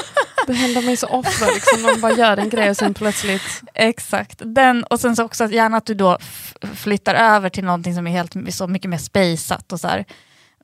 Det 0.51 0.57
händer 0.57 0.83
mig 0.83 0.97
så 0.97 1.07
ofta, 1.07 1.47
liksom, 1.47 1.83
man 1.83 2.01
bara 2.01 2.13
gör 2.13 2.37
en 2.37 2.49
grej 2.49 2.71
och 2.71 2.77
sen 2.77 2.95
plötsligt... 2.95 3.63
Exakt, 3.75 4.43
den, 4.45 4.85
och 4.85 5.01
sen 5.01 5.17
så 5.17 5.25
också 5.25 5.47
gärna 5.47 5.77
att 5.77 5.87
du 5.87 5.95
då 5.95 6.19
flyttar 6.75 7.15
över 7.15 7.49
till 7.49 7.65
någonting 7.65 7.95
som 7.95 8.07
är 8.07 8.11
helt 8.11 8.55
så 8.55 8.67
mycket 8.67 8.91
mer 8.91 8.99
spejsat 8.99 9.73
och 9.73 9.81
så 9.81 9.89
här, 9.89 10.05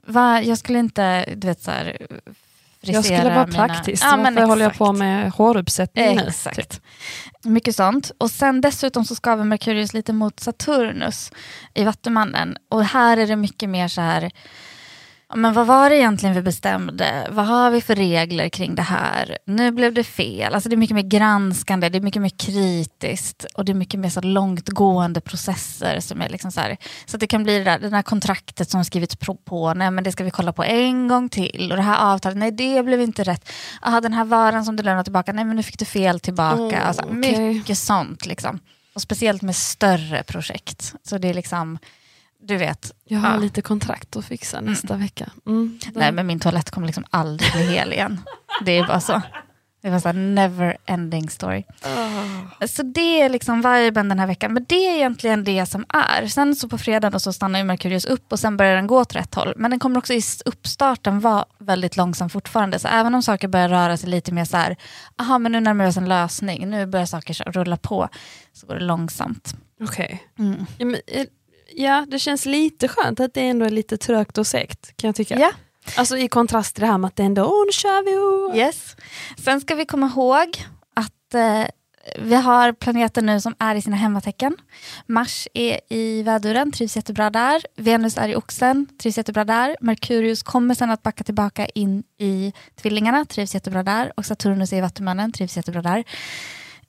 va, 0.07 0.43
jag 0.43 0.59
skulle 0.59 0.79
inte, 0.79 1.25
du 1.37 1.47
vet 1.47 1.63
så 1.63 1.71
här, 1.71 1.97
Jag 2.81 3.05
skulle 3.05 3.23
vara 3.35 3.47
mina- 3.47 3.67
praktisk, 3.67 4.05
Ja, 4.05 4.17
varför 4.17 4.43
håller 4.43 4.63
jag 4.63 4.71
exakt. 4.71 4.79
på 4.79 4.93
med 4.93 5.31
håruppsättning 5.33 6.17
nu? 6.17 6.23
Exakt. 6.29 6.57
Typ. 6.57 6.83
Mycket 7.45 7.77
sånt. 7.77 8.11
Och 8.19 8.31
sen 8.31 8.61
dessutom 8.61 9.05
så 9.05 9.15
skaver 9.15 9.45
Merkurius 9.45 9.93
lite 9.95 10.13
mot 10.13 10.41
Saturnus 10.41 11.31
i 11.75 11.85
Vattumannen. 11.85 12.57
Och 12.69 12.85
här 12.85 13.17
är 13.17 13.27
det 13.27 13.37
mycket 13.37 13.69
mer 13.69 13.89
så 13.89 14.01
här, 14.01 14.31
men 15.35 15.53
vad 15.53 15.67
var 15.67 15.91
det 15.91 15.97
egentligen 15.97 16.35
vi 16.35 16.43
bestämde? 16.43 17.29
Vad 17.31 17.47
har 17.47 17.71
vi 17.71 17.81
för 17.81 17.95
regler 17.95 18.49
kring 18.49 18.75
det 18.75 18.83
här? 18.83 19.39
Nu 19.47 19.71
blev 19.71 19.95
det 19.95 20.05
fel. 20.05 20.55
Alltså 20.55 20.69
det 20.69 20.75
är 20.75 20.77
mycket 20.77 20.95
mer 20.95 21.03
granskande, 21.03 21.89
det 21.89 21.99
är 21.99 22.03
mycket 22.03 22.23
mer 22.23 22.39
kritiskt 22.39 23.45
och 23.55 23.65
det 23.65 23.73
är 23.73 23.75
mycket 23.75 24.01
mer 24.01 24.09
så 24.09 24.21
långtgående 24.21 25.21
processer 25.21 26.01
som 26.01 26.23
är 26.23 26.29
liksom 26.29 26.53
så 26.53 26.61
här, 26.61 26.77
så 27.07 27.17
det 27.17 27.27
kan 27.27 27.43
bli 27.43 27.59
det 27.59 27.65
där, 27.65 27.79
det 27.79 27.91
där 27.91 28.03
kontraktet 28.03 28.71
som 28.71 28.85
skrivits 28.85 29.17
på, 29.45 29.75
nej 29.75 29.91
men 29.91 30.05
det 30.05 30.13
ska 30.13 30.25
vi 30.25 30.31
kolla 30.31 30.53
på 30.53 30.65
en 30.65 31.09
gång 31.09 31.29
till 31.29 31.69
och 31.71 31.77
det 31.77 31.83
här 31.83 32.13
avtalet, 32.13 32.39
nej 32.39 32.51
det 32.51 32.83
blev 32.83 33.01
inte 33.01 33.23
rätt. 33.23 33.51
Aha, 33.83 34.01
den 34.01 34.13
här 34.13 34.25
varan 34.25 34.65
som 34.65 34.77
du 34.77 34.83
lämnade 34.83 35.05
tillbaka, 35.05 35.33
nej 35.33 35.45
men 35.45 35.57
nu 35.57 35.63
fick 35.63 35.79
du 35.79 35.85
fel 35.85 36.21
tillbaka. 36.21 36.77
Oh, 36.77 36.89
alltså, 36.89 37.03
okej. 37.03 37.55
Mycket 37.55 37.79
sånt 37.79 38.27
liksom. 38.27 38.61
Och 38.95 39.03
speciellt 39.03 39.43
med 39.43 39.57
större 39.57 40.23
projekt. 40.23 40.95
Så 41.03 41.19
det 41.19 41.29
är 41.29 41.35
liksom, 41.35 41.79
du 42.43 42.57
vet, 42.57 42.93
Jag 43.05 43.19
har 43.19 43.31
Ja. 43.35 43.37
lite 43.39 43.63
kontrakt 43.63 44.17
att 44.17 44.25
fixa 44.25 44.61
nästa 44.61 44.97
vecka. 44.97 45.31
Mm. 45.47 45.79
nej 45.93 46.13
men 46.13 46.27
min 46.27 46.41
toalett 46.41 46.71
kommer 46.71 46.87
liksom 46.87 47.05
aldrig 47.11 47.53
bli 47.53 47.63
hel 47.67 47.93
igen. 47.93 48.21
Det 48.65 48.73
är 48.79 48.87
bara 48.87 49.01
så. 49.01 49.23
Det 49.83 49.91
var 49.91 49.99
så 49.99 50.09
här 50.09 50.13
never 50.15 50.77
ending 50.87 51.31
story. 51.31 51.65
Så 52.69 52.83
det 52.83 53.21
är 53.21 53.29
liksom 53.29 53.63
viben 53.63 54.09
den 54.09 54.19
här 54.19 54.27
veckan. 54.27 54.53
Men 54.55 54.65
det 54.69 54.75
är 54.89 54.97
egentligen 54.97 55.45
det 55.45 55.67
som 55.67 55.85
är. 55.89 56.27
Sen 56.27 56.57
så 56.57 56.69
på 56.69 56.79
fredag 56.79 57.11
då 57.11 57.21
så 57.21 57.33
stannar 57.33 57.59
ju 57.59 57.65
Merkurius 57.65 58.05
upp 58.05 58.33
och 58.33 58.41
sen 58.41 58.57
börjar 58.57 58.77
den 58.77 58.87
gå 58.87 59.01
åt 59.01 59.15
rätt 59.17 59.35
håll. 59.35 59.53
Men 59.57 59.71
den 59.71 59.81
kommer 59.81 59.99
också 59.99 60.13
i 60.13 60.23
uppstarten 60.45 61.21
vara 61.21 61.45
väldigt 61.59 61.97
långsam 61.97 62.31
fortfarande. 62.31 62.79
Så 62.79 62.89
även 62.89 63.15
om 63.15 63.23
saker 63.23 63.49
börjar 63.49 63.69
röra 63.69 63.97
sig 63.97 64.09
lite 64.11 64.33
mer 64.33 64.45
så 64.45 64.57
här, 64.57 64.77
aha 65.19 65.39
men 65.39 65.53
nu 65.53 65.61
närmar 65.61 65.85
vi 65.85 65.91
oss 65.91 65.97
en 65.97 66.09
lösning, 66.09 66.71
nu 66.71 66.87
börjar 66.87 67.07
saker 67.07 67.53
rulla 67.53 67.77
på, 67.77 68.09
så 68.53 68.67
går 68.67 68.75
det 68.75 68.81
långsamt. 68.85 69.57
Okej. 69.81 70.23
Mm. 70.39 70.67
Ja, 70.79 70.87
eh, 71.07 71.27
ja, 71.77 72.07
det 72.09 72.19
känns 72.19 72.47
lite 72.47 72.89
skönt 72.89 73.21
att 73.21 73.35
det 73.35 73.41
ändå 73.49 73.67
är 73.67 73.71
lite 73.71 73.97
trögt 73.97 74.39
och 74.39 74.47
segt 74.47 74.97
kan 74.97 75.09
jag 75.09 75.15
tycka. 75.17 75.39
Ja. 75.39 75.51
Alltså 75.97 76.19
i 76.19 76.29
kontrast 76.29 76.75
till 76.75 76.81
det 76.81 76.87
här 76.87 76.99
med 76.99 77.09
att 77.09 77.17
det 77.17 77.23
ändå, 77.23 77.45
åh 77.45 77.67
nu 77.67 77.73
kör 77.73 78.05
vi! 78.05 78.17
Oh. 78.17 78.59
Yes. 78.59 78.97
Sen 79.45 79.61
ska 79.61 79.75
vi 79.75 79.85
komma 79.87 80.07
ihåg 80.07 80.65
att 80.95 81.35
eh, 81.35 81.65
vi 82.19 82.35
har 82.35 82.73
planeter 82.73 83.23
nu 83.23 83.41
som 83.41 83.55
är 83.59 83.75
i 83.75 83.83
sina 83.83 83.97
hemmatecken. 83.97 84.57
Mars 85.07 85.49
är 85.55 85.81
i 85.89 86.23
väduren, 86.23 86.73
trivs 86.73 86.97
jättebra 86.97 87.31
där. 87.31 87.63
Venus 87.77 88.17
är 88.19 88.29
i 88.29 88.37
oxen, 88.37 88.87
trivs 89.03 89.17
jättebra 89.17 89.45
där. 89.45 89.77
Merkurius 89.81 90.43
kommer 90.43 90.75
sen 90.75 90.91
att 90.91 91.03
backa 91.03 91.25
tillbaka 91.25 91.67
in 91.67 92.03
i 92.19 92.53
tvillingarna, 92.83 93.25
trivs 93.25 93.55
jättebra 93.55 93.83
där. 93.83 94.13
Och 94.17 94.27
Saturnus 94.27 94.73
är 94.73 94.77
i 94.77 94.81
vattumannen, 94.81 95.33
trivs 95.33 95.57
jättebra 95.57 95.83
där. 95.83 96.05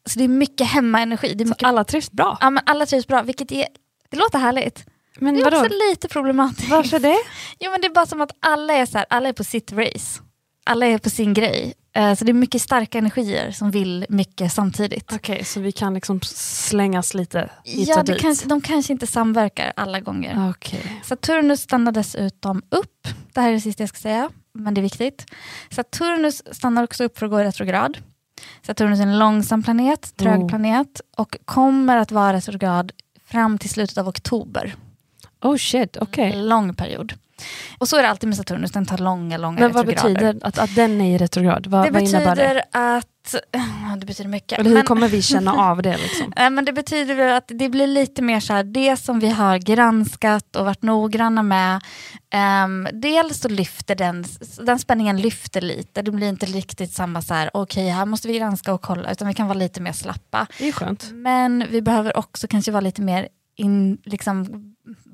Så 0.05 0.19
det 0.19 0.23
är 0.25 0.29
mycket 0.29 0.67
hemmaenergi. 0.67 1.33
Det 1.33 1.43
är 1.43 1.45
Så 1.45 1.49
mycket, 1.49 1.67
alla 1.67 1.83
trivs 1.83 2.11
bra. 2.11 2.37
ja, 2.41 2.49
men 2.49 2.63
alla 2.65 2.85
trivs 2.85 3.07
bra, 3.07 3.21
vilket 3.21 3.51
är, 3.51 3.67
det 4.09 4.17
låter 4.17 4.39
härligt. 4.39 4.85
Men 5.19 5.33
Det 5.33 5.39
är 5.39 5.43
vadå? 5.43 5.57
också 5.57 5.69
lite 5.89 6.07
problematiskt. 6.07 6.69
Varför 6.69 6.99
det? 6.99 7.17
Jo 7.59 7.71
men 7.71 7.81
det 7.81 7.87
är 7.87 7.93
bara 7.93 8.05
som 8.05 8.21
att 8.21 8.31
alla 8.39 8.73
är 8.73 8.85
så 8.85 8.97
här, 8.97 9.05
alla 9.09 9.29
är 9.29 9.33
på 9.33 9.43
sitt 9.43 9.71
race. 9.71 10.21
Alla 10.65 10.85
är 10.85 10.97
på 10.97 11.09
sin 11.09 11.33
grej. 11.33 11.73
Eh, 11.95 12.15
Så 12.15 12.25
det 12.25 12.31
är 12.31 12.33
mycket 12.33 12.61
starka 12.61 12.97
energier 12.97 13.51
som 13.51 13.71
vill 13.71 14.05
mycket 14.09 14.53
samtidigt. 14.53 15.13
Okej, 15.13 15.43
så 15.45 15.59
vi 15.59 15.71
kan 15.71 15.93
liksom 15.93 16.19
slängas 16.23 17.13
lite 17.13 17.49
hit 17.63 17.87
Ja, 17.87 17.99
och 17.99 18.05
dit? 18.05 18.21
kanske, 18.21 18.47
de 18.47 18.61
kanske 18.61 18.93
inte 18.93 19.07
samverkar 19.07 19.73
alla 19.75 19.99
gånger. 19.99 20.49
Okej. 20.49 21.01
Saturnus 21.03 21.61
stannar 21.61 21.91
dessutom 21.91 22.61
upp. 22.69 23.07
Det 23.33 23.41
här 23.41 23.49
är 23.49 23.53
det 23.53 23.61
sista 23.61 23.83
jag 23.83 23.89
ska 23.89 23.97
säga, 23.99 24.29
men 24.53 24.73
det 24.73 24.81
är 24.81 24.83
viktigt. 24.83 25.25
Saturnus 25.71 26.43
stannar 26.55 26.83
också 26.83 27.03
upp 27.03 27.17
för 27.17 27.25
att 27.25 27.31
gå 27.31 27.41
i 27.41 27.43
retrograd. 27.43 27.97
Saturnus 28.65 28.99
är 28.99 29.03
en 29.03 29.19
långsam 29.19 29.63
planet, 29.63 30.17
trög 30.17 30.39
Oh. 30.39 30.47
planet 30.49 31.01
och 31.17 31.37
kommer 31.45 31.97
att 31.97 32.11
vara 32.11 32.33
retrograd 32.33 32.91
fram 33.27 33.57
till 33.57 33.69
slutet 33.69 33.97
av 33.97 34.07
oktober. 34.07 34.75
Oh 35.41 35.57
shit, 35.57 35.97
okej. 35.97 36.33
En 36.33 36.49
lång 36.49 36.73
period. 36.73 37.13
Och 37.77 37.87
så 37.87 37.97
är 37.97 38.03
det 38.03 38.09
alltid 38.09 38.29
med 38.29 38.37
Saturnus, 38.37 38.71
den 38.71 38.85
tar 38.85 38.97
långa, 38.97 39.37
långa 39.37 39.59
Men 39.59 39.71
vad 39.71 39.87
retrograder. 39.87 40.13
betyder 40.33 40.47
att, 40.47 40.57
att 40.57 40.75
den 40.75 41.01
är 41.01 41.15
i 41.15 41.17
retrograd? 41.17 41.67
Vad, 41.67 41.85
det 41.85 41.91
vad 41.91 42.01
innebär 42.03 42.35
det? 42.35 42.41
betyder 42.41 42.63
att... 42.71 43.07
Det 43.99 44.05
betyder 44.05 44.29
mycket. 44.29 44.59
Eller 44.59 44.69
hur 44.69 44.77
Men- 44.77 44.85
kommer 44.85 45.07
vi 45.07 45.21
känna 45.21 45.53
av 45.71 45.81
det? 45.81 45.97
Liksom? 45.97 46.33
Men 46.37 46.65
det 46.65 46.73
betyder 46.73 47.15
väl 47.15 47.35
att 47.37 47.43
det 47.47 47.69
blir 47.69 47.87
lite 47.87 48.21
mer 48.21 48.39
så 48.39 48.53
här, 48.53 48.63
det 48.63 48.97
som 48.97 49.19
vi 49.19 49.29
har 49.29 49.57
granskat 49.57 50.55
och 50.55 50.65
varit 50.65 50.81
noggranna 50.81 51.43
med. 51.43 51.81
ehm, 52.33 52.87
dels 52.93 53.39
så 53.39 53.49
lyfter 53.49 53.95
den, 53.95 54.25
den 54.65 54.79
spänningen 54.79 55.17
lyfter 55.21 55.61
lite. 55.61 56.01
Det 56.01 56.11
blir 56.11 56.29
inte 56.29 56.45
riktigt 56.45 56.93
samma 56.93 57.21
så 57.21 57.33
här, 57.33 57.49
okej 57.53 57.89
här 57.89 58.05
måste 58.05 58.27
vi 58.27 58.37
granska 58.39 58.73
och 58.73 58.81
kolla, 58.81 59.11
utan 59.11 59.27
vi 59.27 59.33
kan 59.33 59.47
vara 59.47 59.57
lite 59.57 59.81
mer 59.81 59.91
slappa. 59.93 60.47
Det 60.59 60.67
är 60.67 60.71
skönt. 60.71 61.09
Men 61.13 61.65
vi 61.71 61.81
behöver 61.81 62.17
också 62.17 62.47
kanske 62.47 62.71
vara 62.71 62.81
lite 62.81 63.01
mer 63.01 63.27
in, 63.57 63.97
liksom, 64.05 64.45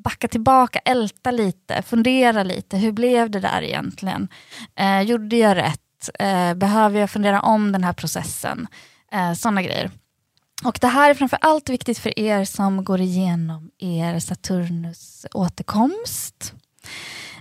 backa 0.04 0.28
tillbaka, 0.28 0.80
älta 0.80 1.32
lite, 1.32 1.82
fundera 1.82 2.44
lite. 2.44 2.78
Hur 2.78 2.92
blev 2.92 3.30
det 3.30 3.40
där 3.40 3.62
egentligen? 3.62 4.28
Eh, 4.76 5.02
gjorde 5.02 5.38
jag 5.38 5.58
rätt? 5.58 5.80
Eh, 6.20 6.54
behöver 6.54 7.00
jag 7.00 7.10
fundera 7.10 7.42
om 7.42 7.72
den 7.72 7.84
här 7.84 7.94
processen? 7.94 8.68
Eh, 9.12 9.34
Sådana 9.34 9.62
grejer. 9.62 9.92
Och 10.64 10.78
det 10.82 10.88
här 10.88 11.10
är 11.10 11.14
framför 11.14 11.40
allt 11.42 11.70
viktigt 11.70 12.00
för 12.00 12.20
er 12.20 12.46
som 12.46 12.84
går 12.84 13.02
igenom 13.02 13.72
er 13.80 14.20
Saturnus 14.20 15.26
återkomst. 15.34 16.54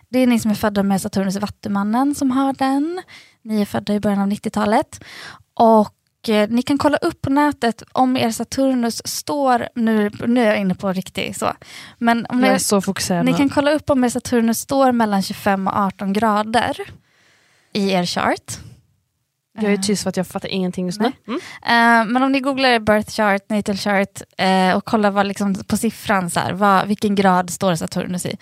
Det 0.08 0.18
är 0.18 0.26
ni 0.26 0.40
som 0.40 0.50
är 0.50 0.54
födda 0.54 0.82
med 0.82 1.00
Saturnus 1.00 1.36
i 1.36 1.38
Vattumannen 1.38 2.14
som 2.14 2.30
har 2.30 2.52
den. 2.52 3.02
Ni 3.42 3.60
är 3.60 3.64
födda 3.64 3.94
i 3.94 4.00
början 4.00 4.20
av 4.20 4.28
90-talet. 4.28 5.04
Och 5.54 5.94
och 6.22 6.28
eh, 6.28 6.48
ni 6.48 6.62
kan 6.62 6.78
kolla 6.78 6.96
upp 6.96 7.22
på 7.22 7.30
nätet 7.30 7.82
om 7.92 8.16
er 8.16 8.30
Saturnus 8.30 9.02
står, 9.04 9.68
nu, 9.74 10.10
nu 10.26 10.40
är 10.40 10.46
jag 10.46 10.60
inne 10.60 10.74
på 10.74 10.92
riktigt 10.92 11.36
så, 11.36 11.52
men 11.98 12.26
om 12.28 12.40
Jag 12.40 12.48
är 12.48 12.52
ni, 12.52 12.60
så 12.60 12.80
fokuserad 12.80 13.24
ni 13.24 13.32
kan 13.32 13.48
kolla 13.48 13.70
upp 13.70 13.90
om 13.90 14.04
er 14.04 14.08
Saturnus 14.08 14.58
står 14.58 14.92
mellan 14.92 15.22
25 15.22 15.68
och 15.68 15.76
18 15.76 16.12
grader 16.12 16.76
i 17.72 17.90
er 17.90 18.04
chart. 18.04 18.58
Jag 19.54 19.72
är 19.72 19.76
tyst 19.76 20.02
för 20.02 20.10
att 20.10 20.16
jag 20.16 20.26
fattar 20.26 20.48
ingenting 20.48 20.86
just 20.86 21.00
nu. 21.00 21.12
Mm. 21.26 21.40
Eh, 21.62 22.12
men 22.12 22.22
om 22.22 22.32
ni 22.32 22.40
googlar 22.40 22.78
birth 22.78 23.10
chart, 23.10 23.50
natal 23.50 23.76
chart 23.76 24.22
eh, 24.38 24.76
och 24.76 24.84
kollar 24.84 25.10
vad, 25.10 25.26
liksom, 25.26 25.54
på 25.54 25.76
siffran, 25.76 26.30
så 26.30 26.40
här, 26.40 26.52
vad, 26.52 26.86
vilken 26.86 27.14
grad 27.14 27.50
står 27.50 27.74
Saturnus 27.74 28.26
i. 28.26 28.36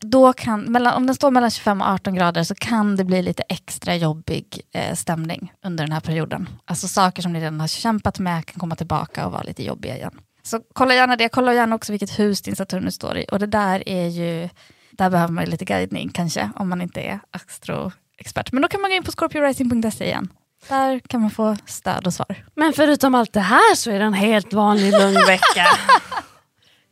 Då 0.00 0.32
kan, 0.32 0.60
mellan, 0.60 0.94
om 0.94 1.06
den 1.06 1.14
står 1.14 1.30
mellan 1.30 1.50
25 1.50 1.80
och 1.80 1.88
18 1.88 2.14
grader 2.14 2.42
så 2.42 2.54
kan 2.54 2.96
det 2.96 3.04
bli 3.04 3.22
lite 3.22 3.42
extra 3.48 3.96
jobbig 3.96 4.60
eh, 4.72 4.94
stämning 4.94 5.52
under 5.64 5.84
den 5.84 5.92
här 5.92 6.00
perioden. 6.00 6.48
Alltså 6.64 6.88
saker 6.88 7.22
som 7.22 7.32
ni 7.32 7.40
redan 7.40 7.60
har 7.60 7.68
kämpat 7.68 8.18
med 8.18 8.46
kan 8.46 8.60
komma 8.60 8.76
tillbaka 8.76 9.26
och 9.26 9.32
vara 9.32 9.42
lite 9.42 9.62
jobbiga 9.62 9.96
igen. 9.96 10.20
Så 10.42 10.60
kolla 10.72 10.94
gärna 10.94 11.16
det, 11.16 11.28
kolla 11.28 11.54
gärna 11.54 11.74
också 11.74 11.92
vilket 11.92 12.18
hus 12.18 12.42
din 12.42 12.56
Saturnus 12.56 12.94
står 12.94 13.18
i. 13.18 13.26
Och 13.32 13.38
det 13.38 13.46
där 13.46 13.88
är 13.88 14.08
ju, 14.08 14.48
där 14.90 15.10
behöver 15.10 15.32
man 15.32 15.44
lite 15.44 15.64
guidning 15.64 16.08
kanske, 16.08 16.50
om 16.56 16.68
man 16.68 16.82
inte 16.82 17.00
är 17.00 17.20
astroexpert. 17.30 18.52
Men 18.52 18.62
då 18.62 18.68
kan 18.68 18.80
man 18.80 18.90
gå 18.90 18.96
in 18.96 19.02
på 19.02 19.12
scorpiorising.se 19.12 20.04
igen. 20.04 20.28
Där 20.68 20.98
kan 20.98 21.20
man 21.20 21.30
få 21.30 21.56
stöd 21.66 22.06
och 22.06 22.14
svar. 22.14 22.44
Men 22.54 22.72
förutom 22.72 23.14
allt 23.14 23.32
det 23.32 23.40
här 23.40 23.74
så 23.74 23.90
är 23.90 23.98
det 23.98 24.04
en 24.04 24.14
helt 24.14 24.52
vanlig 24.52 24.92
lugn 24.92 25.26
vecka. 25.26 25.66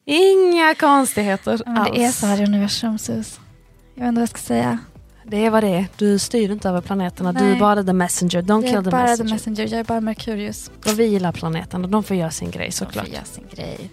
Inga 0.07 0.75
konstigheter 0.75 1.61
Ja, 1.67 1.73
men 1.73 1.85
det 1.85 2.01
är 2.03 2.07
alls. 2.07 2.19
så 2.19 2.27
här 2.27 2.41
i 2.41 2.45
universum, 2.45 2.99
Sus. 2.99 3.41
Jag 3.95 4.03
vet 4.03 4.09
inte 4.09 4.19
vad 4.21 4.23
jag 4.23 4.29
ska 4.29 4.39
säga. 4.39 4.79
Det 5.27 5.47
är 5.47 5.51
vad 5.51 5.63
det 5.63 5.69
är. 5.69 5.87
Du 5.97 6.19
styr 6.19 6.51
inte 6.51 6.69
över 6.69 6.81
planeterna. 6.81 7.33
Du 7.33 7.45
är 7.45 7.51
Nej. 7.51 7.59
bara 7.61 7.85
the 7.85 7.93
messenger. 7.93 8.43
Don't 8.43 8.63
jag 8.63 8.65
kill 8.65 8.77
är 8.79 8.83
the 8.83 8.91
bara 8.91 9.03
messenger. 9.03 9.29
the 9.29 9.35
messenger, 9.35 9.69
jag 9.71 9.81
är 9.81 9.85
bara 9.85 10.01
Merkurius. 10.01 10.71
Och 10.87 10.99
vi 11.01 11.05
gillar 11.05 11.33
planeterna. 11.33 11.89
De 11.89 12.03
får 12.05 12.17
göra 12.17 12.31
sin 12.31 12.51
grej 12.51 12.67
De 12.67 12.73
såklart. 12.73 13.05
får 13.07 13.15
göra 13.15 13.25
sin 13.25 13.45
grej. 13.55 13.91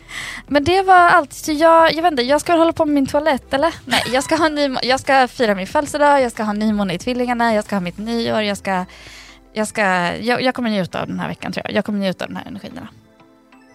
Men 0.47 0.63
det 0.63 0.81
var 0.81 0.95
allt. 1.09 1.33
Så 1.33 1.51
jag, 1.51 1.93
jag 1.93 2.01
vet 2.03 2.11
inte, 2.11 2.23
jag 2.23 2.41
ska 2.41 2.53
hålla 2.53 2.73
på 2.73 2.85
med 2.85 2.93
min 2.95 3.07
toalett 3.07 3.53
eller? 3.53 3.73
Nej, 3.85 4.01
jag 4.13 4.23
ska, 4.23 4.35
ha 4.35 4.49
ny, 4.49 4.75
jag 4.83 4.99
ska 4.99 5.27
fira 5.27 5.55
min 5.55 5.67
födelsedag, 5.67 6.21
jag 6.21 6.31
ska 6.31 6.43
ha 6.43 6.53
nymåne 6.53 6.93
i 6.93 6.97
tvillingarna, 6.99 7.53
jag 7.53 7.63
ska 7.65 7.75
ha 7.75 7.81
mitt 7.81 7.97
nyår, 7.97 8.41
jag 8.41 8.57
ska... 8.57 8.85
Jag, 9.53 9.67
ska, 9.67 9.81
jag, 10.17 10.41
jag 10.41 10.55
kommer 10.55 10.69
njuta 10.69 11.01
av 11.01 11.07
den 11.07 11.19
här 11.19 11.27
veckan 11.27 11.51
tror 11.51 11.65
jag. 11.65 11.75
Jag 11.75 11.85
kommer 11.85 11.99
njuta 11.99 12.25
av 12.25 12.29
den 12.29 12.37
här 12.37 12.47
energierna. 12.47 12.87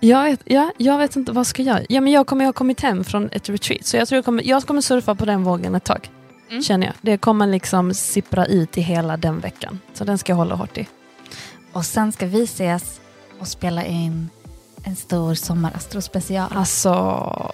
Jag 0.00 0.22
vet, 0.22 0.40
ja, 0.44 0.72
jag 0.76 0.98
vet 0.98 1.16
inte 1.16 1.32
vad 1.32 1.46
ska 1.46 1.62
jag 1.62 1.86
ja, 1.88 2.00
men 2.00 2.12
Jag 2.12 2.26
kommer 2.26 2.44
har 2.44 2.52
kommit 2.52 2.80
hem 2.80 3.04
från 3.04 3.28
ett 3.32 3.48
retreat. 3.48 3.86
Så 3.86 3.96
jag 3.96 4.08
tror 4.08 4.16
jag 4.16 4.24
kommer, 4.24 4.42
jag 4.42 4.62
kommer 4.62 4.80
surfa 4.80 5.14
på 5.14 5.24
den 5.24 5.44
vågen 5.44 5.74
ett 5.74 5.84
tag. 5.84 6.10
Mm. 6.50 6.62
Känner 6.62 6.86
jag. 6.86 6.94
Det 7.00 7.18
kommer 7.18 7.46
liksom 7.46 7.94
sippra 7.94 8.46
ut 8.46 8.78
i 8.78 8.80
hela 8.80 9.16
den 9.16 9.40
veckan. 9.40 9.80
Så 9.94 10.04
den 10.04 10.18
ska 10.18 10.32
jag 10.32 10.36
hålla 10.36 10.54
hårt 10.54 10.78
i. 10.78 10.88
Och 11.72 11.84
sen 11.84 12.12
ska 12.12 12.26
vi 12.26 12.42
ses 12.44 13.00
och 13.40 13.48
spela 13.48 13.84
in 13.84 14.28
en 14.84 14.96
stor 14.96 15.34
sommarastro-special. 15.34 16.46
Alltså, 16.54 17.52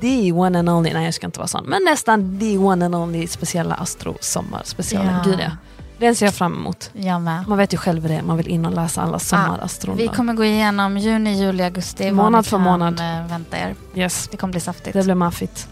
the 0.00 0.32
one 0.32 0.58
and 0.58 0.70
only, 0.70 0.92
nej 0.92 1.04
jag 1.04 1.14
ska 1.14 1.26
inte 1.26 1.38
vara 1.38 1.48
sån, 1.48 1.64
men 1.64 1.84
nästan 1.84 2.40
the 2.40 2.58
one 2.58 2.84
and 2.84 2.94
only 2.94 3.26
speciella 3.26 3.74
Astro 3.74 4.16
sommarspecialen. 4.20 5.14
Ja. 5.14 5.30
Gud 5.30 5.40
ja. 5.40 5.50
Den 6.02 6.14
ser 6.16 6.26
jag 6.26 6.34
fram 6.34 6.52
emot. 6.54 6.90
Jag 6.92 7.20
med. 7.22 7.48
Man 7.48 7.58
vet 7.58 7.72
ju 7.74 7.76
själv 7.78 8.08
det 8.08 8.22
man 8.22 8.36
vill 8.36 8.48
in 8.48 8.66
och 8.66 8.72
läsa 8.72 9.02
alla 9.02 9.18
sommarastron. 9.18 9.96
Vi 9.96 10.08
kommer 10.08 10.34
gå 10.34 10.44
igenom 10.44 10.98
juni, 10.98 11.32
juli, 11.40 11.62
augusti. 11.62 12.10
Månad 12.10 12.46
för 12.46 12.58
månad. 12.58 13.00
eh, 13.00 13.26
Vänta 13.30 13.58
er. 13.58 13.74
yes, 13.94 14.28
Det 14.30 14.36
kommer 14.36 14.52
bli 14.52 14.60
saftigt. 14.60 14.92
det 14.92 15.04
blir 15.04 15.14
maffigt. 15.14 15.68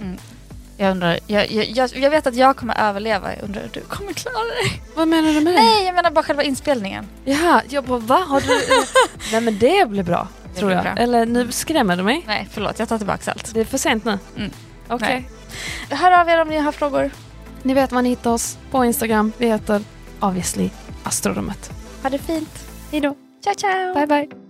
Jag 0.76 0.91
undrar, 0.91 1.18
jag, 1.26 1.51
jag, 1.53 1.64
jag, 1.70 1.91
jag 1.97 2.11
vet 2.11 2.26
att 2.26 2.35
jag 2.37 2.57
kommer 2.57 2.74
överleva. 2.81 3.35
Jag 3.37 3.45
undrar 3.45 3.62
hur 3.62 3.70
du 3.72 3.81
kommer 3.81 4.12
klara 4.12 4.35
dig. 4.45 4.83
Vad 4.97 5.09
menar 5.09 5.28
du 5.28 5.35
med 5.41 5.53
det? 5.55 5.61
Nej, 5.61 5.85
jag 5.87 5.95
menar 5.95 6.11
bara 6.11 6.22
själva 6.24 6.43
inspelningen. 6.43 7.07
Jaha, 7.24 7.62
jag 7.68 7.85
bara 7.85 7.99
va? 7.99 8.24
Har 8.28 8.41
du... 8.41 8.47
nej 9.33 9.41
men 9.41 9.59
det 9.59 9.89
blir 9.89 10.03
bra, 10.03 10.28
Det 10.53 10.59
tror 10.59 10.66
blir 10.68 10.76
jag. 10.76 10.85
bra. 10.85 10.93
Eller 11.03 11.26
nu 11.26 11.53
skrämmer 11.53 11.97
du 11.97 12.03
mig. 12.03 12.24
Nej, 12.26 12.49
förlåt. 12.53 12.78
Jag 12.78 12.89
tar 12.89 12.99
tillbaka 12.99 13.31
allt. 13.33 13.55
Det 13.55 13.61
är 13.61 13.64
för 13.64 13.78
sent 13.78 14.05
nu. 14.05 14.18
Mm. 14.37 14.51
Okej. 14.89 15.28
Nej. 15.89 15.99
Hör 15.99 16.20
av 16.20 16.28
er 16.28 16.43
om 16.43 16.49
ni 16.49 16.59
har 16.59 16.72
frågor. 16.72 17.11
Ni 17.62 17.74
vet 17.74 17.93
var 17.93 18.03
ni 18.03 18.09
hittar 18.09 18.31
oss. 18.31 18.59
På 18.70 18.85
Instagram. 18.85 19.33
Vi 19.39 19.47
heter 19.47 19.83
obviously 20.21 20.71
Astrorummet. 21.03 21.71
Ha 22.03 22.11
det 22.11 22.18
fint. 22.18 22.68
Hej 22.93 23.01
då. 23.01 23.14
Ciao, 23.45 23.55
ciao. 23.55 23.95
Bye 23.95 24.07
bye. 24.07 24.49